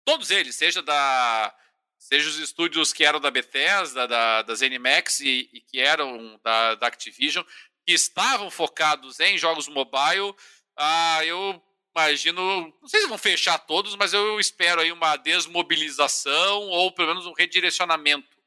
todos 0.03 0.31
eles, 0.31 0.55
seja 0.55 0.81
da 0.81 1.55
seja 1.97 2.27
os 2.27 2.39
estúdios 2.39 2.91
que 2.91 3.05
eram 3.05 3.21
da 3.21 3.31
Bethesda, 3.31 4.07
da, 4.07 4.41
da 4.41 4.55
ZeniMax 4.55 5.21
e, 5.21 5.49
e 5.53 5.61
que 5.61 5.79
eram 5.79 6.37
da, 6.43 6.75
da 6.75 6.87
Activision, 6.87 7.45
que 7.85 7.93
estavam 7.93 8.49
focados 8.49 9.19
em 9.19 9.37
jogos 9.37 9.67
mobile, 9.67 10.35
ah, 10.75 11.23
eu 11.23 11.61
imagino, 11.95 12.73
não 12.81 12.87
sei 12.87 13.01
se 13.01 13.07
vão 13.07 13.17
fechar 13.17 13.57
todos, 13.59 13.95
mas 13.95 14.13
eu 14.13 14.39
espero 14.39 14.81
aí 14.81 14.91
uma 14.91 15.15
desmobilização 15.15 16.63
ou 16.69 16.91
pelo 16.91 17.09
menos 17.09 17.25
um 17.25 17.33
redirecionamento. 17.33 18.40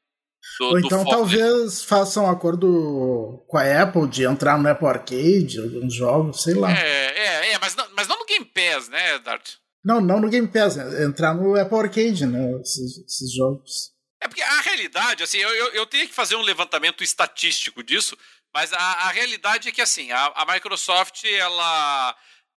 Do, 0.59 0.65
ou 0.65 0.79
então 0.79 1.03
talvez 1.05 1.83
façam 1.83 2.25
um 2.25 2.29
acordo 2.29 3.43
com 3.47 3.57
a 3.57 3.81
Apple 3.81 4.07
de 4.07 4.23
entrar 4.23 4.57
no 4.57 4.69
Apple 4.69 4.87
Arcade, 4.87 5.59
alguns 5.59 5.93
jogos, 5.93 6.43
sei 6.43 6.53
lá. 6.53 6.71
É, 6.71 7.47
é, 7.47 7.51
é 7.53 7.59
mas, 7.59 7.75
não, 7.75 7.85
mas 7.95 8.07
não 8.07 8.19
no 8.19 8.25
Game 8.25 8.45
Pass, 8.45 8.87
né, 8.89 9.19
Dart? 9.19 9.55
Não, 9.83 10.01
não 10.01 10.19
no 10.19 10.29
Game 10.29 10.47
Pass, 10.47 10.75
né? 10.75 11.03
entrar 11.03 11.33
no 11.33 11.59
Apple 11.59 11.77
Arcade, 11.77 12.25
né, 12.25 12.59
esses, 12.61 12.97
esses 13.05 13.33
jogos. 13.33 13.93
É 14.21 14.27
porque 14.27 14.41
a 14.41 14.61
realidade, 14.61 15.23
assim, 15.23 15.37
eu, 15.37 15.49
eu, 15.49 15.67
eu 15.73 15.85
teria 15.85 16.07
que 16.07 16.13
fazer 16.13 16.35
um 16.35 16.41
levantamento 16.41 17.03
estatístico 17.03 17.83
disso, 17.83 18.17
mas 18.53 18.71
a, 18.73 18.77
a 18.77 19.11
realidade 19.11 19.69
é 19.69 19.71
que, 19.71 19.81
assim, 19.81 20.11
a, 20.11 20.25
a 20.35 20.53
Microsoft, 20.53 21.23
ela 21.25 22.15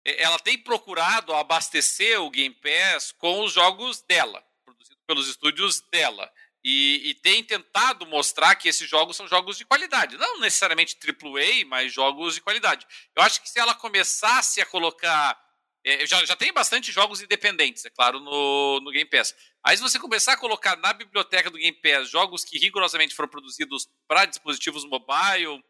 ela 0.05 0.37
tem 0.37 0.57
procurado 0.57 1.33
abastecer 1.33 2.21
o 2.21 2.29
Game 2.29 2.55
Pass 2.55 3.11
com 3.11 3.43
os 3.43 3.53
jogos 3.53 4.03
dela, 4.07 4.43
produzidos 4.63 5.03
pelos 5.07 5.27
estúdios 5.27 5.81
dela. 5.91 6.31
E, 6.67 7.11
e, 7.11 7.13
tem 7.13 7.43
tentado 7.43 8.07
mostrar 8.07 8.55
que 8.55 8.67
esses 8.67 8.89
jogos 8.89 9.15
são 9.15 9.27
jogos 9.27 9.55
de 9.55 9.63
qualidade. 9.63 10.17
Não 10.17 10.39
necessariamente 10.39 10.97
AAA, 10.97 11.63
mas 11.67 11.93
jogos 11.93 12.33
de 12.33 12.41
qualidade. 12.41 12.87
Eu 13.15 13.21
acho 13.21 13.39
que 13.39 13.47
se 13.47 13.59
ela 13.59 13.75
começasse 13.75 14.59
a 14.59 14.65
colocar. 14.65 15.39
É, 15.85 16.07
já, 16.07 16.25
já 16.25 16.35
tem 16.35 16.51
bastante 16.51 16.91
jogos 16.91 17.21
independentes, 17.21 17.85
é 17.85 17.91
claro, 17.91 18.19
no, 18.19 18.79
no 18.79 18.89
Game 18.89 19.07
Pass. 19.07 19.35
Aí, 19.63 19.77
se 19.77 19.83
você 19.83 19.99
começar 19.99 20.33
a 20.33 20.37
colocar 20.37 20.75
na 20.77 20.91
biblioteca 20.91 21.51
do 21.51 21.59
Game 21.59 21.79
Pass 21.83 22.09
jogos 22.09 22.43
que 22.43 22.57
rigorosamente 22.57 23.13
foram 23.13 23.29
produzidos 23.29 23.87
para 24.07 24.25
dispositivos 24.25 24.83
mobile, 24.85 25.63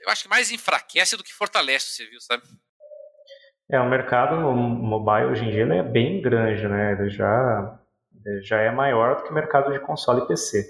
eu 0.00 0.08
acho 0.08 0.24
que 0.24 0.28
mais 0.28 0.50
enfraquece 0.50 1.16
do 1.16 1.24
que 1.24 1.32
fortalece 1.32 1.86
o 1.86 1.96
serviço, 1.96 2.26
sabe? 2.26 2.42
É, 3.70 3.80
o 3.80 3.88
mercado 3.88 4.36
mobile 4.36 5.30
hoje 5.30 5.44
em 5.46 5.50
dia 5.50 5.62
é 5.62 5.82
bem 5.82 6.20
grande, 6.20 6.68
né? 6.68 6.92
Ele 6.92 7.08
já, 7.08 7.80
já 8.42 8.60
é 8.60 8.70
maior 8.70 9.16
do 9.16 9.22
que 9.24 9.30
o 9.30 9.34
mercado 9.34 9.72
de 9.72 9.78
console 9.80 10.22
e 10.22 10.26
PC. 10.26 10.64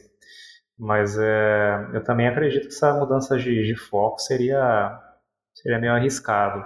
Mas 0.78 1.16
é, 1.18 1.90
eu 1.94 2.02
também 2.02 2.28
acredito 2.28 2.62
que 2.62 2.74
essa 2.74 2.92
mudança 2.94 3.36
de, 3.38 3.66
de 3.66 3.76
foco 3.76 4.18
seria, 4.20 4.98
seria 5.54 5.78
meio 5.78 5.92
arriscado. 5.92 6.64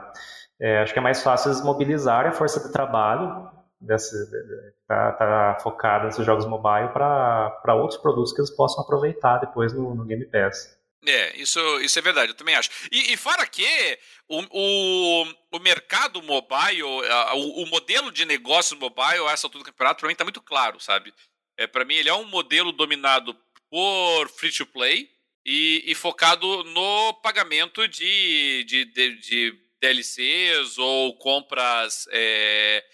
É, 0.61 0.81
acho 0.81 0.93
que 0.93 0.99
é 0.99 1.03
mais 1.03 1.23
fácil 1.23 1.51
desmobilizar 1.51 2.27
a 2.27 2.33
força 2.33 2.61
de 2.61 2.73
trabalho 2.73 3.57
está 3.95 5.13
tá 5.13 5.59
focada 5.61 6.07
nesses 6.07 6.25
jogos 6.25 6.47
mobile 6.47 6.89
para 6.93 7.75
outros 7.75 8.01
produtos 8.01 8.33
que 8.33 8.41
eles 8.41 8.51
possam 8.51 8.83
aproveitar 8.83 9.39
depois 9.39 9.73
no, 9.73 9.95
no 9.95 10.05
Game 10.05 10.25
Pass. 10.27 10.76
É, 11.07 11.37
isso, 11.37 11.61
isso 11.81 11.99
é 11.99 12.03
verdade, 12.03 12.33
eu 12.33 12.37
também 12.37 12.57
acho. 12.57 12.69
E, 12.91 13.13
e 13.13 13.17
fora 13.17 13.47
que 13.47 13.99
o, 14.29 14.43
o, 14.51 15.35
o 15.53 15.59
mercado 15.61 16.21
mobile, 16.21 16.83
o, 16.83 17.63
o, 17.63 17.67
modelo 17.67 18.11
de 18.11 18.25
negócios 18.25 18.79
mobile, 18.79 19.25
essa 19.29 19.47
altura 19.47 19.63
do 19.63 19.67
campeonato, 19.67 20.01
para 20.01 20.09
mim 20.09 20.13
está 20.13 20.25
muito 20.25 20.43
claro, 20.43 20.81
sabe? 20.81 21.15
É, 21.57 21.67
para 21.67 21.85
mim, 21.85 21.95
ele 21.95 22.09
é 22.09 22.15
um 22.15 22.25
modelo 22.25 22.73
dominado 22.73 23.39
por 23.71 24.29
free 24.31 24.51
to 24.51 24.67
play 24.67 25.09
e, 25.45 25.85
e 25.87 25.95
focado 25.95 26.65
no 26.65 27.15
pagamento 27.23 27.87
de, 27.87 28.65
de, 28.65 28.85
de, 28.87 29.17
de 29.21 29.59
DLCs 29.81 30.77
ou 30.77 31.17
compras. 31.19 32.07
É, 32.11 32.85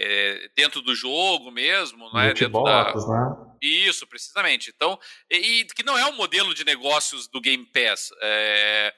é, 0.00 0.50
dentro 0.56 0.80
do 0.80 0.94
jogo 0.94 1.50
mesmo, 1.50 2.10
não 2.10 2.20
é? 2.20 2.32
Dentro 2.32 2.62
da... 2.62 2.94
né? 2.94 3.56
Isso, 3.60 4.06
precisamente. 4.06 4.72
Então, 4.74 4.98
e, 5.30 5.36
e, 5.36 5.64
que 5.64 5.82
não 5.82 5.98
é 5.98 6.06
um 6.06 6.14
modelo 6.14 6.54
de 6.54 6.64
negócios 6.64 7.26
do 7.26 7.40
Game 7.40 7.66
Pass. 7.66 8.10
É, 8.22 8.94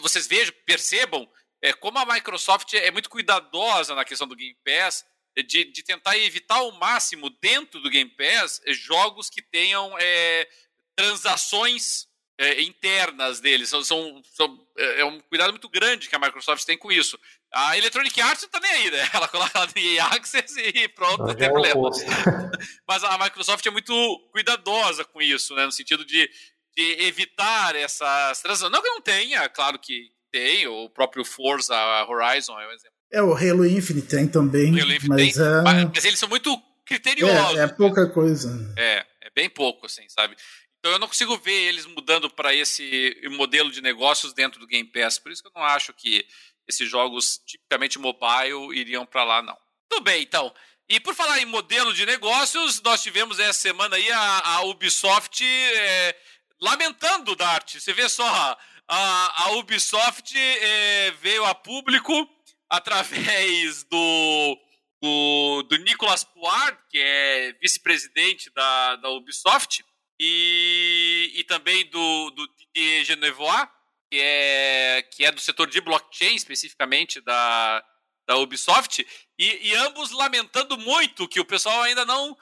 vocês 0.00 0.26
vejam, 0.26 0.54
percebam 0.64 1.28
é, 1.60 1.72
como 1.72 1.98
a 1.98 2.06
Microsoft 2.06 2.72
é 2.74 2.90
muito 2.90 3.10
cuidadosa 3.10 3.94
na 3.94 4.04
questão 4.04 4.26
do 4.26 4.36
Game 4.36 4.56
Pass 4.64 5.04
de, 5.36 5.64
de 5.64 5.82
tentar 5.82 6.16
evitar 6.18 6.56
ao 6.56 6.72
máximo 6.72 7.30
dentro 7.40 7.80
do 7.80 7.90
Game 7.90 8.10
Pass 8.10 8.60
jogos 8.68 9.30
que 9.30 9.40
tenham 9.40 9.94
é, 9.98 10.48
transações 10.96 12.06
é, 12.38 12.60
internas 12.62 13.40
deles. 13.40 13.68
São, 13.68 13.82
são, 13.84 14.22
são, 14.34 14.66
é, 14.76 15.00
é 15.00 15.04
um 15.04 15.20
cuidado 15.20 15.50
muito 15.50 15.68
grande 15.68 16.08
que 16.08 16.16
a 16.16 16.18
Microsoft 16.18 16.64
tem 16.64 16.76
com 16.76 16.90
isso. 16.90 17.18
A 17.54 17.76
Electronic 17.76 18.18
Arts 18.20 18.42
não 18.42 18.50
tá 18.50 18.60
nem 18.60 18.70
aí, 18.70 18.90
né? 18.90 19.08
Ela 19.12 19.28
coloca 19.28 19.58
lá 19.58 19.66
no 19.66 19.80
EA 19.80 20.06
Access 20.06 20.58
e 20.58 20.88
pronto, 20.88 21.24
não, 21.24 21.34
tem 21.34 21.46
é 21.46 21.50
problema. 21.50 21.90
Mas 22.88 23.04
a 23.04 23.18
Microsoft 23.18 23.64
é 23.66 23.70
muito 23.70 23.92
cuidadosa 24.32 25.04
com 25.04 25.20
isso, 25.20 25.54
né? 25.54 25.66
No 25.66 25.72
sentido 25.72 26.04
de, 26.04 26.28
de 26.76 27.04
evitar 27.04 27.76
essas 27.76 28.40
transações. 28.40 28.72
Não 28.72 28.82
que 28.82 28.88
não 28.88 29.00
tenha, 29.00 29.48
claro 29.48 29.78
que 29.78 30.10
tem, 30.30 30.66
o 30.66 30.88
próprio 30.88 31.24
Forza 31.24 31.76
Horizon 32.08 32.58
é 32.58 32.66
um 32.66 32.72
exemplo. 32.72 32.96
É, 33.12 33.22
o 33.22 33.34
Halo 33.34 33.66
Infinite 33.66 34.08
tem 34.08 34.26
também. 34.26 34.68
Halo 34.80 34.92
Infinite 34.92 35.08
mas, 35.08 35.34
tem, 35.34 35.44
é... 35.44 35.90
mas 35.94 36.04
eles 36.06 36.18
são 36.18 36.28
muito 36.28 36.58
criteriosos. 36.86 37.58
É, 37.58 37.64
é 37.64 37.68
pouca 37.68 38.08
coisa. 38.08 38.74
É, 38.78 39.04
é 39.20 39.30
bem 39.34 39.50
pouco, 39.50 39.84
assim, 39.84 40.08
sabe? 40.08 40.34
Então 40.78 40.90
eu 40.90 40.98
não 40.98 41.06
consigo 41.06 41.38
ver 41.38 41.68
eles 41.68 41.86
mudando 41.86 42.28
para 42.28 42.52
esse 42.52 43.14
modelo 43.36 43.70
de 43.70 43.80
negócios 43.80 44.32
dentro 44.32 44.58
do 44.58 44.66
Game 44.66 44.90
Pass. 44.90 45.18
Por 45.18 45.30
isso 45.30 45.40
que 45.40 45.48
eu 45.48 45.52
não 45.54 45.62
acho 45.62 45.92
que 45.92 46.26
esses 46.68 46.88
jogos 46.88 47.38
tipicamente 47.46 47.98
mobile 47.98 48.74
iriam 48.74 49.04
para 49.04 49.24
lá, 49.24 49.42
não. 49.42 49.56
Tudo 49.88 50.04
bem, 50.04 50.22
então. 50.22 50.52
E 50.88 51.00
por 51.00 51.14
falar 51.14 51.40
em 51.40 51.46
modelo 51.46 51.92
de 51.94 52.04
negócios, 52.04 52.80
nós 52.82 53.02
tivemos 53.02 53.38
essa 53.38 53.58
semana 53.58 53.96
aí 53.96 54.10
a, 54.10 54.38
a 54.56 54.62
Ubisoft 54.62 55.44
é, 55.44 56.16
lamentando, 56.60 57.36
Dart. 57.36 57.76
Você 57.78 57.92
vê 57.92 58.08
só, 58.08 58.26
a, 58.88 59.44
a 59.44 59.50
Ubisoft 59.52 60.36
é, 60.36 61.10
veio 61.12 61.44
a 61.44 61.54
público 61.54 62.28
através 62.68 63.84
do, 63.84 64.58
do, 65.00 65.62
do 65.62 65.76
Nicolas 65.78 66.24
Poir, 66.24 66.78
que 66.90 66.98
é 66.98 67.52
vice-presidente 67.60 68.50
da, 68.50 68.96
da 68.96 69.08
Ubisoft, 69.10 69.84
e, 70.18 71.32
e 71.36 71.44
também 71.44 71.84
do, 71.90 72.30
do 72.30 72.48
Didier 72.56 73.04
Genevois, 73.04 73.68
que 74.12 74.20
é, 74.20 75.02
que 75.10 75.24
é 75.24 75.32
do 75.32 75.40
setor 75.40 75.70
de 75.70 75.80
blockchain, 75.80 76.34
especificamente 76.34 77.18
da, 77.22 77.82
da 78.26 78.36
Ubisoft, 78.36 79.06
e, 79.38 79.70
e 79.70 79.74
ambos 79.74 80.10
lamentando 80.10 80.76
muito 80.76 81.26
que 81.26 81.40
o 81.40 81.46
pessoal 81.46 81.80
ainda 81.80 82.04
não. 82.04 82.36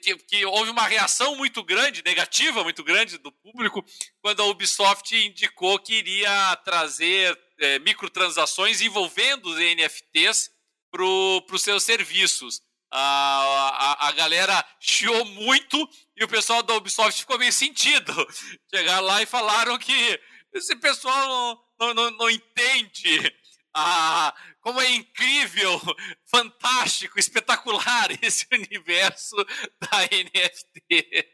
Que, 0.00 0.16
que, 0.16 0.46
houve 0.46 0.70
uma 0.70 0.86
reação 0.86 1.34
muito 1.34 1.64
grande, 1.64 2.02
negativa 2.04 2.62
muito 2.62 2.84
grande 2.84 3.18
do 3.18 3.32
público, 3.32 3.84
quando 4.20 4.40
a 4.40 4.44
Ubisoft 4.44 5.16
indicou 5.16 5.80
que 5.80 5.94
iria 5.94 6.54
trazer 6.64 7.36
é, 7.58 7.80
microtransações 7.80 8.80
envolvendo 8.80 9.46
os 9.46 9.56
NFTs 9.56 10.50
para 10.92 11.02
os 11.02 11.62
seus 11.62 11.82
serviços. 11.82 12.60
a, 12.92 13.96
a, 13.98 14.08
a 14.08 14.12
galera 14.12 14.64
chiou 14.78 15.24
muito 15.24 15.88
e 16.16 16.22
o 16.22 16.28
pessoal 16.28 16.62
da 16.62 16.74
Ubisoft 16.74 17.20
ficou 17.20 17.36
meio 17.36 17.52
sentido. 17.52 18.12
Chegaram 18.72 19.06
lá 19.06 19.22
e 19.22 19.26
falaram 19.26 19.76
que 19.76 20.20
esse 20.58 20.76
pessoal 20.76 21.28
não, 21.28 21.58
não, 21.78 21.94
não, 21.94 22.10
não 22.18 22.30
entende 22.30 23.32
a, 23.74 24.34
como 24.60 24.80
é 24.80 24.90
incrível, 24.94 25.80
fantástico, 26.24 27.18
espetacular 27.18 28.08
esse 28.22 28.46
universo 28.52 29.36
da 29.80 30.00
NFT. 30.02 31.26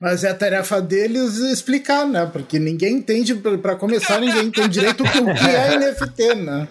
Mas 0.00 0.24
é 0.24 0.30
a 0.30 0.34
tarefa 0.34 0.80
deles 0.80 1.36
explicar, 1.36 2.06
né? 2.06 2.24
Porque 2.24 2.58
ninguém 2.58 2.96
entende, 2.96 3.34
para 3.34 3.76
começar, 3.76 4.18
ninguém 4.18 4.46
entende 4.46 4.68
direito 4.68 5.04
o 5.04 5.06
que 5.06 5.18
é 5.18 5.76
NFT, 5.76 6.34
né? 6.36 6.68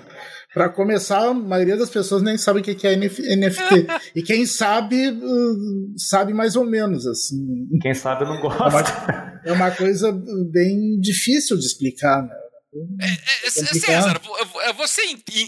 Para 0.53 0.67
começar, 0.69 1.27
a 1.27 1.33
maioria 1.33 1.77
das 1.77 1.89
pessoas 1.89 2.23
nem 2.23 2.37
sabe 2.37 2.59
o 2.59 2.63
que 2.63 2.87
é 2.87 2.95
NFT. 2.95 3.87
E 4.15 4.23
quem 4.23 4.45
sabe, 4.45 5.09
uh, 5.09 5.93
sabe 5.97 6.33
mais 6.33 6.55
ou 6.55 6.65
menos, 6.65 7.05
assim. 7.05 7.67
Quem 7.81 7.93
sabe 7.93 8.25
não 8.25 8.41
gosta. 8.41 8.63
É 8.65 8.71
uma, 8.71 9.41
é 9.45 9.51
uma 9.51 9.71
coisa 9.71 10.11
bem 10.51 10.99
difícil 10.99 11.57
de 11.57 11.65
explicar, 11.65 12.23
né? 12.23 12.35
É, 13.01 13.47
é, 13.47 13.49
César, 13.49 14.21
você 14.75 15.01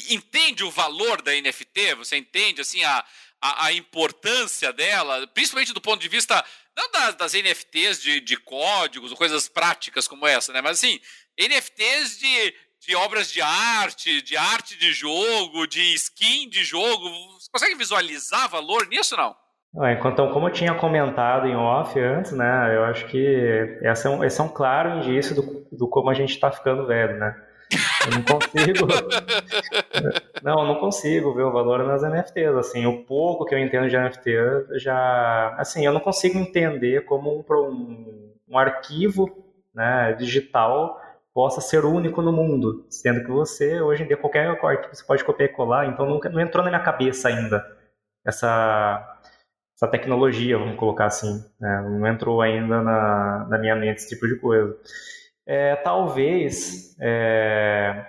entende 0.10 0.64
o 0.64 0.72
valor 0.72 1.22
da 1.22 1.32
NFT? 1.32 1.96
Você 1.96 2.18
entende 2.18 2.62
assim 2.62 2.84
a, 2.84 3.06
a, 3.40 3.66
a, 3.66 3.74
importância 3.74 4.74
dela, 4.74 5.28
principalmente 5.28 5.72
do 5.72 5.80
ponto 5.80 6.02
de 6.02 6.10
vista 6.10 6.44
não 6.76 6.92
das, 6.92 7.16
das 7.16 7.34
NFTs 7.34 8.02
de, 8.02 8.22
de 8.22 8.38
códigos 8.38 9.12
ou 9.12 9.18
coisas 9.18 9.48
práticas 9.48 10.08
como 10.08 10.26
essa, 10.26 10.52
né? 10.52 10.62
Mas 10.62 10.80
assim, 10.80 11.00
NFTs 11.40 12.18
de, 12.18 12.56
de 12.82 12.96
obras 12.96 13.32
de 13.32 13.42
arte, 13.42 14.22
de 14.22 14.36
arte 14.36 14.78
de 14.78 14.92
jogo, 14.92 15.68
de 15.68 15.94
skin 15.94 16.50
de 16.50 16.64
jogo. 16.64 17.10
Você 17.40 17.50
consegue 17.52 17.76
visualizar 17.76 18.50
valor 18.50 18.88
nisso 18.88 19.16
não? 19.16 19.36
Então, 20.06 20.34
como 20.34 20.48
eu 20.48 20.52
tinha 20.52 20.74
comentado 20.74 21.48
em 21.48 21.56
off 21.56 21.98
antes, 21.98 22.34
né, 22.34 22.76
eu 22.76 22.84
acho 22.84 23.08
que 23.08 23.80
esse 23.82 24.06
é 24.06 24.10
um, 24.10 24.22
esse 24.22 24.42
é 24.42 24.44
um 24.44 24.50
claro 24.50 24.98
indício 24.98 25.34
do, 25.34 25.66
do 25.72 25.88
como 25.88 26.10
a 26.10 26.14
gente 26.14 26.32
está 26.32 26.52
ficando 26.52 26.86
velho, 26.86 27.18
né? 27.18 27.34
Eu 28.06 28.12
não 28.18 28.24
consigo. 28.24 28.88
não, 30.44 30.68
não 30.68 30.76
consigo 30.76 31.34
ver 31.34 31.44
o 31.44 31.54
valor 31.54 31.86
nas 31.86 32.02
NFTs. 32.04 32.56
Assim, 32.58 32.86
o 32.86 33.06
pouco 33.06 33.46
que 33.46 33.56
eu 33.56 33.60
entendo 33.60 33.88
de 33.88 33.98
NFT 33.98 34.80
já. 34.80 35.56
Assim, 35.58 35.86
eu 35.86 35.94
não 35.94 36.02
consigo 36.02 36.38
entender 36.38 37.06
como 37.06 37.34
um, 37.34 37.46
um, 37.50 38.34
um 38.50 38.58
arquivo 38.58 39.30
né, 39.74 40.14
digital 40.20 41.00
possa 41.34 41.62
ser 41.62 41.86
único 41.86 42.22
no 42.22 42.32
mundo, 42.32 42.86
sendo 42.90 43.24
que 43.24 43.32
você, 43.32 43.82
hoje 43.82 44.04
em 44.04 44.08
dia, 44.08 44.18
qualquer 44.18 44.48
arquivo 44.48 44.94
você 44.96 45.06
pode 45.06 45.24
copiar 45.24 45.50
e 45.50 45.54
colar, 45.54 45.88
então 45.88 46.06
não, 46.06 46.20
não 46.20 46.42
entrou 46.42 46.64
na 46.64 46.72
minha 46.72 46.84
cabeça 46.84 47.30
ainda 47.30 47.66
essa, 48.26 49.20
essa 49.76 49.88
tecnologia, 49.88 50.58
vamos 50.58 50.78
colocar 50.78 51.06
assim. 51.06 51.44
Né? 51.60 51.82
Não 51.90 52.08
entrou 52.08 52.42
ainda 52.42 52.82
na, 52.82 53.48
na 53.50 53.58
minha 53.58 53.76
mente 53.76 54.00
esse 54.00 54.10
tipo 54.10 54.28
de 54.28 54.36
coisa 54.40 54.78
é, 55.46 55.76
talvez 55.76 56.96
é, 57.00 58.06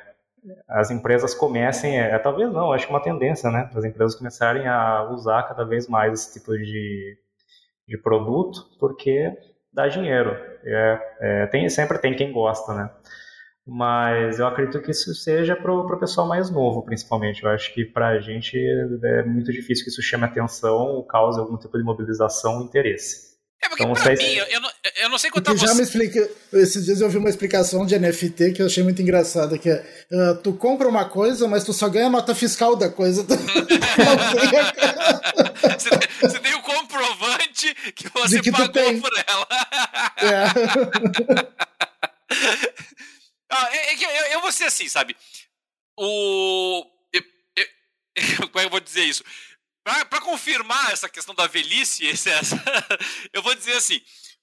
as 0.68 0.90
empresas 0.90 1.34
comecem, 1.34 1.98
é, 1.98 2.18
talvez 2.18 2.52
não, 2.52 2.72
acho 2.72 2.86
que 2.86 2.92
é 2.92 2.96
uma 2.96 3.02
tendência, 3.02 3.50
né? 3.50 3.70
As 3.74 3.84
empresas 3.84 4.14
começarem 4.14 4.66
a 4.66 5.10
usar 5.10 5.42
cada 5.44 5.64
vez 5.64 5.88
mais 5.88 6.12
esse 6.12 6.32
tipo 6.34 6.52
de, 6.56 7.18
de 7.88 7.98
produto, 7.98 8.60
porque 8.78 9.32
dá 9.72 9.88
dinheiro. 9.88 10.36
É, 10.64 11.00
é, 11.20 11.46
tem, 11.46 11.68
sempre 11.68 11.98
tem 11.98 12.14
quem 12.14 12.32
gosta, 12.32 12.74
né? 12.74 12.90
Mas 13.66 14.40
eu 14.40 14.46
acredito 14.46 14.82
que 14.82 14.90
isso 14.90 15.14
seja 15.14 15.54
para 15.54 15.72
o 15.72 15.98
pessoal 15.98 16.26
mais 16.26 16.50
novo, 16.50 16.84
principalmente. 16.84 17.44
Eu 17.44 17.50
acho 17.50 17.72
que 17.72 17.84
para 17.84 18.08
a 18.08 18.20
gente 18.20 18.58
é 18.58 19.22
muito 19.22 19.52
difícil 19.52 19.84
que 19.84 19.90
isso 19.90 20.02
chame 20.02 20.24
atenção 20.24 20.76
ou 20.78 21.06
cause 21.06 21.38
algum 21.38 21.56
tipo 21.56 21.78
de 21.78 21.84
mobilização 21.84 22.58
ou 22.58 22.64
interesse. 22.64 23.32
É 23.64 23.68
porque 23.68 23.84
então, 23.84 23.94
pra 23.94 24.12
mim, 24.14 24.34
eu, 24.50 24.60
não, 24.60 24.70
eu 25.02 25.08
não 25.08 25.16
sei 25.18 25.30
quanto 25.30 25.56
já 25.56 25.72
me 25.74 25.82
explica. 25.82 26.28
Esses 26.52 26.84
dias 26.84 27.00
eu 27.00 27.08
vi 27.08 27.18
uma 27.18 27.28
explicação 27.28 27.86
de 27.86 27.96
NFT 27.96 28.50
que 28.50 28.60
eu 28.60 28.66
achei 28.66 28.82
muito 28.82 29.00
engraçada, 29.00 29.56
que 29.56 29.70
é 29.70 29.84
uh, 30.10 30.34
tu 30.42 30.52
compra 30.54 30.88
uma 30.88 31.04
coisa, 31.04 31.46
mas 31.46 31.62
tu 31.62 31.72
só 31.72 31.88
ganha 31.88 32.06
a 32.06 32.10
nota 32.10 32.34
fiscal 32.34 32.74
da 32.74 32.90
coisa. 32.90 33.24
você, 35.62 35.90
você, 36.20 36.38
que 37.94 38.08
você 38.10 38.40
que 38.40 38.50
pagou 38.50 39.00
por 39.00 39.12
ela. 39.26 39.46
É. 40.18 40.46
ah, 43.50 43.68
é, 43.72 43.92
é 43.92 43.94
eu, 43.94 44.26
eu 44.32 44.40
vou 44.40 44.52
ser 44.52 44.64
assim, 44.64 44.88
sabe? 44.88 45.16
O. 45.96 46.84
Eu, 47.12 47.22
eu, 47.56 47.66
como 48.48 48.58
é 48.58 48.60
que 48.60 48.66
eu 48.66 48.70
vou 48.70 48.80
dizer 48.80 49.04
isso? 49.04 49.24
Para 49.84 50.20
confirmar 50.20 50.92
essa 50.92 51.08
questão 51.08 51.34
da 51.34 51.48
velhice, 51.48 52.08
essa, 52.08 52.30
eu 53.32 53.42
vou 53.42 53.54
dizer 53.54 53.74
assim: 53.74 54.00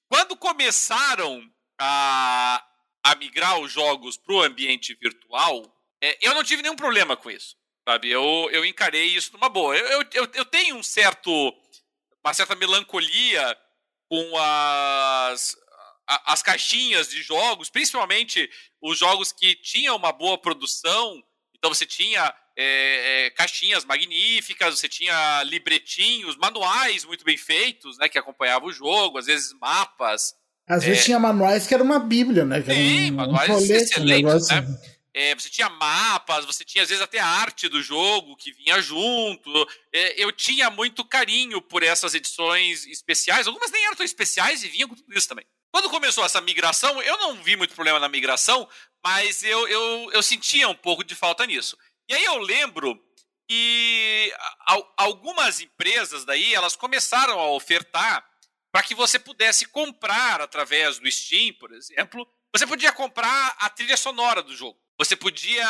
quando 0.10 0.36
começaram 0.36 1.42
a, 1.80 2.64
a 3.04 3.16
migrar 3.16 3.58
os 3.60 3.72
jogos 3.72 4.18
para 4.18 4.36
o 4.36 4.42
ambiente 4.42 4.94
virtual, 4.96 5.64
é, 6.02 6.18
eu 6.22 6.34
não 6.34 6.44
tive 6.44 6.62
nenhum 6.62 6.76
problema 6.76 7.16
com 7.16 7.32
isso. 7.32 7.58
Sabe? 7.88 8.10
Eu, 8.10 8.50
eu 8.52 8.66
encarei 8.66 9.06
isso 9.06 9.32
numa 9.34 9.50
boa. 9.50 9.76
Eu, 9.76 10.06
eu, 10.14 10.28
eu 10.34 10.46
tenho 10.46 10.76
um 10.76 10.84
certo, 10.84 11.32
uma 12.30 12.34
certa 12.34 12.56
melancolia 12.56 13.58
com 14.08 14.38
as, 14.38 15.56
as 16.26 16.44
caixinhas 16.44 17.10
de 17.10 17.22
jogos, 17.24 17.70
principalmente 17.70 18.50
os 18.82 18.98
jogos 18.98 19.32
que 19.32 19.56
tinham 19.56 19.96
uma 19.96 20.12
boa 20.12 20.38
produção. 20.38 21.22
Então 21.58 21.74
você 21.74 21.86
tinha 21.86 22.34
é, 22.56 23.26
é, 23.26 23.30
caixinhas 23.32 23.84
magníficas, 23.84 24.80
você 24.80 24.88
tinha 24.88 25.44
libretinhos, 25.44 26.38
manuais 26.38 27.04
muito 27.04 27.26
bem 27.26 27.38
feitos, 27.38 27.98
né, 27.98 28.08
que 28.08 28.18
acompanhavam 28.18 28.70
o 28.70 28.74
jogo, 28.74 29.18
às 29.18 29.26
vezes 29.26 29.54
mapas. 29.60 30.36
Às 30.68 30.84
vezes 30.84 31.02
é. 31.02 31.06
tinha 31.06 31.20
manuais 31.20 31.66
que 31.66 31.74
era 31.74 31.84
uma 31.84 32.00
bíblia, 32.00 32.46
né? 32.46 32.62
Que 32.62 32.72
Sim, 32.72 33.12
um, 33.12 33.16
manuais 33.16 33.50
um 33.50 33.74
excelentes, 33.74 34.52
um 34.52 34.56
né? 34.56 34.80
É, 35.14 35.34
você 35.34 35.50
tinha 35.50 35.70
mapas, 35.70 36.46
você 36.46 36.64
tinha 36.64 36.84
às 36.84 36.90
vezes 36.90 37.04
até 37.04 37.20
arte 37.20 37.68
do 37.68 37.82
jogo 37.82 38.36
que 38.36 38.52
vinha 38.52 38.80
junto. 38.82 39.52
É, 39.94 40.24
eu 40.24 40.32
tinha 40.32 40.70
muito 40.70 41.04
carinho 41.04 41.62
por 41.62 41.84
essas 41.84 42.14
edições 42.14 42.86
especiais. 42.86 43.48
Algumas 43.48 43.72
nem 43.72 43.86
eram 43.86 43.96
tão 43.96 44.06
especiais 44.06 44.64
e 44.64 44.68
vinham 44.68 44.88
com 44.88 44.96
tudo 44.96 45.18
isso 45.18 45.28
também. 45.28 45.46
Quando 45.72 45.90
começou 45.90 46.26
essa 46.26 46.42
migração, 46.42 47.02
eu 47.02 47.18
não 47.18 47.42
vi 47.44 47.56
muito 47.56 47.76
problema 47.76 48.00
na 48.00 48.10
migração, 48.10 48.68
mas 49.04 49.44
eu, 49.44 49.68
eu, 49.68 50.12
eu 50.12 50.24
sentia 50.24 50.68
um 50.68 50.76
pouco 50.76 51.04
de 51.04 51.16
falta 51.16 51.46
nisso. 51.46 51.78
E 52.08 52.14
aí 52.14 52.26
eu 52.26 52.38
lembro 52.38 53.00
que 53.48 54.34
algumas 54.96 55.60
empresas 55.60 56.24
daí, 56.24 56.54
elas 56.54 56.76
começaram 56.76 57.40
a 57.40 57.52
ofertar 57.52 58.28
para 58.72 58.84
que 58.84 58.94
você 58.94 59.18
pudesse 59.18 59.66
comprar 59.66 60.42
através 60.42 61.00
do 61.00 61.10
Steam, 61.12 61.54
por 61.56 61.74
exemplo, 61.74 62.28
você 62.54 62.68
podia 62.68 62.92
comprar 62.92 63.56
a 63.60 63.70
trilha 63.70 63.98
sonora 63.98 64.44
do 64.44 64.56
jogo. 64.56 64.80
Você 65.00 65.16
podia. 65.16 65.66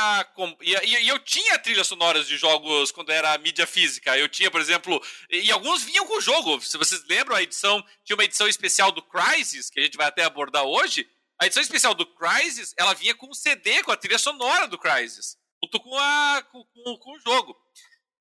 E 0.62 1.08
eu 1.08 1.20
tinha 1.20 1.58
trilhas 1.60 1.88
sonoras 1.88 2.28
de 2.28 2.36
jogos 2.36 2.92
quando 2.92 3.12
era 3.12 3.38
mídia 3.38 3.66
física. 3.66 4.18
Eu 4.18 4.28
tinha, 4.28 4.52
por 4.52 4.60
exemplo. 4.60 5.02
E 5.30 5.52
alguns 5.52 5.84
vinham 5.84 6.06
com 6.06 6.18
o 6.18 6.22
jogo. 6.22 6.60
Se 6.60 6.78
vocês 6.78 7.04
lembram, 7.08 7.36
a 7.36 7.44
edição. 7.44 7.82
Tinha 8.04 8.18
uma 8.18 8.26
edição 8.26 8.48
especial 8.48 8.92
do 8.92 9.04
Crysis, 9.04 9.70
que 9.70 9.80
a 9.80 9.84
gente 9.84 9.98
vai 9.98 10.08
até 10.08 10.24
abordar 10.24 10.64
hoje. 10.64 11.08
A 11.40 11.46
edição 11.46 11.64
especial 11.64 11.94
do 11.94 12.06
Crysis, 12.06 12.74
ela 12.76 12.94
vinha 12.94 13.16
com 13.16 13.30
um 13.30 13.34
CD 13.34 13.82
com 13.84 13.92
a 13.92 13.96
trilha 13.96 14.18
sonora 14.18 14.68
do 14.68 14.78
Crysis 14.78 15.38
junto 15.64 15.80
com, 15.82 15.98
a, 15.98 16.44
com, 16.52 16.64
com, 16.64 16.98
com 16.98 17.12
o 17.16 17.20
jogo. 17.20 17.56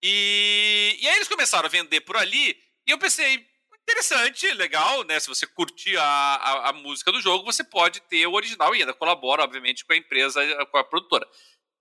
E, 0.02 0.96
e 1.00 1.08
aí 1.08 1.16
eles 1.16 1.28
começaram 1.28 1.66
a 1.66 1.70
vender 1.70 2.00
por 2.02 2.16
ali, 2.16 2.56
e 2.86 2.90
eu 2.90 2.98
pensei, 2.98 3.46
interessante, 3.88 4.52
legal, 4.52 5.02
né? 5.04 5.18
Se 5.18 5.28
você 5.28 5.46
curtir 5.46 5.96
a, 5.96 6.04
a, 6.04 6.68
a, 6.68 6.72
música 6.74 7.10
do 7.10 7.20
jogo, 7.20 7.44
você 7.44 7.64
pode 7.64 8.00
ter 8.02 8.26
o 8.26 8.34
original 8.34 8.74
e 8.74 8.80
ainda 8.80 8.92
colabora, 8.92 9.42
obviamente, 9.42 9.84
com 9.84 9.94
a 9.94 9.96
empresa, 9.96 10.40
com 10.66 10.76
a 10.76 10.84
produtora. 10.84 11.26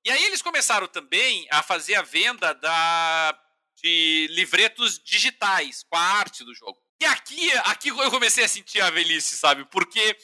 E 0.05 0.09
aí 0.09 0.23
eles 0.23 0.41
começaram 0.41 0.87
também 0.87 1.45
a 1.51 1.61
fazer 1.61 1.95
a 1.95 2.01
venda 2.01 2.53
da, 2.53 3.37
de 3.83 4.27
livretos 4.31 4.97
digitais 5.03 5.83
com 5.83 5.97
a 5.97 6.01
arte 6.01 6.45
do 6.45 6.55
jogo. 6.55 6.77
E 7.01 7.05
aqui, 7.05 7.51
aqui 7.65 7.89
eu 7.89 8.09
comecei 8.09 8.43
a 8.43 8.47
sentir 8.47 8.79
a 8.81 8.89
velhice, 8.89 9.35
sabe? 9.35 9.65
Porque 9.65 10.17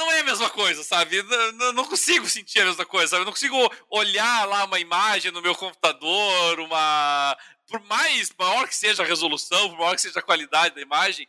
não 0.00 0.10
é 0.10 0.20
a 0.20 0.24
mesma 0.24 0.48
coisa, 0.48 0.82
sabe? 0.82 1.22
Não, 1.52 1.72
não, 1.74 1.84
consigo 1.84 2.26
sentir 2.26 2.60
a 2.60 2.64
mesma 2.64 2.86
coisa, 2.86 3.08
sabe? 3.08 3.20
Eu 3.20 3.26
não 3.26 3.32
consigo 3.32 3.56
olhar 3.90 4.48
lá 4.48 4.64
uma 4.64 4.80
imagem 4.80 5.30
no 5.30 5.42
meu 5.42 5.54
computador, 5.54 6.58
uma. 6.58 7.36
Por 7.68 7.80
mais 7.82 8.32
maior 8.36 8.66
que 8.66 8.74
seja 8.74 9.02
a 9.02 9.06
resolução, 9.06 9.68
por 9.68 9.78
maior 9.78 9.94
que 9.94 10.00
seja 10.00 10.18
a 10.18 10.22
qualidade 10.22 10.74
da 10.74 10.80
imagem, 10.80 11.28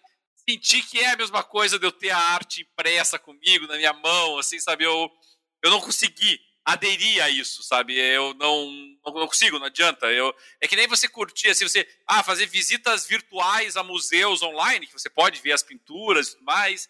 sentir 0.49 0.81
que 0.83 0.99
é 0.99 1.11
a 1.11 1.17
mesma 1.17 1.43
coisa 1.43 1.77
de 1.77 1.85
eu 1.85 1.91
ter 1.91 2.11
a 2.11 2.17
arte 2.17 2.61
impressa 2.61 3.19
comigo, 3.19 3.67
na 3.67 3.75
minha 3.75 3.93
mão, 3.93 4.39
assim, 4.39 4.59
sabe? 4.59 4.85
Eu, 4.85 5.11
eu 5.61 5.69
não 5.69 5.81
consegui 5.81 6.39
aderir 6.63 7.21
a 7.21 7.29
isso, 7.29 7.61
sabe? 7.63 7.97
Eu 7.97 8.33
não, 8.35 8.71
não 9.05 9.27
consigo, 9.27 9.59
não 9.59 9.65
adianta. 9.65 10.07
Eu, 10.07 10.33
é 10.61 10.67
que 10.67 10.77
nem 10.77 10.87
você 10.87 11.09
curtir, 11.09 11.49
assim, 11.49 11.67
você 11.67 11.87
ah, 12.07 12.23
fazer 12.23 12.45
visitas 12.45 13.05
virtuais 13.05 13.75
a 13.75 13.83
museus 13.83 14.41
online, 14.41 14.87
que 14.87 14.93
você 14.93 15.09
pode 15.09 15.41
ver 15.41 15.51
as 15.51 15.61
pinturas 15.61 16.29
e 16.29 16.31
tudo 16.31 16.45
mais 16.45 16.89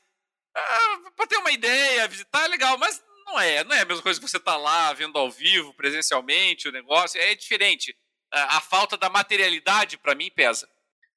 ah, 0.55 1.11
pra 1.15 1.27
ter 1.27 1.37
uma 1.37 1.51
ideia, 1.51 2.07
visitar 2.07 2.45
é 2.45 2.47
legal, 2.47 2.77
mas 2.77 3.01
não 3.25 3.39
é. 3.39 3.63
Não 3.63 3.75
é 3.75 3.81
a 3.81 3.85
mesma 3.85 4.03
coisa 4.03 4.19
que 4.19 4.27
você 4.27 4.39
tá 4.39 4.57
lá 4.57 4.93
vendo 4.93 5.17
ao 5.17 5.31
vivo, 5.31 5.73
presencialmente, 5.73 6.67
o 6.67 6.71
negócio. 6.71 7.19
É 7.19 7.33
diferente. 7.35 7.95
A, 8.33 8.57
a 8.57 8.61
falta 8.61 8.97
da 8.97 9.09
materialidade, 9.09 9.97
para 9.97 10.15
mim, 10.15 10.29
pesa. 10.35 10.67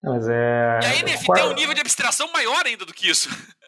Mas 0.02 0.28
é. 0.28 0.80
E 0.82 0.86
a 0.86 1.02
NFT 1.02 1.40
é 1.40 1.44
um 1.44 1.54
nível 1.54 1.74
de 1.74 1.80
abstração 1.80 2.30
maior 2.32 2.64
ainda 2.66 2.84
do 2.84 2.92
que 2.92 3.08
isso. 3.08 3.28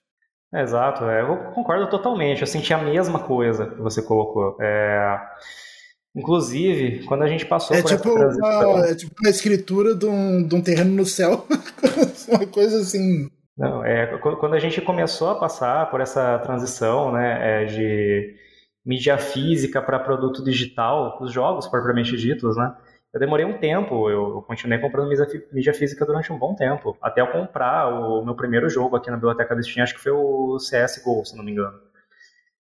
Exato, 0.55 1.05
é, 1.05 1.23
eu 1.23 1.53
concordo 1.53 1.91
totalmente. 1.91 2.41
Eu 2.41 2.47
senti 2.47 2.73
a 2.73 2.79
mesma 2.79 3.19
coisa 3.19 3.67
que 3.67 3.81
você 3.81 4.01
colocou. 4.01 4.57
É, 4.61 5.19
inclusive, 6.15 7.05
quando 7.07 7.23
a 7.25 7.29
gente 7.29 7.45
passou 7.45 7.77
é 7.77 7.83
por 7.83 7.91
tipo 7.91 8.09
essa 8.09 8.19
transição... 8.19 8.73
uma, 8.73 8.87
É 8.87 8.95
tipo 8.95 9.15
uma 9.21 9.31
escritura 9.31 9.95
de 9.95 10.07
um, 10.07 10.47
de 10.47 10.55
um 10.55 10.63
terreno 10.63 10.95
no 10.95 11.05
céu. 11.05 11.47
uma 12.29 12.47
coisa 12.47 12.81
assim. 12.81 13.29
Não, 13.57 13.85
é, 13.85 14.19
quando 14.19 14.55
a 14.55 14.59
gente 14.59 14.81
começou 14.83 15.31
a 15.31 15.39
passar 15.39 15.91
por 15.91 16.01
essa 16.01 16.39
transição 16.41 17.11
né, 17.13 17.63
é, 17.63 17.65
de 17.65 18.37
mídia 18.85 19.17
física 19.19 19.81
para 19.81 19.99
produto 19.99 20.45
digital, 20.45 21.19
os 21.21 21.33
jogos 21.33 21.67
propriamente 21.67 22.17
ditos, 22.17 22.57
né? 22.57 22.77
Eu 23.13 23.21
demorei 23.21 23.47
um 23.47 23.59
tempo, 23.59 24.11
eu 24.11 24.43
continuei 24.43 24.79
comprando 24.79 25.09
mídia 25.53 25.73
física 25.73 26.05
durante 26.05 26.31
um 26.31 26.39
bom 26.39 26.55
tempo, 26.55 26.97
até 27.01 27.23
eu 27.23 27.29
comprar 27.29 27.89
o 27.89 28.23
meu 28.23 28.35
primeiro 28.37 28.69
jogo 28.69 28.95
aqui 28.95 29.11
na 29.11 29.17
biblioteca 29.17 29.57
do 29.57 29.63
Steam, 29.63 29.83
acho 29.83 29.95
que 29.95 30.03
foi 30.03 30.13
o 30.13 30.59
CSGO, 30.59 31.25
se 31.25 31.35
não 31.35 31.43
me 31.43 31.53
engano. 31.53 31.81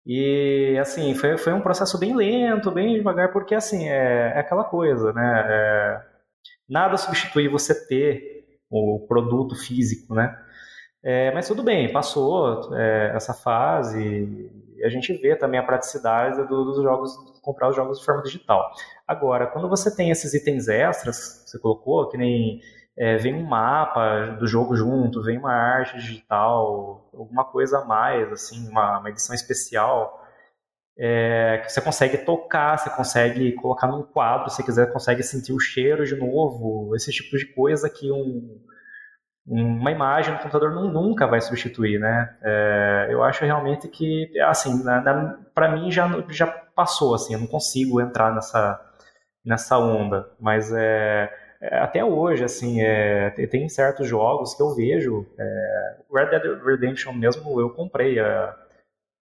E, 0.07 0.78
assim, 0.80 1.14
foi, 1.14 1.36
foi 1.36 1.53
um 1.53 1.61
processo 1.61 1.99
bem 1.99 2.16
lento, 2.16 2.70
bem 2.70 2.95
devagar, 2.95 3.30
porque, 3.30 3.55
assim, 3.55 3.89
é, 3.91 4.32
é 4.34 4.39
aquela 4.39 4.64
coisa, 4.64 5.12
né? 5.12 5.45
É, 5.47 6.03
nada 6.66 6.97
substitui 6.97 7.47
você 7.47 7.86
ter 7.86 8.59
o 8.70 9.05
produto 9.07 9.55
físico, 9.55 10.14
né? 10.14 10.34
É, 11.03 11.32
mas 11.32 11.46
tudo 11.46 11.62
bem, 11.62 11.92
passou 11.92 12.74
é, 12.76 13.12
essa 13.14 13.32
fase, 13.32 14.51
e 14.76 14.84
a 14.84 14.88
gente 14.88 15.12
vê 15.14 15.36
também 15.36 15.59
a 15.59 15.62
praticidade 15.62 16.36
do, 16.49 16.64
dos 16.64 16.82
jogos, 16.82 17.16
comprar 17.40 17.68
os 17.68 17.76
jogos 17.76 17.99
de 17.99 18.05
forma 18.05 18.22
digital. 18.22 18.70
Agora, 19.07 19.46
quando 19.46 19.68
você 19.68 19.94
tem 19.94 20.11
esses 20.11 20.34
itens 20.34 20.68
extras, 20.68 21.44
você 21.46 21.59
colocou, 21.59 22.09
que 22.09 22.16
nem 22.16 22.61
é, 22.96 23.16
vem 23.16 23.34
um 23.34 23.44
mapa 23.44 24.36
do 24.38 24.46
jogo 24.46 24.74
junto, 24.74 25.22
vem 25.22 25.38
uma 25.38 25.53
arte 25.53 25.96
digital, 25.99 27.09
alguma 27.14 27.44
coisa 27.44 27.78
a 27.78 27.84
mais, 27.84 28.30
assim, 28.32 28.68
uma, 28.68 28.99
uma 28.99 29.11
edição 29.11 29.34
especial, 29.34 30.20
é, 30.99 31.62
que 31.64 31.72
você 31.72 31.80
consegue 31.80 32.18
tocar, 32.18 32.76
você 32.76 32.90
consegue 32.90 33.53
colocar 33.53 33.86
num 33.86 34.03
quadro, 34.03 34.51
se 34.51 34.64
quiser, 34.64 34.92
consegue 34.92 35.22
sentir 35.22 35.53
o 35.53 35.61
cheiro 35.61 36.05
de 36.05 36.16
novo, 36.16 36.94
esse 36.96 37.12
tipo 37.12 37.38
de 37.38 37.46
coisa 37.55 37.88
que 37.88 38.11
um, 38.11 38.61
uma 39.51 39.90
imagem 39.90 40.32
no 40.34 40.38
computador 40.38 40.70
nunca 40.70 41.26
vai 41.26 41.40
substituir, 41.40 41.99
né? 41.99 42.36
É, 42.42 43.09
eu 43.11 43.22
acho 43.22 43.44
realmente 43.44 43.88
que, 43.88 44.30
assim, 44.42 44.84
para 45.55 45.70
mim 45.70 45.90
já, 45.90 46.07
já 46.28 46.46
passou, 46.46 47.14
assim, 47.14 47.32
eu 47.32 47.40
não 47.40 47.46
consigo 47.46 47.99
entrar 48.01 48.34
nessa, 48.34 48.78
nessa 49.44 49.78
onda, 49.78 50.30
mas 50.38 50.70
é, 50.72 51.32
é 51.62 51.78
até 51.78 52.05
hoje, 52.05 52.44
assim, 52.44 52.82
é, 52.82 53.30
tem 53.46 53.68
certos 53.70 54.07
jogos 54.07 54.55
que 54.55 54.62
eu 54.62 54.74
vejo, 54.74 55.26
é, 55.38 55.96
Red 56.12 56.26
Dead 56.26 56.62
Redemption 56.62 57.14
mesmo, 57.14 57.59
eu 57.59 57.70
comprei 57.70 58.20
a, 58.20 58.55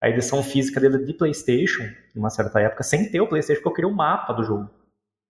a 0.02 0.08
edição 0.08 0.42
física 0.42 0.80
dele 0.80 1.04
de 1.04 1.14
PlayStation, 1.14 1.84
em 1.84 2.18
uma 2.18 2.30
certa 2.30 2.60
época, 2.60 2.82
sem 2.82 3.08
ter 3.10 3.20
o 3.20 3.28
PlayStation, 3.28 3.60
porque 3.62 3.68
eu 3.68 3.74
queria 3.74 3.88
o 3.88 3.92
um 3.92 3.96
mapa 3.96 4.32
do 4.32 4.42
jogo. 4.42 4.68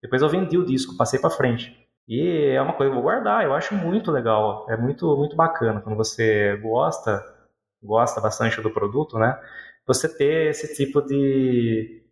Depois 0.03 0.23
eu 0.23 0.29
vendi 0.29 0.57
o 0.57 0.65
disco, 0.65 0.97
passei 0.97 1.21
para 1.21 1.31
frente. 1.31 1.86
E 2.09 2.51
é 2.51 2.63
uma 2.63 2.73
coisa 2.73 2.91
que 2.91 2.97
eu 2.99 3.03
vou 3.03 3.11
guardar, 3.11 3.45
eu 3.45 3.55
acho 3.55 3.75
muito 3.75 4.13
legal, 4.13 4.65
é 4.71 4.77
muito, 4.77 5.17
muito 5.17 5.35
bacana 5.35 5.81
quando 5.81 5.97
você 5.97 6.57
gosta, 6.59 7.21
gosta 7.83 8.21
bastante 8.21 8.61
do 8.61 8.71
produto, 8.71 9.19
né? 9.19 9.41
Você 9.87 10.09
ter 10.09 10.51
esse 10.51 10.75
tipo 10.77 11.03
de 11.03 12.03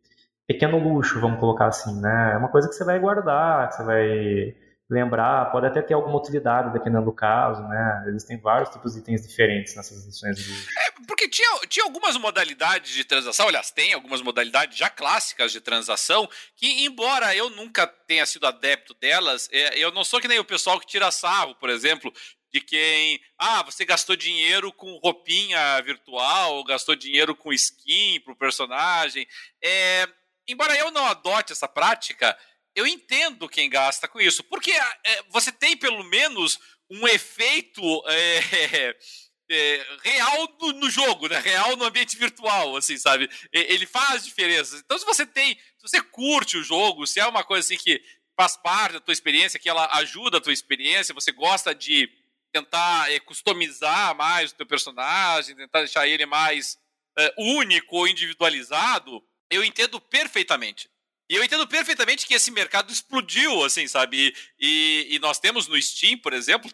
pequeno 0.47 0.79
luxo, 0.79 1.21
vamos 1.21 1.39
colocar 1.39 1.67
assim, 1.67 2.01
né? 2.01 2.33
É 2.35 2.37
uma 2.37 2.49
coisa 2.49 2.69
que 2.69 2.75
você 2.75 2.85
vai 2.85 2.99
guardar, 2.99 3.69
que 3.69 3.77
você 3.77 3.85
vai 3.85 4.57
lembrar, 4.91 5.51
pode 5.53 5.67
até 5.67 5.81
ter 5.81 5.95
alguma 5.95 6.19
utilidade 6.19 6.73
dependendo 6.73 7.05
do 7.05 7.13
caso, 7.13 7.63
né? 7.69 8.05
Existem 8.09 8.41
vários 8.41 8.71
tipos 8.71 8.95
de 8.95 9.01
itens 9.01 9.27
diferentes 9.27 9.77
nessas 9.77 10.05
edições 10.05 10.37
de 10.37 10.51
luxo. 10.51 10.84
Porque 11.07 11.29
tinha, 11.29 11.61
tinha 11.69 11.85
algumas 11.85 12.17
modalidades 12.17 12.93
de 12.93 13.05
transação, 13.05 13.49
aliás, 13.49 13.71
tem 13.71 13.93
algumas 13.93 14.23
modalidades 14.23 14.79
já 14.79 14.89
clássicas 14.89 15.53
de 15.53 15.61
transação, 15.61 16.29
que 16.57 16.85
embora 16.85 17.35
eu 17.35 17.51
nunca 17.51 17.87
tenha 17.87 18.25
sido 18.27 18.47
adepto 18.47 18.95
delas, 18.95 19.49
é, 19.53 19.79
eu 19.79 19.91
não 19.93 20.05
sou 20.05 20.21
que 20.21 20.29
nem 20.29 20.39
o 20.39 20.45
pessoal 20.45 20.79
que 20.79 20.87
tira 20.87 21.11
sarro, 21.11 21.55
por 21.57 21.69
exemplo, 21.69 22.13
de 22.53 22.61
quem, 22.61 23.21
ah, 23.37 23.65
você 23.65 23.85
gastou 23.85 24.15
dinheiro 24.15 24.73
com 24.73 25.01
roupinha 25.03 25.83
virtual, 25.83 26.63
gastou 26.63 26.95
dinheiro 26.95 27.35
com 27.35 27.53
skin 27.53 28.21
pro 28.21 28.37
personagem. 28.37 29.27
É, 29.61 30.09
embora 30.47 30.77
eu 30.77 30.93
não 30.93 31.05
adote 31.05 31.53
essa 31.53 31.67
prática, 31.67 32.39
eu 32.75 32.87
entendo 32.87 33.49
quem 33.49 33.69
gasta 33.69 34.07
com 34.07 34.21
isso, 34.21 34.45
porque 34.45 34.71
é, 34.71 35.23
você 35.31 35.51
tem 35.51 35.77
pelo 35.77 36.05
menos 36.05 36.59
um 36.89 37.09
efeito 37.09 37.83
é, 38.09 38.97
é, 39.51 39.87
real 40.03 40.57
no, 40.61 40.73
no, 40.73 40.91
jogo, 40.91 41.29
né? 41.29 41.39
Real 41.39 41.77
no 41.77 41.85
ambiente 41.85 42.17
virtual, 42.17 42.77
assim, 42.77 42.97
sabe? 42.97 43.29
Ele 43.53 43.87
faz 43.87 44.25
diferença. 44.25 44.77
Então, 44.85 44.99
se 44.99 45.05
você 45.05 45.27
tem, 45.27 45.55
se 45.55 45.89
você 45.89 46.01
curte 46.01 46.57
o 46.57 46.65
jogo, 46.65 47.07
se 47.07 47.21
é 47.21 47.27
uma 47.27 47.45
coisa 47.45 47.67
assim 47.67 47.83
que 47.83 48.03
faz 48.37 48.57
parte 48.57 48.95
da 48.95 49.01
tua 49.01 49.13
experiência, 49.13 49.59
que 49.59 49.69
ela 49.69 49.89
ajuda 49.99 50.39
a 50.39 50.41
tua 50.41 50.53
experiência, 50.53 51.15
você 51.15 51.31
gosta 51.31 51.75
de 51.75 52.11
tentar 52.53 53.11
é, 53.13 53.19
customizar 53.21 54.15
mais 54.15 54.53
o 54.53 54.55
teu 54.55 54.67
personagem, 54.67 55.57
tentar 55.57 55.81
deixar 55.81 56.07
ele 56.07 56.25
mais 56.25 56.79
é, 57.19 57.35
único 57.39 57.97
ou 57.97 58.09
individualizado, 58.09 59.23
eu 59.51 59.65
entendo 59.65 60.01
perfeitamente. 60.01 60.89
E 61.29 61.35
eu 61.35 61.43
entendo 61.43 61.67
perfeitamente 61.67 62.27
que 62.27 62.35
esse 62.35 62.51
mercado 62.51 62.93
explodiu, 62.93 63.65
assim, 63.65 63.87
sabe? 63.89 64.35
E, 64.59 65.09
e 65.11 65.19
nós 65.19 65.39
temos 65.39 65.67
no 65.67 65.81
Steam, 65.81 66.19
por 66.19 66.33
exemplo, 66.33 66.71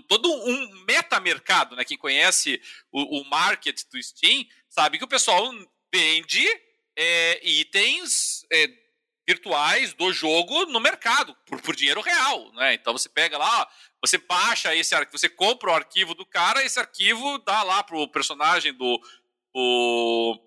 todo 0.00 0.32
um 0.32 0.84
metamercado, 0.86 1.76
né? 1.76 1.84
Quem 1.84 1.98
conhece 1.98 2.60
o, 2.90 3.20
o 3.20 3.24
market 3.28 3.82
do 3.90 4.02
Steam 4.02 4.44
sabe 4.68 4.98
que 4.98 5.04
o 5.04 5.08
pessoal 5.08 5.52
vende 5.92 6.46
é, 6.96 7.40
itens 7.46 8.46
é, 8.50 8.68
virtuais 9.28 9.92
do 9.92 10.12
jogo 10.12 10.66
no 10.66 10.80
mercado 10.80 11.36
por, 11.46 11.60
por, 11.60 11.76
dinheiro 11.76 12.00
real, 12.00 12.52
né? 12.54 12.74
Então 12.74 12.92
você 12.92 13.08
pega 13.08 13.36
lá, 13.36 13.68
você 14.00 14.18
baixa 14.18 14.74
esse 14.74 14.94
arquivo, 14.94 15.18
você 15.18 15.28
compra 15.28 15.70
o 15.70 15.74
arquivo 15.74 16.14
do 16.14 16.26
cara, 16.26 16.64
esse 16.64 16.78
arquivo 16.78 17.38
dá 17.38 17.62
lá 17.62 17.82
pro 17.82 18.08
personagem 18.08 18.72
do 18.72 19.00
o, 19.54 20.38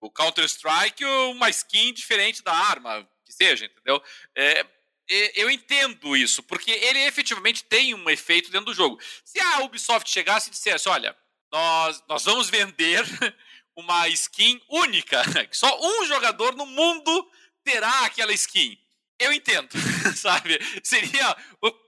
o 0.00 0.10
Counter 0.10 0.44
Strike 0.44 1.04
uma 1.04 1.50
skin 1.50 1.92
diferente 1.92 2.42
da 2.42 2.52
arma, 2.52 3.08
que 3.24 3.32
seja, 3.32 3.66
entendeu? 3.66 4.02
É, 4.34 4.64
eu 5.08 5.50
entendo 5.50 6.16
isso, 6.16 6.42
porque 6.42 6.70
ele 6.70 7.00
efetivamente 7.00 7.64
tem 7.64 7.94
um 7.94 8.08
efeito 8.08 8.50
dentro 8.50 8.66
do 8.66 8.74
jogo. 8.74 8.98
Se 9.24 9.38
a 9.38 9.60
Ubisoft 9.60 10.10
chegasse 10.10 10.48
e 10.48 10.50
dissesse, 10.50 10.88
olha, 10.88 11.16
nós, 11.52 12.02
nós 12.08 12.24
vamos 12.24 12.48
vender 12.48 13.04
uma 13.76 14.08
skin 14.08 14.60
única, 14.68 15.22
que 15.46 15.56
só 15.56 15.78
um 15.80 16.06
jogador 16.06 16.54
no 16.54 16.66
mundo 16.66 17.30
terá 17.62 18.04
aquela 18.06 18.32
skin. 18.32 18.78
Eu 19.18 19.32
entendo, 19.32 19.68
sabe? 20.16 20.58
Seria 20.82 21.36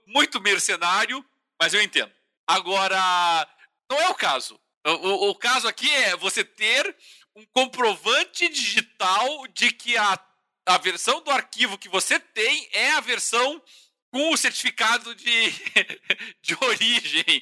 muito 0.05 0.39
mercenário, 0.39 1.25
mas 1.59 1.73
eu 1.73 1.81
entendo. 1.81 2.11
Agora, 2.47 3.47
não 3.89 3.99
é 3.99 4.09
o 4.09 4.15
caso. 4.15 4.59
O, 4.85 4.91
o, 4.91 5.29
o 5.31 5.35
caso 5.35 5.67
aqui 5.67 5.89
é 5.89 6.15
você 6.15 6.43
ter 6.43 6.95
um 7.35 7.45
comprovante 7.47 8.47
digital 8.47 9.47
de 9.47 9.71
que 9.71 9.97
a 9.97 10.17
a 10.67 10.77
versão 10.77 11.21
do 11.21 11.31
arquivo 11.31 11.77
que 11.77 11.89
você 11.89 12.19
tem 12.19 12.67
é 12.73 12.91
a 12.91 13.01
versão 13.01 13.61
com 14.11 14.31
o 14.31 14.37
certificado 14.37 15.15
de, 15.15 15.51
de 16.41 16.57
origem. 16.61 17.41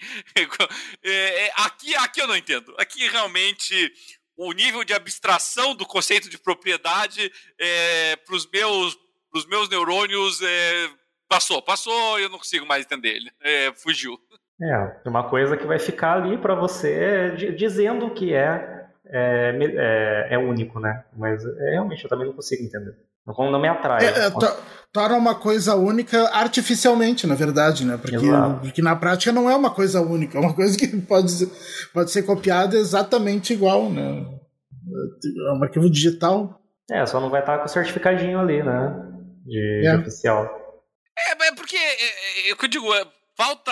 É, 1.03 1.47
é, 1.47 1.51
aqui, 1.57 1.95
aqui 1.95 2.21
eu 2.21 2.27
não 2.27 2.35
entendo. 2.35 2.73
Aqui 2.77 3.07
realmente 3.07 3.93
o 4.37 4.51
nível 4.51 4.83
de 4.83 4.93
abstração 4.93 5.75
do 5.75 5.85
conceito 5.85 6.29
de 6.29 6.37
propriedade 6.37 7.31
é, 7.59 8.15
para 8.17 8.35
os 8.35 8.49
meus, 8.49 8.97
pros 9.31 9.45
meus 9.47 9.69
neurônios 9.69 10.41
é, 10.41 10.89
passou, 11.27 11.61
passou, 11.61 12.19
eu 12.19 12.29
não 12.29 12.37
consigo 12.37 12.65
mais 12.65 12.85
entender 12.85 13.15
ele. 13.15 13.31
É, 13.41 13.73
fugiu. 13.73 14.17
É, 14.61 15.09
uma 15.09 15.29
coisa 15.29 15.57
que 15.57 15.65
vai 15.65 15.79
ficar 15.79 16.13
ali 16.13 16.37
para 16.37 16.55
você 16.55 17.31
dizendo 17.57 18.09
que 18.11 18.33
é, 18.33 18.87
é, 19.05 19.57
é, 19.59 20.35
é 20.35 20.37
único, 20.37 20.79
né? 20.79 21.03
Mas 21.13 21.43
é, 21.45 21.71
realmente 21.71 22.03
eu 22.03 22.09
também 22.09 22.27
não 22.27 22.33
consigo 22.33 22.63
entender. 22.63 22.95
Não, 23.25 23.51
não 23.51 23.59
me 23.59 23.67
atrai. 23.67 24.05
É, 24.05 24.27
é, 24.27 24.31
torna 24.93 25.15
uma 25.17 25.35
coisa 25.35 25.75
única 25.75 26.29
artificialmente, 26.29 27.27
na 27.27 27.35
verdade, 27.35 27.85
né? 27.85 27.97
Porque, 27.97 28.17
porque 28.61 28.81
na 28.81 28.95
prática 28.95 29.31
não 29.31 29.49
é 29.49 29.55
uma 29.55 29.71
coisa 29.71 29.99
única, 30.01 30.37
é 30.37 30.41
uma 30.41 30.53
coisa 30.53 30.77
que 30.77 30.87
pode 31.01 31.31
ser, 31.31 31.49
pode 31.93 32.11
ser 32.11 32.23
copiada 32.23 32.77
exatamente 32.77 33.53
igual, 33.53 33.89
né? 33.89 34.25
É 35.47 35.51
um 35.53 35.63
arquivo 35.63 35.89
digital. 35.89 36.61
É, 36.89 37.05
só 37.05 37.19
não 37.19 37.29
vai 37.29 37.41
estar 37.41 37.57
com 37.57 37.65
o 37.65 37.67
certificadinho 37.67 38.39
ali, 38.39 38.63
né? 38.63 38.95
De, 39.45 39.87
é. 39.87 39.91
de 39.91 40.01
oficial. 40.01 40.47
É, 41.17 41.47
é 41.47 41.51
porque 41.55 41.75
é, 41.75 42.49
é, 42.49 42.53
o 42.53 42.57
que 42.57 42.65
eu 42.65 42.69
digo, 42.69 42.87
falta 43.35 43.71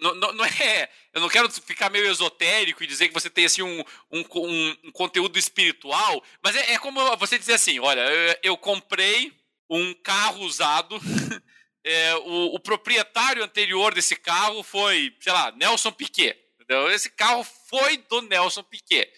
não, 0.00 0.14
não, 0.14 0.32
não, 0.32 0.44
é. 0.44 0.88
Eu 1.12 1.20
não 1.20 1.28
quero 1.28 1.50
ficar 1.50 1.90
meio 1.90 2.08
esotérico 2.10 2.84
e 2.84 2.86
dizer 2.86 3.08
que 3.08 3.14
você 3.14 3.28
tem 3.28 3.44
assim 3.44 3.62
um, 3.62 3.84
um, 4.12 4.24
um, 4.34 4.76
um 4.84 4.92
conteúdo 4.92 5.38
espiritual, 5.38 6.22
mas 6.42 6.54
é, 6.54 6.74
é, 6.74 6.78
como 6.78 7.16
você 7.16 7.38
dizer 7.38 7.54
assim: 7.54 7.80
olha, 7.80 8.00
eu, 8.00 8.36
eu 8.44 8.56
comprei 8.56 9.32
um 9.68 9.92
carro 9.94 10.42
usado 10.44 11.00
é, 11.84 12.14
o, 12.16 12.54
o, 12.54 12.60
proprietário 12.60 13.42
anterior 13.42 13.92
desse 13.92 14.14
carro 14.14 14.62
foi, 14.62 15.14
sei 15.20 15.32
lá, 15.32 15.50
Nelson 15.52 15.92
Piquet. 15.92 16.36
Entendeu? 16.60 16.90
Esse 16.90 17.10
carro 17.10 17.44
foi 17.68 17.96
do 17.96 18.22
Nelson 18.22 18.62
Piquet. 18.62 19.10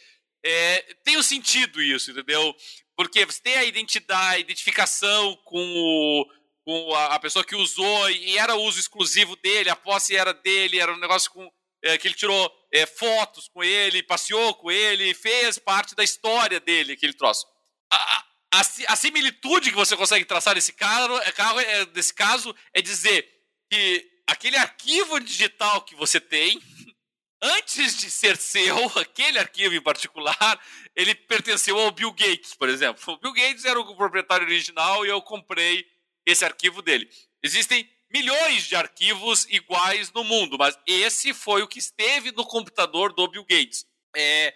É, 0.45 0.95
tem 1.05 1.17
um 1.17 1.23
sentido 1.23 1.81
isso, 1.83 2.11
entendeu? 2.11 2.55
Porque 2.97 3.25
você 3.25 3.41
tem 3.43 3.57
a 3.57 3.65
identidade, 3.65 4.37
a 4.37 4.39
identificação 4.39 5.37
com, 5.45 5.59
o, 5.59 6.27
com 6.65 6.95
a, 6.95 7.19
pessoa 7.19 7.45
que 7.45 7.55
usou 7.55 8.11
e 8.11 8.39
era 8.39 8.57
uso 8.57 8.81
exclusivo 8.81 9.37
dele, 9.37 9.71
a 9.71 9.77
posse 9.77 10.17
era 10.17 10.33
dele, 10.33 10.81
era 10.81 10.93
um 10.93 10.99
negócio 10.99 11.31
com 11.31 11.51
é, 11.83 11.99
que 11.99 12.09
ele 12.09 12.15
tirou 12.15 12.53
é, 12.73 12.87
fotos 12.87 13.49
com 13.49 13.63
ele, 13.63 14.03
passeou 14.03 14.55
com 14.55 14.71
ele, 14.71 15.15
fez 15.15 15.59
parte 15.59 15.95
da 15.95 16.05
história 16.05 16.61
dele, 16.61 16.93
aquele 16.93 17.13
troço. 17.13 17.47
A, 17.93 18.25
a, 18.53 18.61
a 18.89 18.97
similitude 18.97 19.71
que 19.71 19.77
você 19.77 19.97
consegue 19.97 20.25
traçar 20.25 20.55
desse, 20.55 20.73
carro, 20.73 21.19
é, 21.19 21.33
carro, 21.33 21.61
é, 21.61 21.85
desse 21.87 22.15
caso 22.15 22.55
é 22.73 22.81
dizer 22.81 23.29
que 23.71 24.07
aquele 24.27 24.57
arquivo 24.57 25.19
digital 25.21 25.83
que 25.83 25.95
você 25.95 26.21
tem, 26.21 26.61
antes 27.43 27.97
de 27.97 28.11
ser 28.11 28.37
seu, 28.37 28.87
aquele 28.99 29.39
arquivo 29.39 29.75
em 29.75 29.83
particular, 29.83 30.61
ele 30.95 31.15
pertenceu 31.15 31.79
ao 31.79 31.91
Bill 31.91 32.13
Gates, 32.13 32.55
por 32.55 32.69
exemplo. 32.69 33.15
O 33.15 33.19
Bill 33.19 33.33
Gates 33.33 33.65
era 33.65 33.81
o 33.81 33.97
proprietário 33.97 34.47
original 34.47 35.05
e 35.05 35.09
eu 35.09 35.21
comprei 35.21 35.85
esse 36.25 36.45
arquivo 36.45 36.83
dele. 36.83 37.09
Existem 37.43 37.91
milhões 38.13 38.65
de 38.65 38.77
arquivos 38.77 39.47
iguais 39.49 40.13
no 40.13 40.23
mundo, 40.23 40.59
mas 40.59 40.79
esse 40.87 41.33
foi 41.33 41.63
o 41.63 41.69
que 41.69 41.79
esteve 41.79 42.31
no 42.33 42.45
computador 42.45 43.13
do 43.13 43.27
Bill 43.27 43.45
Gates. 43.45 43.87
É, 44.15 44.55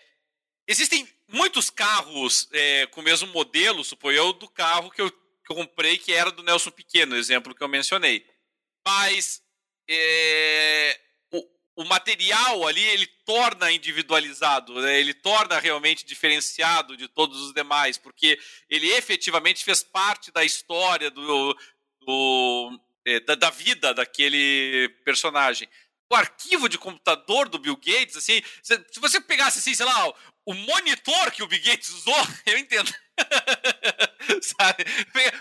existem 0.67 1.09
muitos 1.29 1.71
carros 1.71 2.49
é, 2.53 2.87
com 2.87 3.01
o 3.01 3.05
mesmo 3.05 3.29
modelo, 3.33 3.83
suponho 3.83 4.17
eu, 4.17 4.33
do 4.33 4.49
carro 4.49 4.91
que 4.91 5.01
eu, 5.01 5.11
comprei, 5.49 5.97
que 5.97 6.13
era 6.13 6.31
do 6.31 6.43
Nelson 6.43 6.71
Pequeno, 6.71 7.17
exemplo 7.17 7.55
que 7.55 7.63
eu 7.63 7.69
mencionei. 7.69 8.27
Mas 8.87 9.43
é, 9.89 11.01
o, 11.33 11.83
o, 11.83 11.85
material 11.85 12.67
ali, 12.67 12.83
ele 12.83 13.07
torna 13.25 13.73
individualizado, 13.73 14.81
né? 14.83 15.01
ele 15.01 15.15
torna 15.15 15.59
realmente 15.59 16.05
diferenciado 16.05 16.97
de 16.97 17.09
todos 17.09 17.41
os 17.41 17.55
demais, 17.55 17.97
porque 17.97 18.39
ele 18.69 18.91
efetivamente 18.93 19.65
fez 19.65 19.83
parte 19.83 20.31
da 20.31 20.45
história 20.45 21.11
do, 21.11 21.57
do 22.01 22.81
é, 23.07 23.21
da, 23.21 23.37
da, 23.37 23.51
vida 23.51 23.95
daquele 23.95 24.89
personagem. 25.05 25.69
O 26.11 26.15
arquivo 26.15 26.69
de 26.69 26.79
computador 26.79 27.49
do 27.49 27.59
Bill 27.59 27.77
Gates, 27.77 28.17
assim, 28.17 28.43
se, 28.63 28.85
se 28.91 29.01
você 29.01 29.21
pegasse, 29.21 29.61
assim, 29.61 29.75
sei 29.75 29.87
lá, 29.87 30.13
o 30.45 30.55
monitor 30.55 31.31
que 31.31 31.43
o 31.43 31.47
Bill 31.47 31.63
Gates 31.63 31.89
usou, 31.91 32.15
eu 32.47 32.59
entendo. 32.59 32.93
Sabe? 34.43 34.85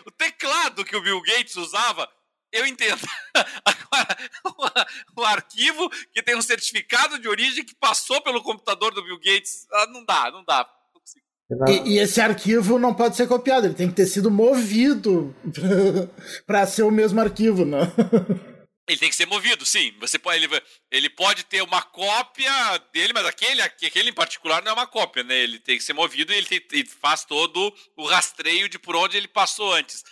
O 0.06 0.12
teclado 0.12 0.86
que 0.86 0.96
o 0.96 1.02
Bill 1.02 1.22
Gates 1.22 1.56
usava, 1.56 2.10
eu 2.52 2.66
entendo. 2.66 3.02
Agora, 3.66 4.88
o, 5.18 5.24
arquivo 5.26 5.90
que 6.14 6.24
tem 6.24 6.36
um 6.36 6.42
certificado 6.42 7.20
de 7.20 7.28
origem 7.28 7.66
que 7.66 7.76
passou 7.76 8.22
pelo 8.22 8.42
computador 8.42 8.94
do 8.94 9.04
Bill 9.04 9.20
Gates, 9.20 9.68
ah, 9.72 9.88
não 9.88 10.06
dá, 10.06 10.32
não 10.32 10.44
dá. 10.44 10.70
E, 11.68 11.94
e, 11.94 12.00
esse 12.00 12.20
arquivo 12.20 12.80
não 12.80 12.94
pode 12.94 13.16
ser 13.16 13.28
copiado, 13.28 13.68
ele 13.68 13.76
tem 13.76 13.88
que 13.88 13.96
ter 13.96 14.08
sido 14.08 14.32
movido 14.32 15.36
para 16.48 16.66
ser 16.66 16.82
o 16.82 16.90
mesmo 16.90 17.22
arquivo, 17.22 17.64
né? 17.64 17.82
Ele 18.88 19.00
tem 19.00 19.10
que 19.10 19.16
ser 19.16 19.28
movido, 19.28 19.66
sim. 19.66 19.94
Você 20.00 20.18
pode, 20.18 20.44
ele, 20.44 20.62
ele 20.92 21.10
pode 21.10 21.44
ter 21.44 21.62
uma 21.62 21.82
cópia 21.82 22.52
dele, 22.94 23.14
mas 23.14 23.26
aquele, 23.26 23.62
aquele 23.62 24.10
em 24.10 24.14
particular 24.14 24.62
não 24.64 24.72
é 24.72 24.74
uma 24.74 24.88
cópia, 24.88 25.24
né? 25.24 25.36
Ele 25.36 25.60
tem 25.60 25.78
que 25.78 25.84
ser 25.84 25.94
movido 25.94 26.32
e 26.32 26.36
ele, 26.36 26.48
tem, 26.48 26.62
ele 26.72 26.88
faz 26.88 27.26
todo 27.26 27.74
o 27.96 28.08
rastreio 28.08 28.70
de 28.70 28.78
por 28.80 28.96
onde 28.96 29.18
ele 29.18 29.28
passou 29.28 29.74
antes. 29.74 30.04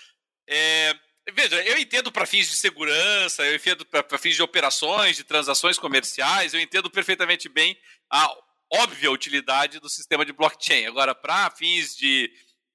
É, 0.48 0.96
veja, 1.34 1.64
eu 1.64 1.78
entendo 1.78 2.12
para 2.12 2.26
fins 2.26 2.50
de 2.50 2.56
segurança, 2.56 3.44
eu 3.44 3.56
entendo 3.56 3.86
para 3.86 4.18
fins 4.18 4.36
de 4.36 4.42
operações, 4.42 5.18
de 5.18 5.24
transações 5.24 5.78
comerciais, 5.78 6.54
eu 6.54 6.60
entendo 6.60 6.90
perfeitamente 6.90 7.48
bem 7.48 7.78
a 8.12 8.28
óbvia 8.74 9.12
utilidade 9.12 9.80
do 9.80 9.90
sistema 9.90 10.26
de 10.26 10.34
blockchain. 10.34 10.86
Agora, 10.86 11.14
para 11.14 11.52
fins 11.52 11.96
de 11.96 12.32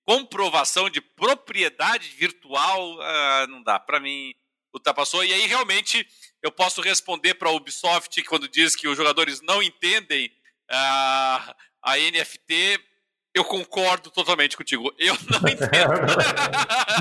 comprovação 0.06 0.88
de 0.88 1.00
propriedade 1.00 2.08
virtual, 2.10 2.94
uh, 2.94 3.46
não 3.48 3.62
dá. 3.62 3.78
Para 3.78 4.00
mim, 4.00 4.34
ultrapassou. 4.72 5.24
E 5.24 5.32
aí, 5.32 5.46
realmente, 5.46 6.06
eu 6.42 6.52
posso 6.52 6.80
responder 6.80 7.34
para 7.34 7.48
a 7.48 7.52
Ubisoft 7.52 8.22
quando 8.24 8.48
diz 8.48 8.76
que 8.76 8.88
os 8.88 8.96
jogadores 8.96 9.40
não 9.42 9.62
entendem 9.62 10.26
uh, 10.70 11.54
a 11.82 11.96
NFT. 12.12 12.78
Eu 13.38 13.44
concordo 13.44 14.10
totalmente 14.10 14.56
contigo. 14.56 14.92
Eu 14.98 15.16
não 15.30 15.38
entendo 15.48 15.70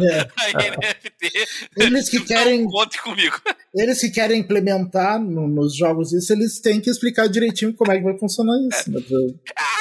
é. 0.07 0.19
a 0.37 0.51
NFT. 0.53 1.47
Eles 1.75 2.09
que 2.09 2.19
querem. 2.23 2.63
conte 2.65 3.01
comigo. 3.01 3.41
Eles 3.73 3.99
que 3.99 4.11
querem 4.11 4.41
implementar 4.41 5.19
no, 5.19 5.47
nos 5.47 5.75
jogos 5.75 6.13
isso, 6.13 6.31
eles 6.31 6.59
têm 6.59 6.79
que 6.79 6.91
explicar 6.91 7.27
direitinho 7.27 7.73
como 7.73 7.91
é 7.91 7.97
que 7.97 8.03
vai 8.03 8.15
funcionar 8.19 8.53
isso. 8.69 8.91
Né? 8.91 9.01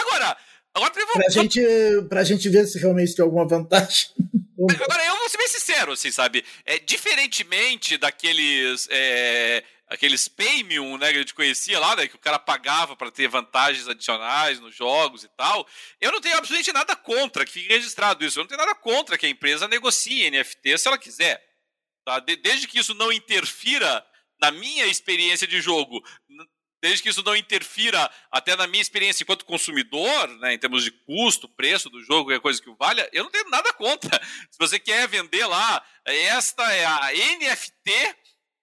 Agora, 0.01 0.35
agora 0.75 0.93
pra, 0.93 1.29
gente, 1.29 1.61
pra 2.09 2.25
gente 2.25 2.49
ver 2.49 2.67
se 2.67 2.79
realmente 2.79 3.15
tem 3.15 3.23
alguma 3.23 3.47
vantagem. 3.47 4.09
Agora, 4.59 5.05
eu 5.05 5.17
vou 5.17 5.29
ser 5.29 5.37
bem 5.37 5.49
sincero, 5.49 5.93
assim, 5.93 6.11
sabe? 6.11 6.43
É, 6.65 6.79
diferentemente 6.79 7.99
daqueles. 7.99 8.89
É, 8.91 9.63
aqueles 9.89 10.29
Paymium, 10.29 10.99
né, 10.99 11.11
que 11.11 11.17
a 11.17 11.21
gente 11.21 11.35
conhecia 11.35 11.79
lá, 11.79 11.95
né, 11.95 12.09
que 12.09 12.17
o 12.17 12.21
cara 12.21 12.39
pagava 12.39 12.97
para 12.97 13.11
ter 13.11 13.29
vantagens 13.29 13.89
adicionais 13.89 14.59
nos 14.61 14.75
jogos 14.75 15.25
e 15.25 15.29
tal. 15.37 15.67
Eu 16.01 16.13
não 16.13 16.21
tenho 16.21 16.37
absolutamente 16.37 16.73
nada 16.73 16.97
contra 16.97 17.45
que 17.45 17.53
fique 17.53 17.69
registrado 17.69 18.25
isso. 18.25 18.39
Eu 18.39 18.43
não 18.43 18.49
tenho 18.49 18.61
nada 18.61 18.75
contra 18.75 19.17
que 19.17 19.27
a 19.27 19.31
empresa 19.31 19.69
negocie 19.69 20.31
NFT 20.31 20.79
se 20.79 20.89
ela 20.89 20.99
quiser. 20.99 21.45
Tá? 22.05 22.21
desde 22.21 22.69
que 22.69 22.79
isso 22.79 22.95
não 22.95 23.11
interfira 23.11 24.07
na 24.41 24.53
minha 24.53 24.87
experiência 24.87 25.45
de 25.45 25.61
jogo, 25.61 26.01
desde 26.81 27.03
que 27.03 27.09
isso 27.09 27.23
não 27.25 27.35
interfira 27.35 28.09
até 28.31 28.55
na 28.55 28.69
minha 28.69 28.81
experiência 28.81 29.25
enquanto 29.25 29.45
consumidor, 29.45 30.29
né, 30.39 30.55
em 30.55 30.59
termos 30.59 30.85
de 30.85 30.93
custo, 30.93 31.49
preço 31.49 31.91
do 31.91 32.01
jogo, 32.05 32.27
qualquer 32.27 32.41
coisa 32.41 32.63
que 32.63 32.73
valha, 32.79 33.09
eu 33.13 33.25
não 33.25 33.31
tenho 33.33 33.51
nada 33.51 33.73
contra. 33.73 34.21
Se 34.53 34.59
você 34.59 34.79
quer 34.79 35.09
vender 35.09 35.47
lá, 35.47 35.85
esta 36.05 36.73
é 36.73 36.85
a 36.85 37.11
NFT 37.13 37.91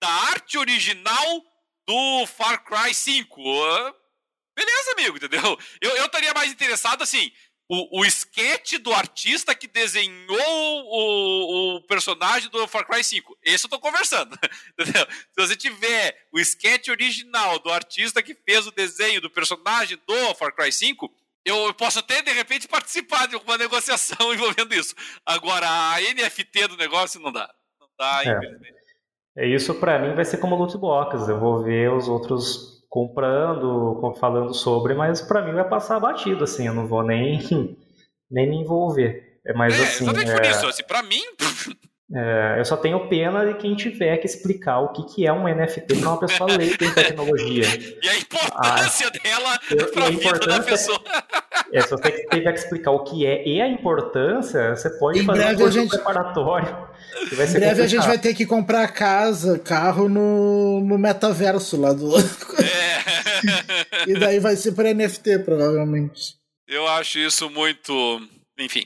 da 0.04 0.10
arte 0.10 0.58
original 0.58 1.46
do 1.88 2.28
Far 2.28 2.62
Cry 2.66 2.94
5. 2.94 3.42
Beleza, 4.54 4.92
amigo, 4.92 5.16
entendeu? 5.16 5.58
Eu, 5.80 5.92
eu 5.96 6.06
estaria 6.06 6.34
mais 6.34 6.52
interessado 6.52 7.02
assim. 7.02 7.32
O, 7.70 8.02
o 8.02 8.06
sketch 8.06 8.74
do 8.80 8.94
artista 8.94 9.56
que 9.56 9.66
desenhou 9.66 10.38
o, 10.38 11.78
o 11.78 11.82
personagem 11.84 12.50
do 12.50 12.68
Far 12.68 12.86
Cry 12.86 13.02
5. 13.02 13.38
Esse 13.42 13.66
eu 13.66 13.70
tô 13.70 13.80
conversando. 13.80 14.38
Entendeu? 14.78 15.08
Se 15.10 15.48
você 15.48 15.56
tiver 15.56 16.28
o 16.34 16.40
sketch 16.42 16.90
original 16.90 17.58
do 17.60 17.72
artista 17.72 18.22
que 18.22 18.36
fez 18.36 18.68
o 18.68 18.72
desenho 18.72 19.22
do 19.22 19.30
personagem 19.30 19.98
do 20.06 20.36
Far 20.36 20.54
Cry 20.54 20.74
5, 20.74 21.10
eu 21.46 21.74
posso 21.76 22.00
até, 22.00 22.22
de 22.22 22.34
repente, 22.34 22.68
participar 22.68 23.30
de 23.30 23.36
alguma 23.36 23.56
negociação 23.58 24.34
envolvendo 24.34 24.74
isso. 24.76 24.94
Agora, 25.26 25.66
a 25.66 26.02
NFT 26.02 26.68
do 26.68 26.76
negócio 26.76 27.22
não 27.22 27.32
dá. 27.32 27.50
Não 27.80 27.88
dá, 27.98 28.22
é. 28.26 28.36
infelizmente. 28.36 28.83
É, 29.38 29.48
isso 29.48 29.74
para 29.76 30.00
mim 30.00 30.16
vai 30.16 30.26
ser 30.26 30.38
como 30.38 30.56
loot 30.56 30.78
box. 30.78 31.28
Eu 31.28 31.40
vou 31.40 31.64
ver 31.64 31.92
os 31.92 32.08
outros 32.08 32.84
comprando, 32.90 34.14
falando 34.20 34.54
sobre, 34.54 34.94
mas 34.94 35.22
para 35.22 35.42
mim 35.42 35.54
vai 35.54 35.68
passar 35.68 36.00
batido, 36.00 36.44
assim. 36.44 36.68
Eu 36.68 36.74
não 36.74 36.88
vou 36.88 37.04
nem, 37.04 37.40
nem 38.30 38.50
me 38.50 38.58
envolver. 38.58 39.40
É 39.46 39.54
mais 39.54 39.78
é, 39.80 39.84
assim. 39.84 40.04
Exatamente 40.04 40.32
é... 40.32 40.36
por 40.36 40.46
isso. 40.46 40.68
Assim, 40.68 40.84
pra 40.84 41.04
mim. 41.04 41.22
É, 42.12 42.60
eu 42.60 42.66
só 42.66 42.76
tenho 42.76 43.08
pena 43.08 43.46
de 43.46 43.54
quem 43.56 43.76
tiver 43.76 44.18
que 44.18 44.26
explicar 44.26 44.80
o 44.80 44.90
que, 44.90 45.04
que 45.04 45.26
é 45.26 45.32
um 45.32 45.48
NFT 45.48 45.96
para 45.96 46.10
uma 46.10 46.20
pessoa 46.20 46.52
leiga 46.52 46.86
em 46.86 46.94
tecnologia. 46.94 47.66
E 48.04 48.10
a 48.10 48.18
importância 48.18 49.08
ah, 49.08 49.20
dela 49.24 49.60
para 49.94 50.06
a 50.06 50.10
vida 50.10 50.40
da 50.40 50.60
pessoa. 50.62 51.02
É, 51.72 51.82
se 51.82 51.90
você 51.90 52.12
tiver 52.30 52.52
que 52.52 52.60
explicar 52.60 52.92
o 52.92 53.04
que 53.04 53.26
é 53.26 53.48
e 53.48 53.62
a 53.62 53.68
importância, 53.68 54.76
você 54.76 54.90
pode 54.92 55.20
em 55.20 55.26
fazer 55.26 55.46
um 55.46 55.56
curso 55.56 55.80
gente... 55.80 55.90
preparatório. 55.90 56.68
em 56.68 57.36
breve 57.36 57.54
complicado. 57.54 57.82
a 57.82 57.88
gente 57.88 58.08
vai 58.08 58.18
ter 58.18 58.34
que 58.34 58.46
comprar 58.46 58.88
casa, 58.90 59.58
carro 59.58 60.10
no, 60.10 60.82
no 60.82 60.98
metaverso 60.98 61.80
lá 61.80 61.94
do. 61.94 62.16
É. 62.16 62.24
e 64.08 64.14
daí 64.14 64.40
vai 64.40 64.56
ser 64.56 64.74
para 64.74 64.94
NFT, 64.94 65.40
provavelmente. 65.40 66.36
Eu 66.68 66.88
acho 66.88 67.18
isso 67.20 67.50
muito. 67.50 68.22
Enfim. 68.60 68.84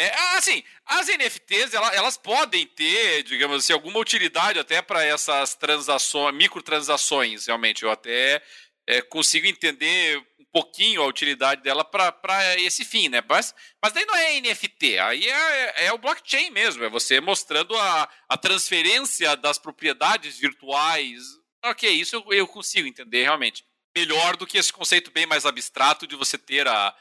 É, 0.00 0.14
assim, 0.36 0.62
as 0.86 1.08
NFTs 1.08 1.74
elas, 1.74 1.92
elas, 1.92 2.16
podem 2.16 2.64
ter, 2.64 3.24
digamos 3.24 3.56
assim, 3.56 3.72
alguma 3.72 3.98
utilidade 3.98 4.56
até 4.56 4.80
para 4.80 5.04
essas 5.04 5.56
transações, 5.56 6.32
microtransações, 6.36 7.46
realmente. 7.46 7.82
Eu 7.82 7.90
até 7.90 8.40
é, 8.86 9.02
consigo 9.02 9.48
entender 9.48 10.16
um 10.38 10.44
pouquinho 10.52 11.02
a 11.02 11.06
utilidade 11.06 11.64
dela 11.64 11.84
para 11.84 12.56
esse 12.60 12.84
fim, 12.84 13.08
né? 13.08 13.20
Mas, 13.28 13.52
mas 13.82 13.92
daí 13.92 14.04
não 14.06 14.14
é 14.14 14.40
NFT, 14.40 14.98
aí 15.00 15.28
é, 15.28 15.86
é 15.86 15.92
o 15.92 15.98
blockchain 15.98 16.50
mesmo, 16.50 16.84
é 16.84 16.88
você 16.88 17.20
mostrando 17.20 17.76
a, 17.76 18.08
a 18.28 18.36
transferência 18.36 19.36
das 19.36 19.58
propriedades 19.58 20.38
virtuais. 20.38 21.24
Ok, 21.64 21.90
isso 21.90 22.14
eu, 22.14 22.32
eu 22.32 22.46
consigo 22.46 22.86
entender 22.86 23.24
realmente. 23.24 23.64
Melhor 23.96 24.36
do 24.36 24.46
que 24.46 24.58
esse 24.58 24.72
conceito 24.72 25.10
bem 25.10 25.26
mais 25.26 25.44
abstrato 25.44 26.06
de 26.06 26.14
você 26.14 26.38
ter 26.38 26.68
a 26.68 26.94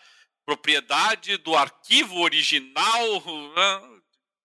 propriedade 0.48 1.36
do 1.38 1.54
arquivo 1.56 2.22
original. 2.22 3.22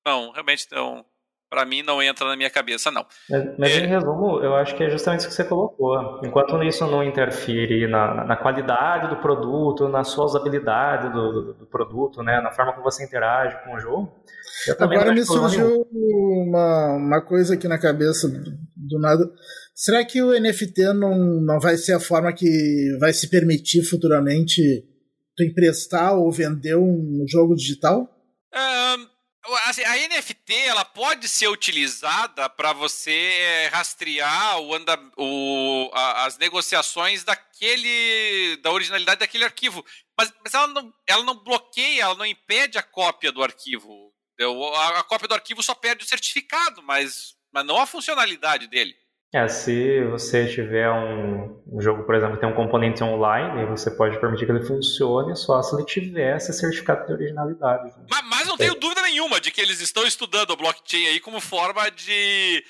Não, 0.05 0.32
realmente 0.32 0.66
não, 0.72 1.05
para 1.48 1.64
mim 1.64 1.80
não 1.80 2.03
entra 2.03 2.26
na 2.26 2.34
minha 2.34 2.50
cabeça, 2.50 2.90
não. 2.90 3.07
Mas, 3.30 3.44
mas 3.57 3.70
é... 3.70 3.78
em 3.84 3.86
resumo, 3.86 4.40
eu 4.40 4.57
acho 4.57 4.74
que 4.74 4.82
é 4.82 4.90
justamente 4.90 5.20
isso 5.20 5.28
que 5.28 5.34
você 5.36 5.44
colocou. 5.44 6.20
Enquanto 6.24 6.61
isso 6.64 6.84
não 6.88 7.05
interfere 7.05 7.86
na, 7.86 8.24
na 8.24 8.36
qualidade 8.36 9.09
do 9.11 9.16
produto, 9.16 9.88
na 9.88 10.03
sua 10.03 10.24
usabilidade 10.24 11.12
do, 11.12 11.32
do, 11.32 11.55
do, 11.55 11.66
produto, 11.66 12.20
né, 12.20 12.40
na 12.40 12.50
forma 12.50 12.72
como 12.72 12.82
você 12.82 13.05
interage 13.05 13.62
com 13.62 13.76
o 13.76 13.78
jogo. 13.78 14.12
Agora 14.80 15.12
me 15.12 15.24
surgiu 15.24 15.86
uma, 15.92 16.96
uma 16.96 17.20
coisa 17.20 17.55
aqui 17.55 17.68
na 17.68 17.78
cabeça 17.78 18.28
do, 18.28 18.50
do 18.74 18.98
nada. 18.98 19.24
Será 19.72 20.05
que 20.05 20.20
o 20.20 20.32
NFT 20.32 20.92
não, 20.94 21.14
não 21.40 21.61
vai 21.61 21.76
ser 21.76 21.92
a 21.92 22.00
forma 22.00 22.32
que 22.32 22.96
vai 22.98 23.12
se 23.12 23.30
permitir 23.30 23.84
futuramente 23.84 24.84
tu 25.37 25.45
emprestar 25.45 26.14
ou 26.16 26.30
vender 26.30 26.76
um 26.76 27.24
jogo 27.28 27.55
digital? 27.55 28.09
Um, 28.55 29.12
Assim, 29.64 29.83
a 29.83 29.97
NFT 30.09 30.55
ela 30.55 30.85
pode 30.85 31.28
ser 31.28 31.49
utilizada 31.49 32.49
para 32.49 32.72
você 32.72 33.11
eh, 33.11 33.68
rastrear 33.72 34.61
o 34.61 34.72
anda, 34.72 34.97
o, 35.16 35.91
a, 35.93 36.26
as 36.26 36.39
negociações 36.39 37.24
daquele 37.24 38.57
da 38.62 38.70
originalidade 38.70 39.18
daquele 39.18 39.43
arquivo, 39.43 39.85
mas, 40.16 40.33
mas 40.45 40.55
ela, 40.55 40.68
não, 40.68 40.95
ela 41.09 41.24
não 41.24 41.43
bloqueia, 41.43 42.03
ela 42.03 42.14
não 42.14 42.24
impede 42.24 42.78
a 42.78 42.83
cópia 42.85 43.33
do 43.33 43.43
arquivo. 43.43 44.12
A, 44.76 45.01
a 45.01 45.03
cópia 45.03 45.26
do 45.26 45.35
arquivo 45.35 45.61
só 45.61 45.74
perde 45.74 46.05
o 46.05 46.09
certificado, 46.09 46.80
mas, 46.80 47.35
mas 47.53 47.66
não 47.66 47.78
a 47.78 47.87
funcionalidade 47.87 48.68
dele. 48.68 48.95
É, 49.35 49.49
se 49.49 50.05
você 50.05 50.47
tiver 50.47 50.91
um, 50.91 51.59
um, 51.72 51.80
jogo, 51.80 52.05
por 52.05 52.14
exemplo, 52.14 52.35
que 52.35 52.41
tem 52.41 52.49
um 52.51 52.55
componente 52.55 53.03
online, 53.03 53.64
você 53.64 53.91
pode 53.91 54.20
permitir 54.20 54.45
que 54.45 54.53
ele 54.53 54.62
funcione 54.62 55.35
só 55.35 55.62
se 55.62 55.74
ele 55.74 55.87
tiver 55.87 56.37
esse 56.37 56.53
certificado 56.53 57.07
de 57.07 57.14
originalidade. 57.14 57.95
Mas, 58.11 58.24
mas 58.26 58.47
não 58.47 58.57
é. 58.57 58.59
tenho 58.59 58.74
dúvida 58.74 59.01
nenhuma 59.01 59.41
de 59.41 59.51
que 59.51 59.62
eles 59.62 59.80
estão 59.80 60.07
estudando 60.07 60.53
a 60.53 60.57
blockchain 60.57 61.07
aí 61.07 61.18
como 61.18 61.41
forma 61.41 61.91
de, 61.91 62.62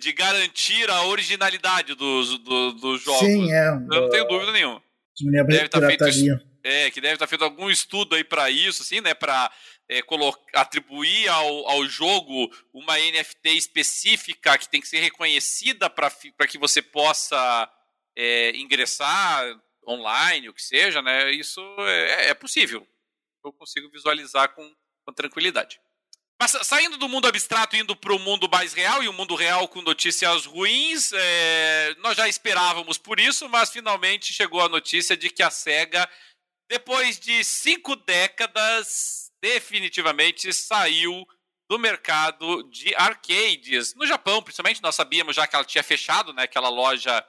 de 0.00 0.12
garantir 0.12 0.90
a 0.90 1.04
originalidade 1.04 1.94
dos, 1.94 2.36
do, 2.38 2.72
dos 2.72 3.00
jogos. 3.00 3.20
Sim, 3.20 3.52
é. 3.52 3.68
Eu 3.68 4.00
não 4.02 4.10
tenho 4.10 4.26
dúvida 4.26 4.50
nenhuma. 4.50 4.82
Deve 5.46 5.66
estar 5.66 5.80
feito, 5.80 6.04
é, 6.64 6.90
que 6.90 7.00
deve 7.00 7.14
estar 7.14 7.28
feito 7.28 7.44
algum 7.44 7.70
estudo 7.70 8.16
aí 8.16 8.24
para 8.24 8.50
isso, 8.50 8.82
assim, 8.82 9.00
né, 9.00 9.14
para 9.14 9.50
é, 9.88 10.02
atribuir 10.54 11.28
ao, 11.28 11.68
ao 11.70 11.86
jogo 11.86 12.52
uma 12.72 12.98
NFT 12.98 13.50
específica 13.56 14.58
que 14.58 14.68
tem 14.68 14.80
que 14.80 14.88
ser 14.88 15.00
reconhecida 15.00 15.88
para 15.88 16.10
que 16.46 16.58
você 16.58 16.82
possa 16.82 17.70
é, 18.16 18.50
ingressar 18.56 19.58
online, 19.86 20.48
o 20.48 20.54
que 20.54 20.62
seja, 20.62 21.00
né? 21.00 21.30
Isso 21.32 21.60
é, 21.80 22.28
é 22.28 22.34
possível. 22.34 22.86
Eu 23.42 23.52
consigo 23.52 23.88
visualizar 23.90 24.50
com, 24.50 24.74
com 25.04 25.12
tranquilidade. 25.12 25.80
Mas 26.40 26.52
saindo 26.62 26.96
do 26.96 27.08
mundo 27.08 27.26
abstrato 27.26 27.74
indo 27.74 27.96
para 27.96 28.12
o 28.12 28.18
mundo 28.18 28.48
mais 28.48 28.72
real 28.72 29.02
e 29.02 29.08
o 29.08 29.12
mundo 29.12 29.34
real 29.34 29.66
com 29.66 29.82
notícias 29.82 30.44
ruins, 30.44 31.12
é, 31.12 31.96
nós 31.98 32.16
já 32.16 32.28
esperávamos 32.28 32.96
por 32.96 33.18
isso, 33.18 33.48
mas 33.48 33.70
finalmente 33.70 34.32
chegou 34.32 34.60
a 34.60 34.68
notícia 34.68 35.16
de 35.16 35.30
que 35.30 35.42
a 35.42 35.50
SEGA, 35.50 36.08
depois 36.68 37.18
de 37.18 37.42
cinco 37.42 37.96
décadas, 37.96 39.27
definitivamente 39.40 40.52
saiu 40.52 41.26
do 41.68 41.78
mercado 41.78 42.62
de 42.70 42.94
arcades. 42.94 43.94
No 43.94 44.06
Japão, 44.06 44.42
principalmente, 44.42 44.82
nós 44.82 44.94
sabíamos 44.94 45.36
já 45.36 45.46
que 45.46 45.54
ela 45.54 45.64
tinha 45.64 45.82
fechado, 45.82 46.32
né, 46.32 46.44
aquela 46.44 46.68
loja 46.68 47.24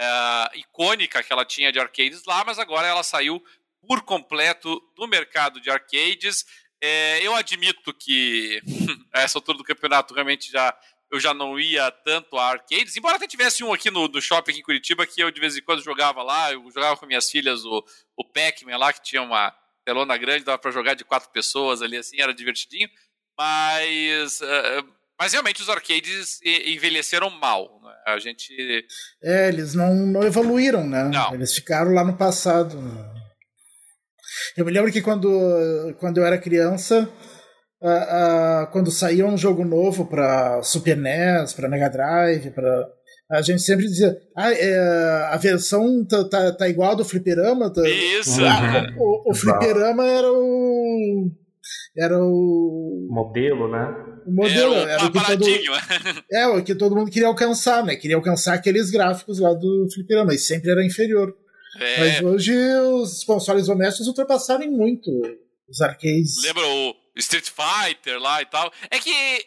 uh, 0.00 0.58
icônica 0.58 1.22
que 1.22 1.32
ela 1.32 1.44
tinha 1.44 1.70
de 1.70 1.78
arcades 1.78 2.24
lá, 2.24 2.44
mas 2.44 2.58
agora 2.58 2.86
ela 2.86 3.02
saiu 3.02 3.42
por 3.86 4.02
completo 4.02 4.80
do 4.96 5.06
mercado 5.06 5.60
de 5.60 5.70
arcades. 5.70 6.46
É, 6.80 7.20
eu 7.22 7.34
admito 7.34 7.92
que 7.92 8.62
essa 9.12 9.38
altura 9.38 9.58
do 9.58 9.64
campeonato 9.64 10.14
realmente 10.14 10.50
já 10.50 10.76
eu 11.10 11.20
já 11.20 11.32
não 11.32 11.60
ia 11.60 11.92
tanto 11.92 12.36
a 12.36 12.50
arcades, 12.50 12.96
embora 12.96 13.16
até 13.16 13.26
tivesse 13.28 13.62
um 13.62 13.72
aqui 13.72 13.88
no, 13.88 14.20
shopping 14.20 14.50
aqui 14.50 14.60
em 14.60 14.64
Curitiba 14.64 15.06
que 15.06 15.20
eu 15.20 15.30
de 15.30 15.40
vez 15.40 15.56
em 15.56 15.62
quando 15.62 15.84
jogava 15.84 16.24
lá, 16.24 16.52
eu 16.52 16.68
jogava 16.72 16.96
com 16.96 17.06
minhas 17.06 17.30
filhas 17.30 17.64
o, 17.64 17.84
o 18.16 18.24
Pac-Man 18.24 18.76
lá, 18.76 18.92
que 18.92 19.02
tinha 19.02 19.22
uma, 19.22 19.54
telona 19.84 20.16
grande, 20.16 20.44
dava 20.44 20.58
para 20.58 20.70
jogar 20.70 20.94
de 20.94 21.04
quatro 21.04 21.30
pessoas 21.30 21.82
ali, 21.82 21.96
assim, 21.96 22.20
era 22.20 22.34
divertidinho. 22.34 22.88
Mas, 23.36 24.40
uh, 24.40 24.88
mas 25.18 25.32
realmente 25.32 25.62
os 25.62 25.68
arcades 25.68 26.40
envelheceram 26.42 27.30
mal. 27.30 27.80
Né? 27.82 27.94
A 28.06 28.18
gente. 28.18 28.52
É, 29.22 29.48
eles 29.48 29.74
não, 29.74 29.94
não 29.94 30.22
evoluíram, 30.22 30.86
né? 30.86 31.04
Não. 31.04 31.34
Eles 31.34 31.54
ficaram 31.54 31.92
lá 31.92 32.04
no 32.04 32.16
passado. 32.16 32.78
Eu 34.56 34.64
me 34.64 34.72
lembro 34.72 34.92
que 34.92 35.02
quando, 35.02 35.28
quando 35.98 36.18
eu 36.18 36.26
era 36.26 36.38
criança, 36.38 37.08
uh, 37.80 38.64
uh, 38.64 38.70
quando 38.72 38.90
saía 38.90 39.26
um 39.26 39.36
jogo 39.36 39.64
novo 39.64 40.06
para 40.06 40.62
Super 40.62 40.96
NES, 40.96 41.52
para 41.52 41.68
Mega 41.68 41.88
Drive, 41.88 42.50
para 42.50 42.88
a 43.30 43.42
gente 43.42 43.62
sempre 43.62 43.86
dizia, 43.86 44.16
ah, 44.36 44.52
é, 44.52 45.28
a 45.30 45.36
versão 45.36 46.04
tá, 46.04 46.28
tá, 46.28 46.52
tá, 46.52 46.68
igual 46.68 46.92
a 46.92 46.94
do 46.94 47.04
fliperama. 47.04 47.72
Tá... 47.72 47.82
Isso. 47.88 48.44
Ah, 48.44 48.86
o, 48.98 49.30
o 49.30 49.34
fliperama 49.34 50.06
era 50.06 50.30
o... 50.30 51.30
Era 51.96 52.18
o... 52.18 53.08
Modelo, 53.10 53.70
né? 53.70 53.86
O 54.26 54.32
modelo. 54.32 54.74
Era, 54.74 54.92
era 54.92 55.04
o, 55.06 55.12
que 55.12 55.20
todo, 55.20 55.44
é, 56.32 56.46
o 56.48 56.64
que 56.64 56.74
todo 56.74 56.96
mundo 56.96 57.10
queria 57.10 57.28
alcançar, 57.28 57.84
né? 57.84 57.96
Queria 57.96 58.16
alcançar 58.16 58.54
aqueles 58.54 58.90
gráficos 58.90 59.38
lá 59.38 59.52
do 59.54 59.88
fliperama, 59.92 60.34
e 60.34 60.38
sempre 60.38 60.70
era 60.70 60.84
inferior. 60.84 61.34
É. 61.78 61.98
Mas 61.98 62.22
hoje 62.22 62.54
os 63.00 63.24
consoles 63.24 63.66
domésticos 63.66 64.06
ultrapassaram 64.06 64.70
muito 64.70 65.10
os 65.68 65.80
arcades. 65.80 66.42
Lembra 66.42 66.66
o 66.66 66.94
Street 67.16 67.48
Fighter 67.48 68.18
lá 68.18 68.42
e 68.42 68.46
tal? 68.46 68.72
É 68.90 68.98
que 68.98 69.10
é, 69.10 69.38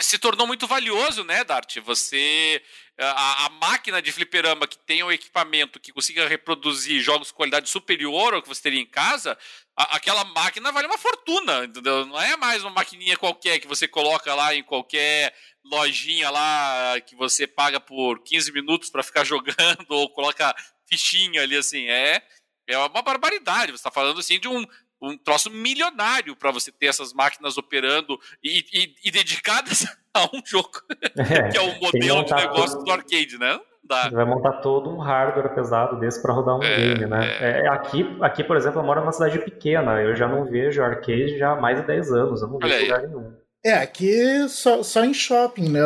se 0.00 0.18
tornou 0.18 0.46
muito 0.46 0.66
valioso, 0.66 1.24
né, 1.24 1.44
Dart? 1.44 1.78
Você 1.84 2.60
a, 2.98 3.46
a, 3.46 3.50
máquina 3.50 4.00
de 4.00 4.12
fliperama 4.12 4.68
que 4.68 4.78
tem 4.78 5.02
um 5.02 5.10
equipamento 5.10 5.80
que 5.80 5.92
consiga 5.92 6.28
reproduzir 6.28 7.00
jogos 7.00 7.28
de 7.28 7.34
qualidade 7.34 7.68
superior 7.68 8.34
ao 8.34 8.42
que 8.42 8.48
você 8.48 8.62
teria 8.62 8.80
em 8.80 8.86
casa, 8.86 9.36
a, 9.76 9.96
aquela 9.96 10.24
máquina 10.24 10.70
vale 10.70 10.86
uma 10.86 10.98
fortuna, 10.98 11.64
entendeu? 11.64 12.06
Não 12.06 12.20
é 12.20 12.36
mais 12.36 12.62
uma 12.62 12.70
maquininha 12.70 13.16
qualquer 13.16 13.58
que 13.58 13.66
você 13.66 13.88
coloca 13.88 14.32
lá 14.34 14.54
em 14.54 14.62
qualquer 14.62 15.34
lojinha 15.64 16.30
lá 16.30 17.00
que 17.00 17.16
você 17.16 17.46
paga 17.46 17.80
por 17.80 18.22
15 18.22 18.52
minutos 18.52 18.90
para 18.90 19.02
ficar 19.02 19.24
jogando 19.24 19.90
ou 19.90 20.10
coloca 20.10 20.54
fichinha 20.88 21.42
ali 21.42 21.56
assim. 21.56 21.88
É, 21.88 22.22
é 22.68 22.78
uma 22.78 23.02
barbaridade. 23.02 23.72
Você 23.72 23.76
está 23.76 23.90
falando 23.90 24.20
assim 24.20 24.38
de 24.38 24.46
um, 24.46 24.64
um 25.02 25.18
troço 25.18 25.50
milionário 25.50 26.36
para 26.36 26.52
você 26.52 26.70
ter 26.70 26.86
essas 26.86 27.12
máquinas 27.12 27.58
operando 27.58 28.20
e, 28.42 28.64
e, 28.72 28.94
e 29.04 29.10
dedicadas 29.10 29.84
a 30.14 30.24
um 30.32 30.40
jogo, 30.44 30.70
é, 31.18 31.48
que 31.50 31.58
é 31.58 31.60
o 31.60 31.80
modelo 31.80 32.24
de 32.24 32.34
negócio 32.34 32.76
todo... 32.76 32.84
do 32.84 32.92
arcade, 32.92 33.38
né? 33.38 33.58
Dá. 33.86 34.08
Vai 34.08 34.24
montar 34.24 34.52
todo 34.60 34.88
um 34.88 34.98
hardware 34.98 35.54
pesado 35.54 36.00
desse 36.00 36.22
para 36.22 36.32
rodar 36.32 36.56
um 36.56 36.62
é, 36.62 36.76
game, 36.76 37.06
né? 37.06 37.26
É. 37.38 37.66
É, 37.66 37.68
aqui, 37.68 38.16
aqui, 38.22 38.42
por 38.42 38.56
exemplo, 38.56 38.80
eu 38.80 38.84
moro 38.84 39.00
numa 39.00 39.12
cidade 39.12 39.38
pequena, 39.40 40.00
eu 40.00 40.16
já 40.16 40.26
não 40.26 40.46
vejo 40.46 40.82
arcade 40.82 41.36
já 41.36 41.50
há 41.50 41.60
mais 41.60 41.80
de 41.80 41.86
10 41.86 42.12
anos, 42.12 42.40
eu 42.40 42.48
não 42.48 42.58
vejo 42.58 42.82
lugar 42.82 43.02
nenhum. 43.02 43.36
É, 43.62 43.74
aqui 43.74 44.48
só, 44.48 44.82
só 44.82 45.04
em 45.04 45.12
shopping, 45.12 45.68
né? 45.68 45.80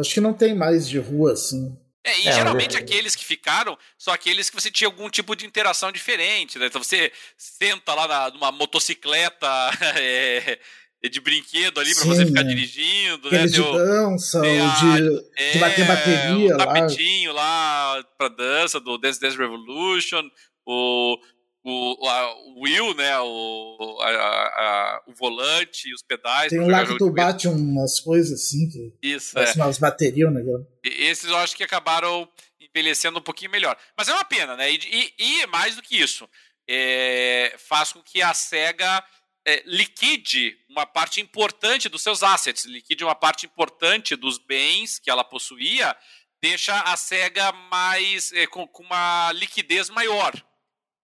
Acho 0.00 0.14
que 0.14 0.20
não 0.20 0.32
tem 0.32 0.54
mais 0.54 0.88
de 0.88 0.98
rua, 0.98 1.32
assim. 1.32 1.76
É, 2.04 2.20
e 2.20 2.28
é, 2.28 2.32
geralmente 2.32 2.74
mas... 2.74 2.82
aqueles 2.82 3.14
que 3.14 3.24
ficaram 3.24 3.76
são 3.98 4.14
aqueles 4.14 4.48
que 4.48 4.58
você 4.58 4.70
tinha 4.70 4.88
algum 4.88 5.10
tipo 5.10 5.36
de 5.36 5.44
interação 5.44 5.92
diferente, 5.92 6.58
né? 6.58 6.66
Então 6.66 6.82
você 6.82 7.12
senta 7.36 7.92
lá 7.94 8.08
na, 8.08 8.30
numa 8.30 8.50
motocicleta 8.50 9.46
é, 9.96 10.58
de 11.06 11.20
brinquedo 11.20 11.78
ali 11.78 11.94
para 11.94 12.04
você 12.04 12.26
ficar 12.26 12.42
dirigindo, 12.42 13.30
né? 13.30 13.46
de 13.46 13.62
dança, 13.62 14.40
tem 14.40 14.60
a, 14.60 14.74
de, 14.74 15.24
é, 15.36 15.52
de 15.52 15.58
bater 15.58 15.86
bateria 15.86 16.54
um 16.54 16.56
tapetinho 16.56 17.32
lá, 17.32 17.96
lá 17.96 18.04
para 18.16 18.28
dança 18.28 18.80
do 18.80 18.98
Dance 18.98 19.20
Dance 19.20 19.36
Revolution, 19.36 20.22
o 20.66 21.18
o, 21.64 22.08
a, 22.08 22.34
o 22.34 22.62
wheel, 22.62 22.94
né, 22.94 23.18
o, 23.20 23.98
a, 24.00 24.08
a, 24.08 25.02
o 25.06 25.14
volante, 25.14 25.92
os 25.92 26.02
pedais. 26.02 26.48
Tem 26.48 26.60
um 26.60 26.68
lá 26.68 26.86
que 26.86 26.96
tu 26.96 27.10
bate 27.10 27.46
umas 27.46 28.00
coisas 28.00 28.40
assim, 28.40 28.68
que 28.68 28.94
Isso, 29.02 29.34
parece 29.34 29.60
é. 29.60 29.62
umas 29.62 29.78
baterias, 29.78 30.32
né? 30.32 30.42
Esses 30.82 31.28
eu 31.28 31.36
acho 31.36 31.54
que 31.54 31.62
acabaram 31.62 32.28
envelhecendo 32.60 33.18
um 33.18 33.22
pouquinho 33.22 33.50
melhor. 33.50 33.76
Mas 33.96 34.08
é 34.08 34.12
uma 34.12 34.24
pena, 34.24 34.56
né? 34.56 34.72
E, 34.72 34.78
e, 34.78 35.42
e 35.42 35.46
mais 35.48 35.76
do 35.76 35.82
que 35.82 35.96
isso, 35.96 36.28
é, 36.68 37.54
faz 37.58 37.92
com 37.92 38.02
que 38.02 38.22
a 38.22 38.32
SEGA 38.32 39.04
é, 39.48 39.62
liquide 39.64 40.58
uma 40.68 40.84
parte 40.84 41.22
importante 41.22 41.88
dos 41.88 42.02
seus 42.02 42.22
assets, 42.22 42.66
liquide 42.66 43.02
uma 43.02 43.14
parte 43.14 43.46
importante 43.46 44.14
dos 44.14 44.36
bens 44.36 44.98
que 44.98 45.08
ela 45.08 45.24
possuía, 45.24 45.96
deixa 46.38 46.78
a 46.82 46.94
SEGA 46.98 47.50
mais 47.52 48.30
é, 48.32 48.46
com, 48.46 48.68
com 48.68 48.82
uma 48.82 49.32
liquidez 49.32 49.88
maior 49.88 50.34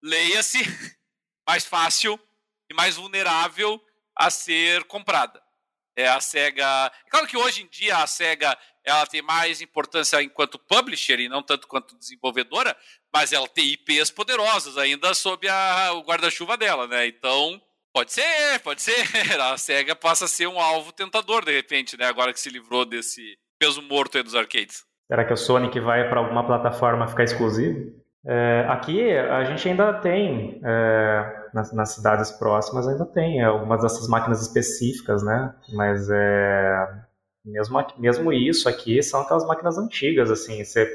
leia-se, 0.03 0.59
mais 1.49 1.65
fácil 1.65 2.21
e 2.71 2.75
mais 2.75 2.97
vulnerável 2.97 3.83
a 4.15 4.29
ser 4.29 4.85
comprada. 4.85 5.43
É 5.97 6.07
a 6.07 6.21
SEGA. 6.21 6.93
Claro 7.09 7.27
que 7.27 7.39
hoje 7.39 7.63
em 7.63 7.69
dia 7.69 7.97
a 7.97 8.07
SEGA 8.07 8.59
ela 8.85 9.07
tem 9.07 9.23
mais 9.23 9.63
importância 9.63 10.23
enquanto 10.23 10.59
publisher 10.59 11.19
e 11.19 11.31
não 11.31 11.43
tanto 11.43 11.67
quanto 11.67 11.97
desenvolvedora, 11.97 12.77
mas 13.11 13.33
ela 13.33 13.49
tem 13.49 13.69
IPs 13.69 14.11
poderosas 14.11 14.77
ainda 14.77 15.15
sob 15.15 15.49
a, 15.49 15.93
o 15.95 16.03
guarda-chuva 16.03 16.59
dela, 16.59 16.87
né? 16.87 17.07
Então 17.07 17.63
Pode 17.95 18.13
ser, 18.13 18.59
pode 18.65 18.83
ser. 18.83 19.05
A 19.41 19.57
SEGA 19.57 19.95
passa 19.95 20.25
a 20.25 20.29
ser 20.29 20.49
um 20.49 20.59
alvo 20.59 20.91
tentador, 20.91 21.45
de 21.45 21.53
repente, 21.53 21.97
né? 21.97 22.07
Agora 22.07 22.33
que 22.33 22.41
se 22.41 22.51
livrou 22.51 22.85
desse 22.85 23.39
peso 23.57 23.81
morto 23.83 24.17
aí 24.17 24.25
dos 24.25 24.35
arcades. 24.35 24.83
Será 25.07 25.25
que 25.25 25.33
o 25.33 25.37
Sonic 25.37 25.79
vai 25.79 26.09
para 26.09 26.19
alguma 26.19 26.45
plataforma 26.45 27.07
ficar 27.07 27.23
exclusivo? 27.23 27.93
É, 28.27 28.67
aqui 28.69 29.13
a 29.13 29.45
gente 29.45 29.69
ainda 29.69 29.93
tem, 30.01 30.61
é, 30.65 31.49
nas, 31.53 31.73
nas, 31.73 31.95
cidades 31.95 32.33
próximas 32.33 32.89
ainda 32.89 33.05
tem 33.05 33.43
algumas 33.45 33.83
dessas 33.83 34.09
máquinas 34.09 34.43
específicas, 34.43 35.23
né? 35.23 35.55
Mas 35.73 36.09
é, 36.11 36.87
mesmo, 37.45 37.87
mesmo 37.99 38.33
isso 38.33 38.69
aqui 38.69 39.01
são 39.03 39.21
aquelas 39.21 39.47
máquinas 39.47 39.79
antigas, 39.79 40.31
assim, 40.33 40.65
você 40.65 40.91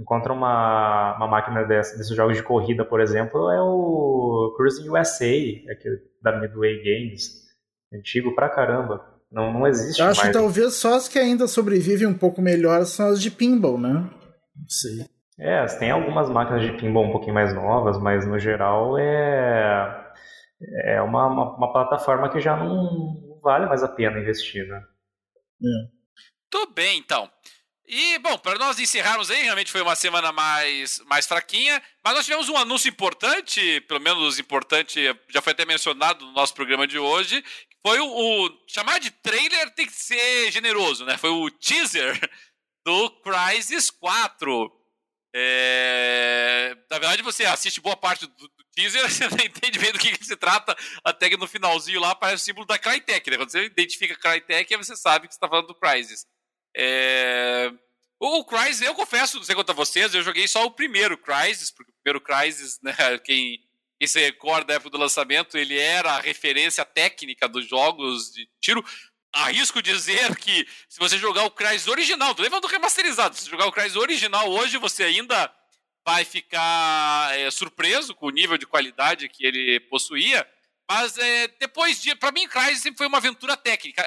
encontra 0.00 0.32
uma, 0.32 1.14
uma 1.16 1.28
máquina 1.28 1.64
dessa, 1.64 1.96
desses 1.96 2.16
jogos 2.16 2.36
de 2.36 2.42
corrida, 2.42 2.84
por 2.84 3.00
exemplo, 3.00 3.50
é 3.50 3.60
o 3.60 4.54
Cruising 4.56 4.88
USA, 4.88 5.26
aquele 5.70 6.00
da 6.22 6.40
Midway 6.40 6.82
Games, 6.82 7.48
antigo 7.92 8.34
pra 8.34 8.48
caramba. 8.48 9.04
Não, 9.30 9.52
não 9.52 9.66
existe 9.66 10.00
Eu 10.00 10.08
acho 10.08 10.20
mais. 10.20 10.32
que 10.32 10.38
talvez 10.38 10.74
só 10.74 10.94
as 10.94 11.06
que 11.06 11.18
ainda 11.18 11.46
sobrevivem 11.46 12.08
um 12.08 12.16
pouco 12.16 12.40
melhor 12.40 12.84
são 12.84 13.08
as 13.08 13.20
de 13.20 13.30
pinball, 13.30 13.78
né? 13.78 13.92
Não 13.92 14.68
sei. 14.68 15.06
É, 15.38 15.64
tem 15.78 15.90
algumas 15.90 16.28
máquinas 16.28 16.62
de 16.62 16.72
pinball 16.72 17.06
um 17.06 17.12
pouquinho 17.12 17.34
mais 17.34 17.54
novas, 17.54 17.98
mas 17.98 18.26
no 18.26 18.38
geral 18.38 18.98
é, 18.98 20.12
é 20.84 21.00
uma, 21.00 21.26
uma, 21.26 21.56
uma 21.56 21.72
plataforma 21.72 22.28
que 22.28 22.40
já 22.40 22.56
não 22.56 23.38
vale 23.42 23.66
mais 23.66 23.82
a 23.82 23.88
pena 23.88 24.18
investir, 24.18 24.66
né? 24.66 24.82
É. 25.62 26.00
Tudo 26.50 26.74
bem, 26.74 26.98
então. 26.98 27.28
E, 27.92 28.20
bom, 28.20 28.38
para 28.38 28.56
nós 28.56 28.78
encerrarmos 28.78 29.32
aí, 29.32 29.42
realmente 29.42 29.72
foi 29.72 29.82
uma 29.82 29.96
semana 29.96 30.30
mais, 30.30 31.00
mais 31.06 31.26
fraquinha, 31.26 31.82
mas 32.04 32.14
nós 32.14 32.24
tivemos 32.24 32.48
um 32.48 32.56
anúncio 32.56 32.88
importante, 32.88 33.80
pelo 33.80 33.98
menos 33.98 34.38
importante, 34.38 35.00
já 35.28 35.42
foi 35.42 35.52
até 35.52 35.64
mencionado 35.64 36.24
no 36.24 36.30
nosso 36.30 36.54
programa 36.54 36.86
de 36.86 37.00
hoje, 37.00 37.44
foi 37.84 37.98
o, 37.98 38.06
o 38.06 38.50
chamar 38.68 39.00
de 39.00 39.10
trailer 39.10 39.70
tem 39.70 39.86
que 39.86 39.92
ser 39.92 40.52
generoso, 40.52 41.04
né? 41.04 41.18
Foi 41.18 41.30
o 41.30 41.50
teaser 41.50 42.16
do 42.86 43.10
Crysis 43.22 43.90
4. 43.90 44.70
É... 45.34 46.76
Na 46.88 47.00
verdade, 47.00 47.22
você 47.22 47.44
assiste 47.44 47.80
boa 47.80 47.96
parte 47.96 48.24
do, 48.24 48.32
do, 48.36 48.64
teaser, 48.72 49.02
você 49.10 49.26
não 49.28 49.44
entende 49.44 49.80
bem 49.80 49.90
do 49.90 49.98
que, 49.98 50.16
que, 50.16 50.24
se 50.24 50.36
trata, 50.36 50.76
até 51.02 51.28
que 51.28 51.36
no 51.36 51.48
finalzinho 51.48 51.98
lá 51.98 52.12
aparece 52.12 52.44
o 52.44 52.46
símbolo 52.46 52.68
da 52.68 52.78
Crytek, 52.78 53.28
né? 53.32 53.36
Quando 53.36 53.50
você 53.50 53.64
identifica 53.64 54.14
Crytek, 54.14 54.76
você 54.76 54.94
sabe 54.94 55.26
que 55.26 55.34
você 55.34 55.38
está 55.38 55.48
falando 55.48 55.66
do 55.66 55.74
Crysis. 55.74 56.24
É... 56.76 57.72
O 58.18 58.44
Crysis, 58.44 58.82
eu 58.82 58.94
confesso, 58.94 59.38
não 59.38 59.44
sei 59.44 59.54
quanto 59.54 59.70
a 59.70 59.74
vocês, 59.74 60.14
eu 60.14 60.22
joguei 60.22 60.46
só 60.46 60.66
o 60.66 60.70
primeiro 60.70 61.16
Crysis, 61.16 61.70
porque 61.70 61.90
o 61.90 61.94
primeiro 62.02 62.20
Crysis, 62.20 62.78
né, 62.82 62.94
quem, 63.24 63.58
quem 63.98 64.06
se 64.06 64.20
recorda 64.20 64.66
da 64.66 64.74
época 64.74 64.90
do 64.90 64.98
lançamento, 64.98 65.56
ele 65.56 65.78
era 65.78 66.12
a 66.12 66.20
referência 66.20 66.84
técnica 66.84 67.48
dos 67.48 67.66
jogos 67.66 68.30
de 68.32 68.46
tiro. 68.60 68.84
Arrisco 69.32 69.80
dizer 69.80 70.36
que 70.36 70.66
se 70.88 70.98
você 70.98 71.16
jogar 71.16 71.44
o 71.44 71.50
Crysis 71.50 71.86
original, 71.86 72.34
tô 72.34 72.42
levando 72.42 72.66
remasterizado, 72.66 73.36
se 73.36 73.48
jogar 73.48 73.66
o 73.66 73.72
Crysis 73.72 73.96
original 73.96 74.50
hoje, 74.50 74.76
você 74.76 75.04
ainda 75.04 75.50
vai 76.04 76.24
ficar 76.24 77.38
é, 77.38 77.50
surpreso 77.50 78.14
com 78.14 78.26
o 78.26 78.30
nível 78.30 78.58
de 78.58 78.66
qualidade 78.66 79.28
que 79.28 79.46
ele 79.46 79.80
possuía. 79.80 80.46
Mas 80.90 81.16
é, 81.18 81.46
depois 81.60 82.02
de. 82.02 82.16
Pra 82.16 82.32
mim, 82.32 82.48
Crysis 82.48 82.82
sempre 82.82 82.98
foi 82.98 83.06
uma 83.06 83.18
aventura 83.18 83.56
técnica. 83.56 84.04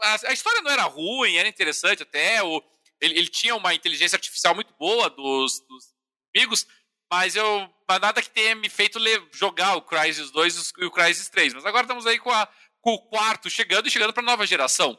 A, 0.00 0.28
a, 0.28 0.32
história 0.32 0.62
não 0.62 0.70
era 0.70 0.84
ruim, 0.84 1.34
era 1.34 1.48
interessante 1.48 2.04
até. 2.04 2.40
O, 2.40 2.62
ele, 3.00 3.18
ele, 3.18 3.26
tinha 3.26 3.56
uma 3.56 3.74
inteligência 3.74 4.14
artificial 4.14 4.54
muito 4.54 4.72
boa 4.78 5.10
dos, 5.10 5.60
dos 5.68 5.86
amigos, 6.32 6.68
mas 7.10 7.34
eu. 7.34 7.68
Mas 7.88 8.00
nada 8.00 8.22
que 8.22 8.30
tenha 8.30 8.54
me 8.54 8.68
feito 8.68 8.96
ler, 8.96 9.20
jogar 9.32 9.74
o 9.74 9.82
Crysis 9.82 10.30
2 10.30 10.72
e 10.78 10.84
o 10.84 10.90
Crysis 10.92 11.28
3. 11.28 11.52
Mas 11.52 11.66
agora 11.66 11.82
estamos 11.82 12.06
aí 12.06 12.20
com, 12.20 12.30
a, 12.30 12.48
com 12.80 12.92
o 12.92 13.02
quarto 13.08 13.50
chegando 13.50 13.88
e 13.88 13.90
chegando 13.90 14.12
para 14.12 14.22
nova 14.22 14.46
geração. 14.46 14.96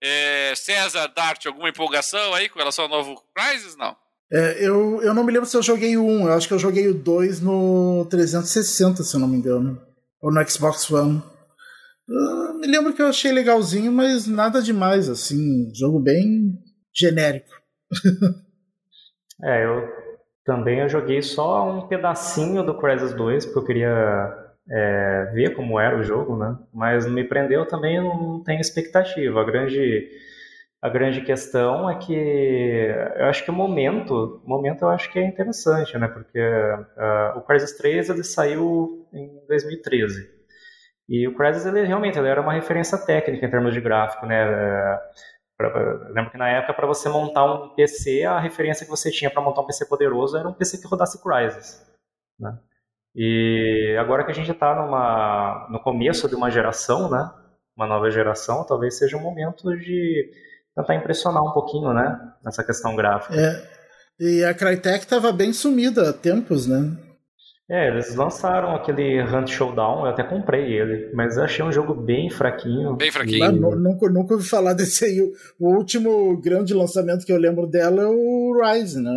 É, 0.00 0.54
César, 0.54 1.08
Dart, 1.08 1.44
alguma 1.46 1.70
empolgação 1.70 2.32
aí 2.34 2.48
com 2.48 2.60
relação 2.60 2.84
ao 2.84 2.88
novo 2.88 3.20
Crysis? 3.34 3.74
Não. 3.74 3.96
É, 4.32 4.64
eu, 4.64 5.02
eu 5.02 5.12
não 5.12 5.24
me 5.24 5.32
lembro 5.32 5.48
se 5.48 5.56
eu 5.56 5.62
joguei 5.62 5.96
o 5.96 6.06
1, 6.06 6.28
eu 6.28 6.32
acho 6.34 6.46
que 6.46 6.54
eu 6.54 6.58
joguei 6.58 6.86
o 6.86 6.94
2 6.94 7.40
no 7.40 8.06
360, 8.08 9.02
se 9.02 9.16
eu 9.16 9.18
não 9.18 9.26
me 9.26 9.38
engano 9.38 9.87
ou 10.20 10.32
no 10.32 10.48
Xbox 10.48 10.90
One. 10.90 11.22
Eu 12.08 12.54
me 12.54 12.66
lembro 12.66 12.92
que 12.92 13.02
eu 13.02 13.06
achei 13.06 13.30
legalzinho, 13.32 13.92
mas 13.92 14.26
nada 14.26 14.62
demais, 14.62 15.08
assim, 15.08 15.70
jogo 15.74 16.00
bem 16.00 16.54
genérico. 16.94 17.50
é, 19.44 19.64
eu 19.64 19.88
também 20.44 20.80
eu 20.80 20.88
joguei 20.88 21.20
só 21.20 21.68
um 21.70 21.86
pedacinho 21.86 22.64
do 22.64 22.78
Crysis 22.78 23.12
2, 23.12 23.46
porque 23.46 23.58
eu 23.58 23.64
queria 23.64 24.48
é, 24.70 25.30
ver 25.34 25.54
como 25.54 25.78
era 25.78 25.98
o 25.98 26.02
jogo, 26.02 26.36
né? 26.36 26.56
Mas 26.72 27.06
me 27.06 27.22
prendeu 27.24 27.66
também, 27.66 28.02
não 28.02 28.42
tenho 28.42 28.60
expectativa. 28.60 29.40
A 29.40 29.44
grande, 29.44 30.08
a 30.80 30.88
grande 30.88 31.22
questão 31.22 31.90
é 31.90 31.98
que 31.98 32.14
eu 32.14 33.26
acho 33.26 33.44
que 33.44 33.50
o 33.50 33.54
momento, 33.54 34.40
o 34.44 34.48
momento 34.48 34.82
eu 34.82 34.88
acho 34.88 35.10
que 35.10 35.18
é 35.18 35.26
interessante, 35.26 35.98
né? 35.98 36.06
Porque 36.06 36.38
uh, 36.38 37.38
o 37.38 37.42
Crysis 37.42 37.76
3 37.76 38.10
ele 38.10 38.22
saiu 38.22 39.08
em 39.12 39.44
2013. 39.48 40.38
E 41.08 41.26
o 41.26 41.34
Crysis, 41.34 41.66
ele 41.66 41.84
realmente 41.84 42.18
ele 42.18 42.28
era 42.28 42.40
uma 42.40 42.52
referência 42.52 42.96
técnica 42.98 43.44
em 43.44 43.50
termos 43.50 43.74
de 43.74 43.80
gráfico, 43.80 44.26
né? 44.26 44.44
Lembro 46.14 46.30
que 46.30 46.38
na 46.38 46.48
época, 46.48 46.74
para 46.74 46.86
você 46.86 47.08
montar 47.08 47.44
um 47.44 47.74
PC, 47.74 48.24
a 48.24 48.38
referência 48.38 48.84
que 48.84 48.90
você 48.90 49.10
tinha 49.10 49.30
para 49.30 49.42
montar 49.42 49.62
um 49.62 49.66
PC 49.66 49.86
poderoso 49.86 50.36
era 50.36 50.48
um 50.48 50.52
PC 50.52 50.78
que 50.78 50.86
rodasse 50.86 51.20
Crysis, 51.20 51.84
né? 52.38 52.56
E 53.16 53.96
agora 53.98 54.22
que 54.24 54.30
a 54.30 54.34
gente 54.34 54.52
está 54.52 55.66
no 55.68 55.80
começo 55.80 56.28
de 56.28 56.36
uma 56.36 56.50
geração, 56.50 57.10
né? 57.10 57.28
Uma 57.76 57.86
nova 57.86 58.10
geração, 58.10 58.64
talvez 58.64 58.96
seja 58.96 59.16
um 59.16 59.20
momento 59.20 59.64
de 59.76 60.30
tentar 60.78 60.94
impressionar 60.94 61.42
um 61.42 61.52
pouquinho, 61.52 61.92
né? 61.92 62.18
Nessa 62.44 62.64
questão 62.64 62.94
gráfica. 62.94 63.34
É. 63.34 63.78
E 64.20 64.44
a 64.44 64.52
Crytek 64.52 65.00
estava 65.00 65.32
bem 65.32 65.52
sumida 65.52 66.10
há 66.10 66.12
tempos, 66.12 66.66
né? 66.66 66.96
É, 67.70 67.88
eles 67.88 68.14
lançaram 68.14 68.74
aquele 68.74 69.22
Hunt 69.22 69.48
Showdown, 69.48 70.06
eu 70.06 70.12
até 70.12 70.22
comprei 70.22 70.72
ele, 70.72 71.12
mas 71.14 71.36
eu 71.36 71.44
achei 71.44 71.62
um 71.62 71.70
jogo 71.70 71.92
bem 71.94 72.30
fraquinho. 72.30 72.96
Bem 72.96 73.12
fraquinho. 73.12 73.44
Ah, 73.44 73.52
nunca, 73.52 74.08
nunca 74.08 74.34
ouvi 74.34 74.46
falar 74.46 74.72
desse 74.74 75.04
aí. 75.04 75.20
O 75.60 75.76
último 75.76 76.40
grande 76.40 76.72
lançamento 76.72 77.26
que 77.26 77.32
eu 77.32 77.36
lembro 77.36 77.66
dela 77.66 78.02
é 78.02 78.06
o 78.06 78.58
Rise, 78.62 79.02
né? 79.02 79.10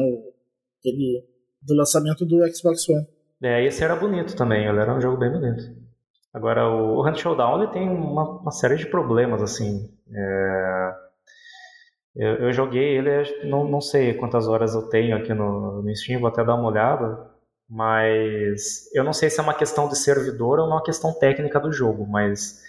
Aquele 0.79 1.23
do 1.61 1.75
lançamento 1.75 2.25
do 2.25 2.39
Xbox 2.53 2.89
One. 2.89 3.07
É, 3.41 3.65
esse 3.65 3.83
era 3.83 3.95
bonito 3.95 4.35
também, 4.35 4.67
ele 4.67 4.79
era 4.79 4.93
um 4.93 5.01
jogo 5.01 5.17
bem 5.17 5.31
bonito. 5.31 5.63
Agora, 6.33 6.67
o 6.67 7.05
Hunt 7.07 7.17
Showdown 7.17 7.61
ele 7.61 7.71
tem 7.71 7.89
uma, 7.89 8.39
uma 8.41 8.51
série 8.51 8.75
de 8.75 8.85
problemas, 8.85 9.41
assim. 9.41 9.89
É... 10.13 10.93
Eu, 12.15 12.35
eu, 12.35 12.53
joguei 12.53 12.97
ele, 12.97 13.09
não, 13.45 13.67
não 13.67 13.79
sei 13.79 14.13
quantas 14.13 14.47
horas 14.47 14.75
eu 14.75 14.89
tenho 14.89 15.15
aqui 15.15 15.33
no, 15.33 15.81
no 15.81 15.95
Steam, 15.95 16.19
vou 16.19 16.29
até 16.29 16.43
dar 16.43 16.55
uma 16.55 16.67
olhada 16.67 17.31
mas 17.71 18.93
eu 18.93 19.01
não 19.01 19.13
sei 19.13 19.29
se 19.29 19.39
é 19.39 19.43
uma 19.43 19.53
questão 19.53 19.87
de 19.87 19.97
servidor 19.97 20.59
ou 20.59 20.67
uma 20.67 20.83
questão 20.83 21.17
técnica 21.17 21.57
do 21.57 21.71
jogo, 21.71 22.05
mas 22.05 22.61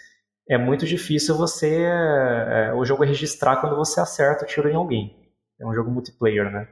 é 0.49 0.57
muito 0.57 0.87
difícil 0.87 1.37
você 1.37 1.87
é, 1.87 2.73
o 2.73 2.85
jogo 2.85 3.03
registrar 3.03 3.57
quando 3.57 3.75
você 3.75 3.99
acerta 3.99 4.45
o 4.45 4.47
tiro 4.47 4.71
em 4.71 4.77
alguém. 4.77 5.29
É 5.61 5.67
um 5.67 5.75
jogo 5.75 5.91
multiplayer, 5.91 6.49
né? 6.53 6.69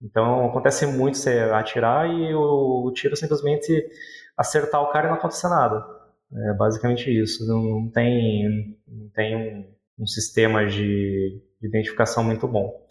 Então 0.00 0.46
acontece 0.46 0.86
muito 0.86 1.18
você 1.18 1.40
atirar 1.52 2.08
e 2.08 2.32
o, 2.34 2.86
o 2.86 2.92
tiro 2.92 3.16
simplesmente 3.16 3.84
acertar 4.36 4.80
o 4.82 4.92
cara 4.92 5.08
e 5.08 5.10
não 5.10 5.16
acontecer 5.16 5.48
nada. 5.48 5.84
É 6.50 6.52
basicamente 6.54 7.10
isso. 7.10 7.44
Não, 7.48 7.62
não 7.80 7.90
tem, 7.90 8.78
não 8.86 9.08
tem 9.08 9.36
um, 9.36 10.04
um 10.04 10.06
sistema 10.06 10.64
de, 10.66 11.42
de 11.68 11.78
identificação 11.78 12.22
muito 12.24 12.46
bom. 12.46 12.86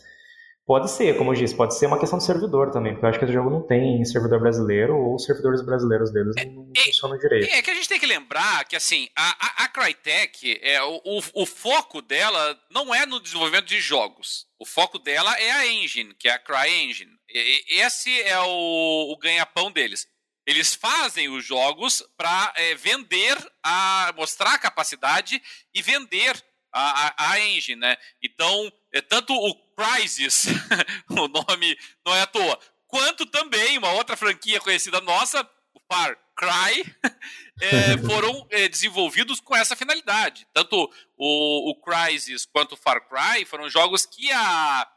Pode 0.66 0.90
ser, 0.90 1.16
como 1.16 1.32
eu 1.32 1.36
disse, 1.36 1.56
pode 1.56 1.78
ser 1.78 1.86
uma 1.86 2.00
questão 2.00 2.18
de 2.18 2.26
servidor 2.26 2.72
também, 2.72 2.94
porque 2.94 3.06
eu 3.06 3.10
acho 3.10 3.20
que 3.20 3.26
o 3.26 3.32
jogo 3.32 3.52
não 3.52 3.62
tem 3.62 4.04
servidor 4.04 4.40
brasileiro 4.40 4.98
ou 4.98 5.14
os 5.14 5.24
servidores 5.24 5.64
brasileiros 5.64 6.12
deles 6.12 6.34
não 6.38 6.72
é, 6.76 6.80
funcionam 6.86 7.20
direito. 7.20 7.54
É, 7.54 7.62
que 7.62 7.70
a 7.70 7.76
gente 7.76 7.88
tem 7.88 8.00
que 8.00 8.08
lembrar 8.08 8.66
que, 8.66 8.76
assim, 8.76 9.08
a, 9.16 9.30
a, 9.30 9.66
a 9.66 9.68
Crytek, 9.68 10.60
é, 10.64 10.82
o, 10.82 11.02
o, 11.06 11.22
o, 11.36 11.46
foco 11.46 12.02
dela 12.02 12.60
não 12.72 12.96
é 12.96 13.06
no 13.06 13.20
desenvolvimento 13.20 13.68
de 13.68 13.80
jogos. 13.80 14.48
O 14.60 14.66
foco 14.66 14.98
dela 14.98 15.40
é 15.40 15.52
a 15.52 15.68
engine, 15.68 16.16
que 16.16 16.28
é 16.28 16.32
a 16.32 16.40
CryEngine. 16.40 17.12
E, 17.30 17.80
esse 17.82 18.24
é 18.24 18.40
o, 18.40 19.14
o 19.14 19.18
ganha-pão 19.20 19.72
deles. 19.72 20.08
Eles 20.48 20.74
fazem 20.74 21.30
os 21.30 21.46
jogos 21.46 22.04
para 22.18 22.54
é, 22.56 22.74
vender, 22.74 23.38
a, 23.64 24.12
mostrar 24.18 24.56
a 24.56 24.60
capacidade 24.60 25.40
e 25.76 25.82
vender 25.84 26.44
a, 26.76 27.08
a, 27.08 27.32
a 27.32 27.40
engine, 27.40 27.80
né? 27.80 27.96
Então, 28.22 28.72
é 28.92 29.02
tanto 29.02 29.34
o 29.34 29.56
Crysis, 29.76 30.48
o 31.10 31.28
nome 31.30 31.78
não 32.06 32.14
é 32.14 32.22
à 32.22 32.28
toa, 32.28 32.60
quanto 32.86 33.26
também 33.26 33.78
uma 33.78 33.94
outra 33.94 34.18
franquia 34.18 34.60
conhecida 34.60 35.00
nossa, 35.00 35.42
o 35.74 35.80
Far 35.90 36.18
Cry, 36.36 36.96
é, 37.62 37.98
foram 38.06 38.46
é, 38.52 38.68
desenvolvidos 38.68 39.40
com 39.40 39.56
essa 39.56 39.76
finalidade. 39.76 40.46
Tanto 40.54 40.92
o, 41.18 41.72
o 41.72 41.76
Crysis 41.82 42.46
quanto 42.46 42.74
o 42.74 42.78
Far 42.78 43.08
Cry 43.08 43.46
foram 43.46 43.70
jogos 43.70 44.06
que 44.06 44.30
a, 44.34 44.88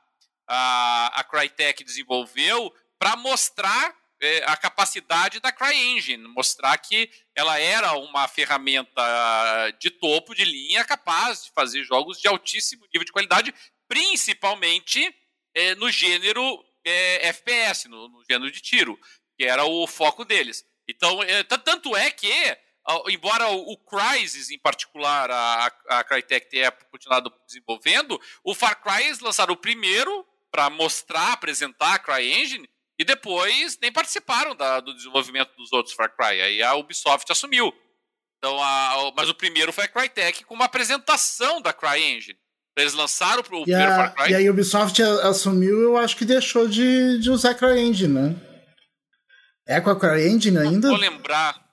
a, 0.49 1.21
a 1.21 1.25
Crytek 1.25 1.85
desenvolveu 1.85 2.75
para 2.99 3.15
mostrar 3.15 3.95
é, 4.21 4.43
a 4.47 4.57
capacidade 4.57 5.41
da 5.41 5.53
CryEngine, 5.53 6.27
mostrar 6.29 6.77
que 6.79 7.11
ela 7.35 7.59
era 7.59 7.93
uma 7.97 8.27
ferramenta 8.27 9.01
de 9.79 9.91
topo 9.91 10.35
de 10.35 10.45
linha 10.45 10.85
capaz 10.85 11.45
de 11.45 11.51
fazer 11.53 11.85
jogos 11.85 12.21
de 12.21 12.27
altíssimo 12.27 12.85
nível 12.93 13.05
de 13.05 13.13
qualidade, 13.13 13.55
principalmente 13.87 15.15
é, 15.55 15.75
no 15.77 15.91
gênero 15.91 16.65
é, 16.85 17.29
FPS, 17.29 17.89
no, 17.89 18.09
no, 18.09 18.25
gênero 18.29 18.51
de 18.51 18.61
tiro, 18.61 18.99
que 19.37 19.45
era 19.45 19.65
o 19.65 19.87
foco 19.87 20.25
deles. 20.25 20.65
Então, 20.89 21.23
é, 21.23 21.43
tanto 21.45 21.97
é 21.97 22.11
que, 22.11 22.33
embora 23.09 23.49
o, 23.51 23.73
o 23.73 23.77
Crysis, 23.77 24.51
em 24.51 24.59
particular, 24.59 25.31
a, 25.31 25.67
a 25.89 26.05
Crytek 26.05 26.49
tenha 26.49 26.71
continuado 26.71 27.33
desenvolvendo, 27.47 28.21
o 28.43 28.55
Far 28.55 28.83
Cry 28.83 29.13
lançaram 29.21 29.55
o 29.55 29.57
primeiro 29.57 30.27
para 30.51 30.71
mostrar, 30.71 31.33
apresentar 31.33 31.95
a 31.95 31.99
CryEngine, 31.99 32.69
e 32.99 33.05
depois 33.05 33.79
nem 33.81 33.93
participaram 33.93 34.57
da, 34.57 34.81
do 34.81 34.95
desenvolvimento 34.95 35.55
dos 35.57 35.73
outros 35.73 35.95
Far 35.95 36.15
Cry. 36.17 36.41
Aí 36.41 36.63
a 36.63 36.75
Ubisoft 36.75 37.31
assumiu. 37.31 37.73
Então, 38.39 38.61
a, 38.63 39.13
mas 39.17 39.29
o 39.29 39.35
primeiro 39.35 39.73
foi 39.73 39.85
a 39.85 39.89
Crytek 39.89 40.45
com 40.45 40.55
uma 40.55 40.65
apresentação 40.65 41.61
da 41.61 41.73
CryEngine. 41.73 42.39
Eles 42.77 42.95
lançaram 42.95 43.43
pro 43.43 43.61
e 43.61 43.65
primeiro 43.65 43.93
a, 43.93 43.97
Far 43.97 44.15
Cry. 44.15 44.33
E 44.33 44.47
a 44.47 44.51
Ubisoft 44.51 45.03
assumiu, 45.03 45.81
eu 45.81 45.97
acho 45.97 46.17
que 46.17 46.25
deixou 46.25 46.69
de, 46.69 47.19
de 47.19 47.31
usar 47.31 47.51
a 47.51 47.55
CryEngine, 47.55 48.15
né? 48.15 48.37
É 49.67 49.81
com 49.81 49.91
a 49.91 49.99
CryEngine 49.99 50.59
ainda? 50.59 50.89
Não 50.89 50.97
vou 50.97 51.05
lembrar. 51.05 51.69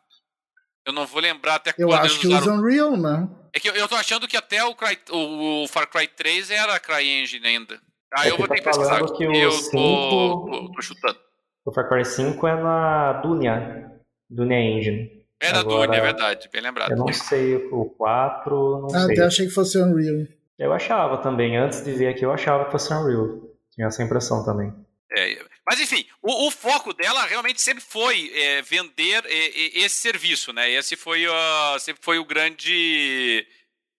Eu 0.85 0.93
não 0.93 1.07
vou 1.07 1.21
lembrar 1.21 1.55
até 1.55 1.71
eu 1.71 1.87
quando 1.87 1.99
Eu 1.99 2.05
acho 2.05 2.19
que 2.19 2.27
usaram... 2.27 2.43
usa 2.43 2.53
Unreal, 2.53 2.97
né? 2.97 3.27
É 3.53 3.59
que 3.59 3.69
eu, 3.69 3.73
eu 3.73 3.87
tô 3.87 3.95
achando 3.95 4.27
que 4.27 4.35
até 4.35 4.63
o, 4.63 4.75
Cry, 4.75 4.99
o, 5.09 5.63
o 5.63 5.67
Far 5.67 5.87
Cry 5.87 6.07
3 6.07 6.51
era 6.51 6.75
a 6.75 6.79
CryEngine 6.79 7.47
ainda. 7.47 7.81
Ah, 8.15 8.27
eu 8.27 8.37
vou 8.37 8.47
ter 8.47 8.55
que 8.55 8.63
pesquisar. 8.63 8.99
Que 9.13 9.23
eu 9.23 9.51
tô, 9.71 10.45
tô, 10.49 10.71
tô, 10.71 10.81
chutando. 10.81 11.19
O 11.65 11.71
Far 11.71 11.89
Cry 11.89 12.05
5 12.05 12.47
é 12.47 12.55
na 12.55 13.13
Dunia. 13.13 13.91
Dunia 14.29 14.59
Engine. 14.59 15.25
É 15.39 15.51
na 15.51 15.59
Agora, 15.59 15.87
Dunia, 15.87 15.99
é 15.99 16.03
verdade. 16.03 16.49
Bem 16.51 16.61
lembrado. 16.61 16.91
Eu 16.91 16.97
não 16.97 17.11
sei 17.11 17.55
o 17.55 17.85
4, 17.85 18.79
não 18.81 18.87
ah, 18.87 19.05
sei. 19.05 19.13
Até 19.13 19.25
achei 19.25 19.47
que 19.47 19.53
fosse 19.53 19.77
Unreal. 19.77 20.27
Eu 20.57 20.71
achava 20.71 21.17
também. 21.17 21.57
Antes 21.57 21.83
de 21.83 21.91
ver 21.91 22.07
aqui, 22.07 22.23
eu 22.23 22.31
achava 22.31 22.65
que 22.65 22.71
fosse 22.71 22.93
Unreal. 22.93 23.41
Tinha 23.71 23.87
essa 23.87 24.01
impressão 24.01 24.45
também. 24.45 24.73
É, 25.11 25.37
mas 25.67 25.79
enfim, 25.79 26.05
o, 26.21 26.47
o, 26.47 26.51
foco 26.51 26.93
dela 26.93 27.25
realmente 27.25 27.61
sempre 27.61 27.83
foi 27.83 28.31
é, 28.33 28.61
vender 28.61 29.23
é, 29.25 29.79
esse 29.79 29.95
serviço, 29.95 30.51
né? 30.51 30.69
Esse 30.71 30.95
foi, 30.95 31.25
uh, 31.27 31.79
sempre 31.79 32.03
foi 32.03 32.19
o 32.19 32.25
grande 32.25 33.45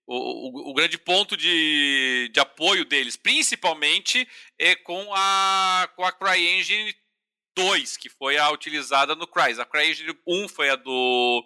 o, 0.07 0.16
o, 0.16 0.70
o, 0.70 0.74
grande 0.74 0.96
ponto 0.98 1.36
de, 1.36 2.30
de 2.32 2.40
apoio 2.40 2.84
deles, 2.84 3.16
principalmente 3.16 4.26
é 4.59 4.74
com 4.74 5.12
a, 5.14 5.88
com 5.96 6.04
a 6.04 6.12
CryEngine 6.12 6.94
2, 7.57 7.96
que 7.96 8.09
foi 8.09 8.38
a 8.38 8.50
utilizada 8.50 9.14
no 9.14 9.26
Crysis. 9.26 9.59
A 9.59 9.64
CryEngine 9.64 10.16
1 10.26 10.48
foi 10.48 10.70
a 10.70 10.76
do 10.76 11.44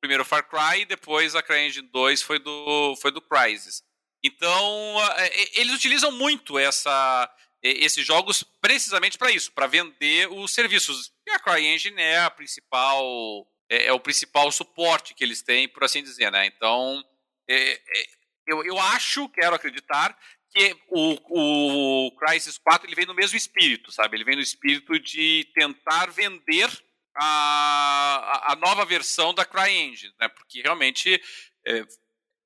primeiro 0.00 0.24
Far 0.24 0.48
Cry, 0.48 0.84
depois 0.84 1.34
a 1.34 1.42
CryEngine 1.42 1.88
2 1.88 2.22
foi 2.22 2.38
do, 2.38 2.94
foi 2.96 3.10
do 3.10 3.20
Crysis. 3.20 3.82
Então, 4.22 4.96
é, 5.16 5.60
eles 5.60 5.74
utilizam 5.74 6.12
muito 6.12 6.58
essa, 6.58 7.30
esses 7.62 8.04
jogos 8.04 8.44
precisamente 8.60 9.18
para 9.18 9.30
isso, 9.30 9.52
para 9.52 9.66
vender 9.66 10.30
os 10.30 10.52
serviços. 10.52 11.12
E 11.26 11.30
a 11.30 11.38
CryEngine 11.38 12.00
é 12.00 12.20
a 12.20 12.30
principal 12.30 13.46
é, 13.68 13.86
é, 13.86 13.92
o 13.92 14.00
principal 14.00 14.50
suporte 14.52 15.14
que 15.14 15.24
eles 15.24 15.42
têm, 15.42 15.68
por 15.68 15.84
assim 15.84 16.02
dizer, 16.02 16.30
né? 16.30 16.46
Então, 16.46 17.04
é, 17.48 17.72
é, 17.72 18.06
eu, 18.46 18.64
eu 18.64 18.78
acho, 18.78 19.28
quero 19.28 19.54
acreditar, 19.54 20.16
que 20.50 20.76
o, 20.88 22.06
o 22.08 22.10
Crysis 22.12 22.56
4 22.58 22.86
ele 22.86 22.94
vem 22.94 23.06
no 23.06 23.14
mesmo 23.14 23.36
espírito, 23.36 23.92
sabe? 23.92 24.16
Ele 24.16 24.24
vem 24.24 24.36
no 24.36 24.42
espírito 24.42 24.98
de 24.98 25.46
tentar 25.54 26.10
vender 26.10 26.70
a, 27.14 28.52
a 28.52 28.56
nova 28.56 28.84
versão 28.84 29.34
da 29.34 29.44
CryEngine, 29.44 30.14
né? 30.20 30.28
Porque 30.28 30.62
realmente 30.62 31.20
é, 31.66 31.84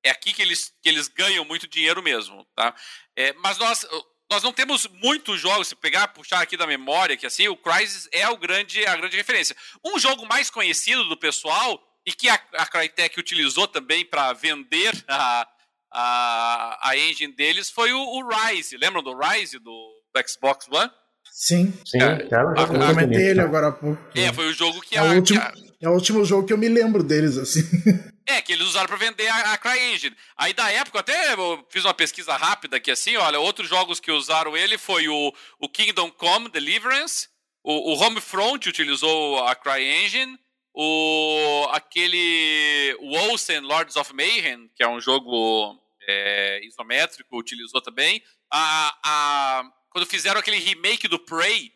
é, 0.03 0.09
aqui 0.09 0.33
que 0.33 0.41
eles, 0.41 0.73
que 0.81 0.89
eles 0.89 1.07
ganham 1.07 1.45
muito 1.45 1.67
dinheiro 1.67 2.01
mesmo, 2.01 2.45
tá? 2.55 2.75
É, 3.15 3.33
mas 3.33 3.57
nós, 3.57 3.85
nós 4.29 4.43
não 4.43 4.51
temos 4.51 4.87
muitos 4.87 5.39
jogos, 5.39 5.67
se 5.67 5.75
pegar, 5.75 6.07
puxar 6.09 6.41
aqui 6.41 6.57
da 6.57 6.65
memória, 6.65 7.17
que 7.17 7.25
assim, 7.25 7.47
o 7.47 7.57
Crysis 7.57 8.09
é 8.11 8.27
o 8.27 8.37
grande, 8.37 8.85
a 8.85 8.95
grande 8.95 9.17
referência. 9.17 9.55
Um 9.83 9.99
jogo 9.99 10.25
mais 10.25 10.49
conhecido 10.49 11.03
do 11.05 11.17
pessoal 11.17 11.81
e 12.05 12.11
que 12.11 12.29
a, 12.29 12.39
a 12.53 12.65
Crytek 12.65 13.19
utilizou 13.19 13.67
também 13.67 14.05
para 14.05 14.33
vender 14.33 14.91
a, 15.07 15.47
a, 15.91 16.89
a 16.89 16.97
engine 16.97 17.33
deles 17.33 17.69
foi 17.69 17.93
o, 17.93 17.99
o, 17.99 18.27
Rise. 18.27 18.77
Lembram 18.77 19.03
do 19.03 19.17
Rise 19.17 19.59
do, 19.59 19.71
do 20.13 20.29
Xbox 20.29 20.67
One? 20.71 20.89
Sim. 21.31 21.73
Sim, 21.85 22.01
é, 22.01 22.27
cara, 22.27 22.53
eu 22.57 22.67
comentei 22.67 23.29
ele 23.29 23.41
agora 23.41 23.67
há 23.67 23.71
pouco. 23.71 24.01
É, 24.15 24.33
foi 24.33 24.47
o 24.47 24.53
jogo 24.53 24.81
que 24.81 24.95
é, 24.95 24.99
a, 24.99 25.03
o 25.03 25.15
último, 25.15 25.39
a... 25.39 25.53
é 25.81 25.89
o 25.89 25.93
último 25.93 26.25
jogo 26.25 26.47
que 26.47 26.53
eu 26.53 26.57
me 26.57 26.67
lembro 26.67 27.03
deles, 27.03 27.37
assim. 27.37 27.61
É, 28.29 28.39
que 28.39 28.53
eles 28.53 28.67
usaram 28.67 28.87
para 28.87 28.97
vender 28.97 29.27
a, 29.27 29.53
a 29.53 29.57
CryEngine. 29.57 30.15
Aí 30.37 30.53
da 30.53 30.71
época, 30.71 30.99
até 30.99 31.33
eu 31.33 31.65
fiz 31.69 31.83
uma 31.83 31.93
pesquisa 31.93 32.37
rápida 32.37 32.77
aqui 32.77 32.91
assim, 32.91 33.17
olha, 33.17 33.39
outros 33.39 33.67
jogos 33.67 33.99
que 33.99 34.11
usaram 34.11 34.55
ele 34.55 34.77
foi 34.77 35.09
o, 35.09 35.33
o 35.59 35.67
Kingdom 35.67 36.09
Come 36.11 36.47
Deliverance, 36.47 37.27
o, 37.63 37.91
o 37.91 37.99
Homefront 37.99 38.69
utilizou 38.69 39.43
a 39.45 39.55
CryEngine, 39.55 40.39
o, 40.73 41.67
aquele 41.71 42.95
Wolsen 43.01 43.59
Lords 43.61 43.95
of 43.95 44.13
Mayhem, 44.13 44.69
que 44.75 44.83
é 44.83 44.87
um 44.87 44.99
jogo 44.99 45.77
é, 46.07 46.65
isométrico, 46.65 47.37
utilizou 47.37 47.81
também. 47.81 48.23
A, 48.51 48.97
a, 49.03 49.63
quando 49.89 50.05
fizeram 50.05 50.39
aquele 50.39 50.57
remake 50.57 51.07
do 51.07 51.19
Prey, 51.19 51.73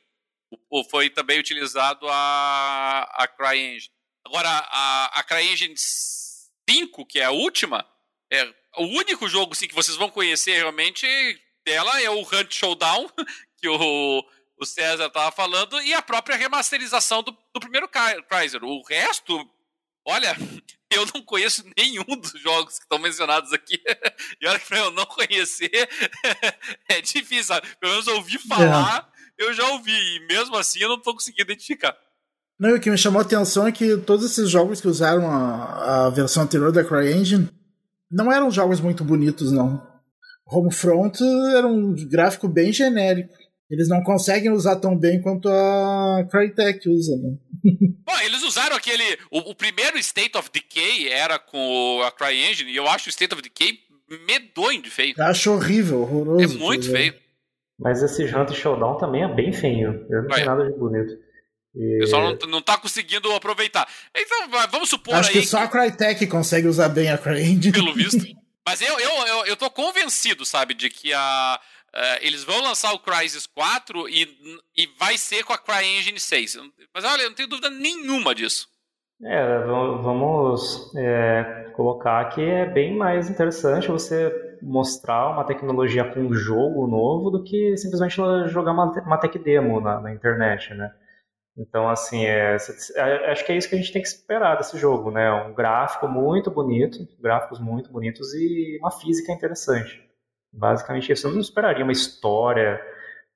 foi 0.89 1.09
também 1.09 1.39
utilizado 1.39 2.07
a, 2.07 3.01
a 3.15 3.27
CryEngine. 3.27 3.93
Agora, 4.25 4.49
a, 4.49 5.19
a 5.19 5.23
CryEngine 5.23 5.75
5, 5.77 7.05
que 7.05 7.19
é 7.19 7.25
a 7.25 7.31
última, 7.31 7.85
é 8.31 8.43
o 8.77 8.85
único 8.85 9.27
jogo 9.27 9.55
sim, 9.55 9.67
que 9.67 9.75
vocês 9.75 9.95
vão 9.97 10.09
conhecer 10.09 10.53
realmente 10.53 11.05
dela 11.65 12.01
é 12.01 12.09
o 12.09 12.21
Hunt 12.21 12.53
Showdown, 12.53 13.09
que 13.57 13.67
o, 13.67 14.25
o 14.57 14.65
César 14.65 15.07
estava 15.07 15.31
falando, 15.31 15.81
e 15.81 15.93
a 15.93 16.01
própria 16.01 16.35
remasterização 16.35 17.21
do, 17.21 17.31
do 17.53 17.59
primeiro 17.59 17.89
Chrysler. 18.29 18.63
O 18.63 18.81
resto, 18.83 19.47
olha, 20.05 20.35
eu 20.91 21.05
não 21.13 21.21
conheço 21.21 21.63
nenhum 21.77 22.03
dos 22.03 22.39
jogos 22.41 22.77
que 22.77 22.83
estão 22.83 22.99
mencionados 22.99 23.51
aqui. 23.51 23.81
e 24.41 24.47
olha 24.47 24.59
que 24.59 24.67
para 24.67 24.79
eu 24.79 24.91
não 24.91 25.05
conhecer 25.05 25.89
é 26.89 27.01
difícil, 27.01 27.43
sabe? 27.43 27.67
Pelo 27.79 27.93
menos 27.93 28.07
ouvir 28.07 28.39
falar, 28.39 29.09
é. 29.39 29.43
eu 29.43 29.53
já 29.53 29.67
ouvi, 29.69 29.91
e 29.91 30.27
mesmo 30.27 30.55
assim 30.55 30.79
eu 30.79 30.89
não 30.89 30.97
estou 30.97 31.13
conseguindo 31.13 31.51
identificar. 31.51 31.95
Não, 32.57 32.73
o 32.73 32.79
que 32.79 32.89
me 32.89 32.97
chamou 32.97 33.19
a 33.19 33.23
atenção 33.23 33.67
é 33.67 33.71
que 33.71 33.97
todos 33.97 34.25
esses 34.25 34.49
jogos 34.49 34.79
que 34.79 34.87
usaram 34.87 35.29
a, 35.29 36.05
a 36.05 36.09
versão 36.09 36.43
anterior 36.43 36.71
da 36.71 36.85
CryEngine 36.85 37.49
não 38.09 38.31
eram 38.31 38.49
jogos 38.49 38.79
muito 38.79 39.03
bonitos, 39.03 39.51
não. 39.51 39.85
Homefront 40.45 41.21
era 41.53 41.67
um 41.67 41.93
gráfico 42.07 42.47
bem 42.47 42.71
genérico. 42.71 43.33
Eles 43.69 43.89
não 43.89 44.03
conseguem 44.03 44.51
usar 44.51 44.75
tão 44.75 44.97
bem 44.97 45.21
quanto 45.21 45.49
a 45.49 46.27
Crytek 46.29 46.87
usa, 46.87 47.15
né? 47.17 47.35
Bom, 48.05 48.19
eles 48.23 48.43
usaram 48.43 48.75
aquele. 48.75 49.03
O, 49.31 49.51
o, 49.51 49.55
primeiro 49.55 49.97
State 49.97 50.37
of 50.37 50.49
Decay 50.53 51.09
era 51.09 51.39
com 51.39 52.01
a 52.05 52.11
CryEngine, 52.11 52.71
e 52.71 52.75
eu 52.75 52.87
acho 52.87 53.07
o 53.07 53.09
State 53.09 53.33
of 53.33 53.41
Decay 53.41 53.79
medonho 54.27 54.81
de 54.81 54.89
feio. 54.89 55.15
Eu 55.17 55.25
acho 55.25 55.51
horrível, 55.51 56.01
horroroso. 56.01 56.43
É 56.43 56.59
muito 56.59 56.91
feio. 56.91 57.15
Mas 57.79 58.01
esse 58.03 58.23
Hunter 58.23 58.55
Showdown 58.55 58.97
também 58.97 59.23
é 59.23 59.33
bem 59.33 59.51
feio. 59.51 60.05
Eu 60.09 60.21
não 60.23 60.29
tem 60.29 60.45
nada 60.45 60.63
de 60.63 60.77
bonito. 60.77 61.13
E... 61.75 61.97
O 61.97 61.99
pessoal 61.99 62.21
não, 62.23 62.49
não 62.49 62.61
tá 62.61 62.77
conseguindo 62.77 63.31
aproveitar. 63.33 63.87
Então, 64.15 64.47
vamos 64.71 64.89
supor 64.89 65.15
Acho 65.15 65.29
aí. 65.29 65.41
que 65.41 65.47
só 65.47 65.63
a 65.63 65.67
Crytek 65.67 66.27
consegue 66.27 66.67
usar 66.67 66.89
bem 66.89 67.09
a 67.09 67.17
CryEngine. 67.17 67.73
Pelo 67.73 67.93
visto. 67.93 68.23
Mas 68.67 68.81
eu, 68.81 68.99
eu, 68.99 69.27
eu, 69.27 69.45
eu 69.45 69.55
tô 69.55 69.69
convencido, 69.69 70.43
sabe, 70.43 70.73
de 70.73 70.89
que 70.89 71.13
a, 71.13 71.59
Uh, 71.95 72.19
eles 72.19 72.43
vão 72.43 72.61
lançar 72.61 72.91
o 72.93 72.99
Crysis 72.99 73.47
4 73.47 74.09
e, 74.09 74.27
e 74.75 74.87
vai 74.99 75.17
ser 75.17 75.45
com 75.45 75.53
a 75.53 75.57
CryEngine 75.57 76.19
6. 76.19 76.57
Mas 76.93 77.05
olha, 77.05 77.21
eu 77.21 77.29
não 77.29 77.35
tenho 77.35 77.47
dúvida 77.47 77.69
nenhuma 77.69 78.35
disso. 78.35 78.67
É, 79.23 79.59
vamos 79.59 80.93
é, 80.97 81.71
colocar 81.73 82.25
que 82.25 82.41
é 82.41 82.65
bem 82.65 82.97
mais 82.97 83.29
interessante 83.29 83.87
você 83.87 84.57
mostrar 84.61 85.29
uma 85.29 85.45
tecnologia 85.45 86.03
com 86.03 86.19
um 86.19 86.33
jogo 86.33 86.85
novo 86.85 87.31
do 87.31 87.43
que 87.43 87.77
simplesmente 87.77 88.15
jogar 88.49 88.73
uma, 88.73 88.91
uma 89.01 89.17
tech 89.17 89.39
demo 89.39 89.79
na, 89.79 90.01
na 90.01 90.11
internet, 90.11 90.73
né? 90.73 90.93
Então, 91.57 91.87
assim, 91.87 92.25
é, 92.25 92.57
é, 92.95 93.31
acho 93.31 93.45
que 93.45 93.53
é 93.53 93.57
isso 93.57 93.69
que 93.69 93.75
a 93.75 93.77
gente 93.77 93.93
tem 93.93 94.01
que 94.01 94.07
esperar 94.09 94.57
desse 94.57 94.77
jogo, 94.77 95.09
né? 95.09 95.31
Um 95.31 95.53
gráfico 95.53 96.07
muito 96.07 96.51
bonito, 96.51 97.07
gráficos 97.17 97.59
muito 97.59 97.89
bonitos 97.89 98.33
e 98.33 98.77
uma 98.81 98.91
física 98.91 99.31
interessante. 99.31 100.04
Basicamente 100.55 101.11
isso. 101.11 101.27
Eu 101.27 101.33
não 101.33 101.41
esperaria 101.41 101.83
uma 101.83 101.91
história 101.91 102.81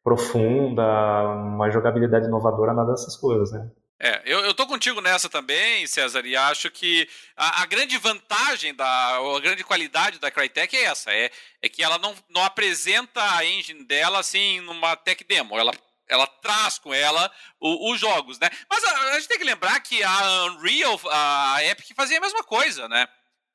profunda, 0.03 0.84
uma 1.28 1.70
jogabilidade 1.70 2.26
inovadora, 2.26 2.74
nada 2.74 2.91
dessas 2.91 3.15
coisas, 3.17 3.51
né? 3.51 3.70
É, 4.01 4.22
eu, 4.26 4.39
eu 4.39 4.53
tô 4.53 4.65
contigo 4.65 5.01
nessa 5.01 5.28
também, 5.28 5.86
César, 5.86 6.26
e 6.26 6.34
acho 6.34 6.72
que 6.72 7.05
a, 7.36 7.63
a, 7.63 7.65
grande 7.65 7.97
vantagem, 7.97 8.74
da, 8.74 8.86
a 8.86 9.39
grande 9.41 9.61
qualidade 9.61 10.20
da 10.20 10.32
Crytek 10.32 10.74
é 10.74 10.86
essa, 10.86 11.11
é, 11.11 11.30
é 11.61 11.67
que 11.67 11.84
ela 11.84 11.97
não, 11.97 12.15
não 12.30 12.41
apresenta 12.41 13.22
a 13.36 13.45
engine 13.45 13.84
dela 13.84 14.20
assim 14.20 14.61
numa 14.61 14.95
tech 14.95 15.22
demo, 15.26 15.59
ela 15.59 15.74
ela 16.07 16.26
traz 16.26 16.80
com 16.80 16.91
ela 16.91 17.32
os 17.61 17.99
jogos, 17.99 18.39
né? 18.39 18.49
Mas 18.67 18.84
a, 18.84 19.11
a, 19.11 19.20
gente 19.20 19.28
tem 19.28 19.38
que 19.38 19.43
lembrar 19.43 19.80
que 19.82 20.01
a 20.01 20.45
Unreal, 20.45 20.99
a 21.11 21.63
Epic 21.65 21.95
fazia 21.95 22.17
a 22.17 22.22
mesma 22.22 22.43
coisa, 22.43 22.88
né? 22.88 23.07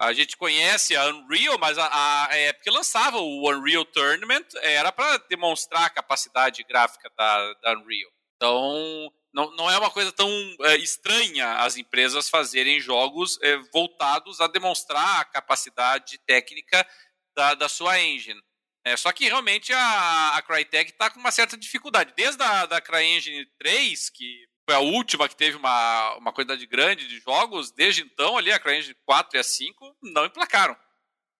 A 0.05 0.13
gente 0.13 0.37
conhece 0.37 0.95
a 0.97 1.07
Unreal, 1.07 1.59
mas 1.59 1.79
a, 1.79 2.29
a 2.29 2.41
Epic 2.41 2.67
lançava 2.73 3.19
o 3.19 3.49
Unreal 3.51 3.85
Tournament, 3.85 4.47
era 4.63 4.93
para 4.93 5.19
demonstrar 5.29 5.85
a 5.85 5.91
capacidade 5.91 6.63
gráfica 6.65 7.11
da, 7.17 7.55
da 7.55 7.73
Unreal. 7.73 8.11
Então, 8.37 9.11
não, 9.33 9.51
não 9.57 9.71
é 9.71 9.79
uma 9.79 9.91
coisa 9.91 10.13
tão 10.13 10.29
é, 10.63 10.77
estranha 10.77 11.55
as 11.59 11.77
empresas 11.77 12.29
fazerem 12.29 12.79
jogos 12.81 13.39
é, 13.43 13.57
voltados 13.73 14.41
a 14.41 14.47
demonstrar 14.47 15.21
a 15.21 15.25
capacidade 15.25 16.19
técnica 16.27 16.87
da, 17.35 17.55
da 17.55 17.69
sua 17.69 18.01
engine. 18.01 18.41
É, 18.85 18.97
só 18.97 19.11
que 19.13 19.25
realmente 19.25 19.73
a, 19.73 20.37
a 20.37 20.43
Crytek 20.43 20.91
está 20.91 21.11
com 21.11 21.19
uma 21.19 21.31
certa 21.31 21.57
dificuldade. 21.57 22.13
Desde 22.15 22.43
a 22.43 22.67
da 22.67 22.81
CryEngine 22.81 23.47
3, 23.59 24.11
que 24.11 24.47
foi 24.67 24.75
a 24.75 24.81
última 24.81 25.29
que 25.29 25.37
teve 25.37 25.57
uma, 25.57 26.17
uma 26.17 26.33
quantidade 26.33 26.67
grande 26.67 27.07
de 27.07 27.21
jogos, 27.21 27.71
desde 27.71 28.03
então 28.03 28.37
ali 28.37 28.51
a 28.51 28.59
CryEngine 28.59 28.97
4 29.05 29.37
e 29.37 29.41
a 29.41 29.45
5 29.45 29.97
não 30.03 30.25
emplacaram. 30.25 30.77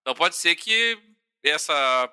Então 0.01 0.15
pode 0.15 0.37
ser 0.37 0.55
que 0.55 0.99
essa 1.43 2.13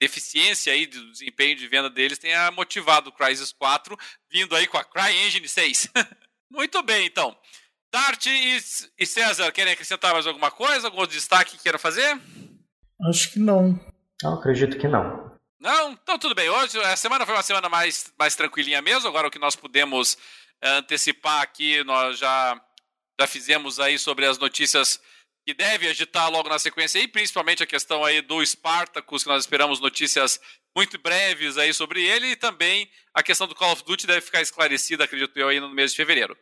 deficiência 0.00 0.72
aí 0.72 0.86
do 0.86 1.12
desempenho 1.12 1.56
de 1.56 1.68
venda 1.68 1.88
deles 1.88 2.18
tenha 2.18 2.50
motivado 2.50 3.10
o 3.10 3.12
Crysis 3.12 3.52
4 3.52 3.96
vindo 4.30 4.54
aí 4.56 4.66
com 4.66 4.78
a 4.78 4.84
CryEngine 4.84 5.48
6. 5.48 5.90
Muito 6.50 6.82
bem, 6.82 7.06
então. 7.06 7.36
Dart 7.92 8.26
e, 8.26 9.06
César, 9.06 9.52
querem 9.52 9.72
acrescentar 9.72 10.12
mais 10.12 10.26
alguma 10.26 10.50
coisa? 10.50 10.88
Algum 10.88 11.06
destaque 11.06 11.56
que 11.56 11.62
queiram 11.62 11.78
fazer? 11.78 12.18
Acho 13.08 13.32
que 13.32 13.38
não. 13.38 13.78
Não, 14.22 14.34
acredito 14.34 14.78
que 14.78 14.88
não. 14.88 15.30
Não? 15.60 15.92
Então 15.92 16.18
tudo 16.18 16.34
bem. 16.34 16.48
Hoje 16.48 16.78
a 16.80 16.96
semana 16.96 17.24
foi 17.24 17.34
uma 17.34 17.42
semana 17.42 17.68
mais, 17.68 18.12
mais 18.18 18.34
tranquilinha 18.34 18.82
mesmo. 18.82 19.08
Agora 19.08 19.28
o 19.28 19.30
que 19.30 19.38
nós 19.38 19.54
pudemos 19.54 20.16
antecipar 20.62 21.42
aqui, 21.42 21.82
nós 21.84 22.18
já, 22.18 22.60
já 23.20 23.26
fizemos 23.26 23.80
aí 23.80 23.98
sobre 23.98 24.26
as 24.26 24.38
notícias 24.38 25.00
que 25.44 25.52
deve 25.52 25.88
agitar 25.88 26.30
logo 26.30 26.48
na 26.48 26.58
sequência 26.58 27.00
aí, 27.00 27.08
principalmente 27.08 27.62
a 27.62 27.66
questão 27.66 28.04
aí 28.04 28.20
do 28.20 28.44
Spartacus, 28.44 29.24
que 29.24 29.28
nós 29.28 29.42
esperamos 29.42 29.80
notícias 29.80 30.40
muito 30.74 30.98
breves 30.98 31.58
aí 31.58 31.74
sobre 31.74 32.02
ele, 32.02 32.28
e 32.28 32.36
também 32.36 32.88
a 33.12 33.22
questão 33.22 33.46
do 33.46 33.54
Call 33.54 33.72
of 33.72 33.84
Duty 33.84 34.06
deve 34.06 34.20
ficar 34.20 34.40
esclarecida, 34.40 35.04
acredito 35.04 35.36
eu, 35.36 35.48
aí 35.48 35.58
no 35.58 35.68
mês 35.68 35.90
de 35.90 35.96
fevereiro. 35.96 36.36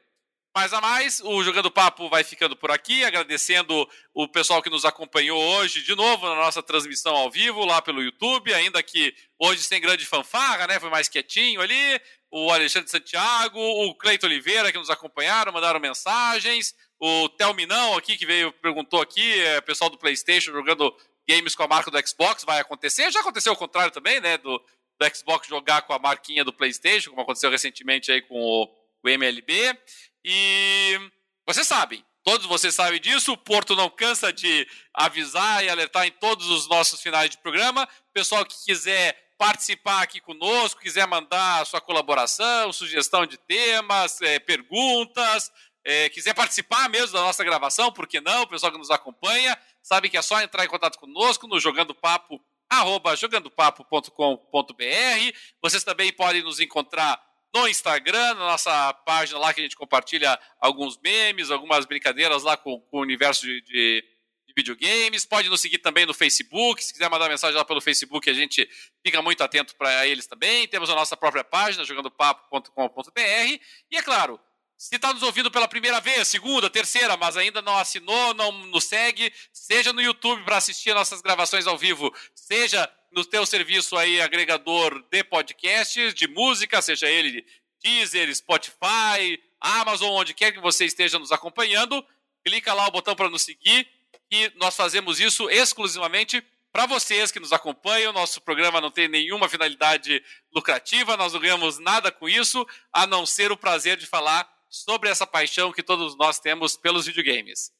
Mais 0.55 0.73
a 0.73 0.81
mais, 0.81 1.21
o 1.21 1.45
Jogando 1.45 1.71
Papo 1.71 2.09
vai 2.09 2.25
ficando 2.25 2.57
por 2.57 2.73
aqui, 2.73 3.05
agradecendo 3.05 3.89
o 4.13 4.27
pessoal 4.27 4.61
que 4.61 4.69
nos 4.69 4.85
acompanhou 4.85 5.41
hoje 5.41 5.81
de 5.83 5.95
novo 5.95 6.29
na 6.29 6.35
nossa 6.35 6.61
transmissão 6.61 7.15
ao 7.15 7.31
vivo 7.31 7.65
lá 7.65 7.81
pelo 7.81 8.03
YouTube, 8.03 8.53
ainda 8.53 8.83
que 8.83 9.15
hoje 9.39 9.63
sem 9.63 9.81
grande 9.81 10.05
fanfarra, 10.05 10.67
né? 10.67 10.81
Foi 10.81 10.91
mais 10.91 11.09
quietinho 11.09 11.61
ali. 11.61 12.01
O 12.31 12.53
Alexandre 12.53 12.89
Santiago, 12.89 13.59
o 13.59 13.95
Cleito 13.97 14.27
Oliveira 14.27 14.71
que 14.71 14.79
nos 14.79 14.89
acompanharam, 14.89 15.53
mandaram 15.53 15.81
mensagens. 15.81 16.75
O 16.99 17.29
Telminão 17.31 17.97
aqui 17.97 18.17
que 18.17 18.25
veio 18.25 18.53
perguntou 18.53 19.01
aqui, 19.01 19.41
é, 19.41 19.61
pessoal 19.61 19.91
do 19.91 19.99
PlayStation 19.99 20.53
jogando 20.53 20.95
games 21.29 21.55
com 21.55 21.63
a 21.63 21.69
marca 21.69 21.91
do 21.91 22.09
Xbox, 22.09 22.45
vai 22.45 22.61
acontecer? 22.61 23.11
Já 23.11 23.21
aconteceu 23.21 23.53
o 23.53 23.57
contrário 23.57 23.93
também, 23.93 24.21
né? 24.21 24.39
Do, 24.39 24.59
do 24.59 25.17
Xbox 25.17 25.49
jogar 25.49 25.83
com 25.83 25.93
a 25.93 25.99
marquinha 25.99 26.45
do 26.45 26.53
PlayStation, 26.53 27.11
como 27.11 27.23
aconteceu 27.23 27.51
recentemente 27.51 28.13
aí 28.13 28.23
com 28.23 28.41
o, 28.41 28.69
o 29.03 29.09
MLB. 29.09 29.77
E 30.25 30.99
vocês 31.47 31.67
sabem, 31.67 32.05
todos 32.23 32.47
vocês 32.47 32.75
sabem 32.75 33.01
disso, 33.01 33.33
o 33.33 33.37
Porto 33.37 33.75
não 33.75 33.89
cansa 33.89 34.33
de 34.33 34.69
avisar 34.93 35.65
e 35.65 35.69
alertar 35.69 36.07
em 36.07 36.13
todos 36.13 36.49
os 36.49 36.69
nossos 36.69 37.01
finais 37.01 37.31
de 37.31 37.39
programa. 37.39 37.89
Pessoal 38.13 38.45
que 38.45 38.65
quiser 38.65 39.30
participar 39.41 40.03
aqui 40.03 40.21
conosco, 40.21 40.83
quiser 40.83 41.07
mandar 41.07 41.65
sua 41.65 41.81
colaboração, 41.81 42.71
sugestão 42.75 43.25
de 43.25 43.39
temas, 43.39 44.21
é, 44.21 44.39
perguntas, 44.39 45.51
é, 45.83 46.11
quiser 46.11 46.35
participar 46.35 46.91
mesmo 46.91 47.15
da 47.15 47.23
nossa 47.23 47.43
gravação, 47.43 47.91
por 47.91 48.07
que 48.07 48.21
não? 48.21 48.43
O 48.43 48.47
pessoal 48.47 48.71
que 48.71 48.77
nos 48.77 48.91
acompanha, 48.91 49.59
sabe 49.83 50.11
que 50.11 50.19
é 50.19 50.21
só 50.21 50.43
entrar 50.43 50.67
em 50.67 50.69
contato 50.69 50.99
conosco 50.99 51.47
no 51.47 51.59
Jogando 51.59 51.95
Papo, 51.95 52.39
arroba 52.69 53.17
jogandopapo.com.br. 53.17 55.39
Vocês 55.63 55.85
também 55.85 56.13
podem 56.13 56.43
nos 56.43 56.61
encontrar 56.61 57.19
no 57.55 57.67
Instagram, 57.67 58.35
na 58.35 58.47
nossa 58.47 58.93
página 59.07 59.39
lá 59.39 59.55
que 59.55 59.61
a 59.61 59.65
gente 59.65 59.75
compartilha 59.75 60.39
alguns 60.61 60.99
memes, 60.99 61.51
algumas 61.51 61.87
brincadeiras 61.87 62.43
lá 62.43 62.59
com, 62.59 62.79
com 62.79 62.99
o 62.99 63.01
universo 63.01 63.47
de, 63.47 63.63
de, 63.63 64.05
de, 64.51 64.55
videogames. 64.57 65.25
Pode 65.25 65.49
nos 65.49 65.61
seguir 65.61 65.79
também 65.79 66.07
no 66.07 66.15
Facebook. 66.15 66.85
Se 66.85 66.93
quiser 66.93 67.09
mandar 67.09 67.29
mensagem 67.29 67.57
lá 67.57 67.65
pelo 67.65 67.81
Facebook, 67.81 68.29
a 68.29 68.35
gente 68.35 68.69
fica 69.05 69.23
muito 69.23 69.43
atento 69.43 69.75
para 69.77 70.07
eles 70.07 70.27
também. 70.27 70.67
Temos 70.69 70.91
a 70.91 70.95
nossa 70.95 71.17
própria 71.17 71.45
página, 71.45 71.85
jogandopapo.com.br. 71.85 73.61
E 73.91 73.97
é 73.97 74.03
claro, 74.03 74.41
se 74.77 74.97
está 74.97 75.13
nos 75.13 75.23
ouvindo 75.23 75.51
pela 75.51 75.69
primeira 75.69 76.01
vez, 76.01 76.27
segunda, 76.29 76.71
terceira, 76.71 77.17
mas 77.17 77.37
ainda 77.37 77.61
não 77.61 77.77
assinou, 77.77 78.33
não 78.33 78.51
nos 78.67 78.85
segue, 78.85 79.33
seja 79.53 79.93
no 79.93 80.01
YouTube 80.01 80.43
para 80.43 80.57
assistir 80.57 80.95
nossas 80.95 81.21
gravações 81.21 81.67
ao 81.67 81.77
vivo, 81.77 82.11
seja 82.35 82.91
no 83.13 83.25
teu 83.25 83.45
serviço 83.45 83.97
aí 83.97 84.21
agregador 84.23 85.05
de 85.11 85.23
podcasts, 85.25 86.15
de 86.15 86.27
música, 86.29 86.81
seja 86.81 87.11
ele 87.11 87.45
Deezer, 87.83 88.35
Spotify, 88.35 89.39
Amazon, 89.61 90.13
onde 90.13 90.33
quer 90.33 90.53
que 90.53 90.61
você 90.61 90.87
esteja 90.87 91.19
nos 91.19 91.33
acompanhando, 91.33 92.03
clica 92.43 92.73
lá 92.73 92.87
o 92.87 92.91
botão 92.91 93.15
para 93.15 93.29
nos 93.29 93.43
seguir 93.43 93.87
e 94.31 94.53
nós 94.57 94.77
fazemos 94.77 95.19
isso 95.21 95.51
exclusivamente 95.51 96.45
para 96.73 96.87
vocês 96.87 97.31
que 97.31 97.41
nos 97.41 97.53
acompanham. 97.53 98.13
Nosso 98.13 98.41
programa 98.41 98.81
não 98.81 98.91
tem 98.91 99.09
nenhuma 99.09 99.49
finalidade 99.49 100.23
lucrativa, 100.55 101.17
nós 101.17 101.33
não 101.33 101.41
ganhamos 101.41 101.79
nada 101.79 102.13
com 102.13 102.29
isso, 102.29 102.67
a 102.93 103.07
não 103.07 103.27
ser 103.27 103.51
o 103.51 103.57
prazer 103.57 103.97
de 103.97 104.07
falar 104.07 104.49
sobre 104.69 105.09
essa 105.09 105.27
paixão 105.27 105.73
que 105.73 105.83
todos 105.83 106.17
nós 106.17 106.39
temos 106.39 106.77
pelos 106.77 107.07
videogames. 107.07 107.73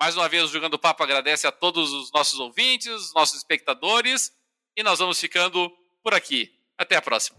Mais 0.00 0.16
uma 0.16 0.28
vez, 0.28 0.44
o 0.44 0.48
Jogando 0.48 0.78
Papo 0.78 1.02
agradece 1.02 1.46
a 1.46 1.52
todos 1.52 1.92
os 1.92 2.12
nossos 2.12 2.38
ouvintes, 2.38 3.12
nossos 3.12 3.36
espectadores 3.36 4.32
e 4.76 4.82
nós 4.82 4.98
vamos 4.98 5.18
ficando 5.18 5.70
por 6.02 6.14
aqui. 6.14 6.54
Até 6.78 6.94
a 6.94 7.02
próxima. 7.02 7.36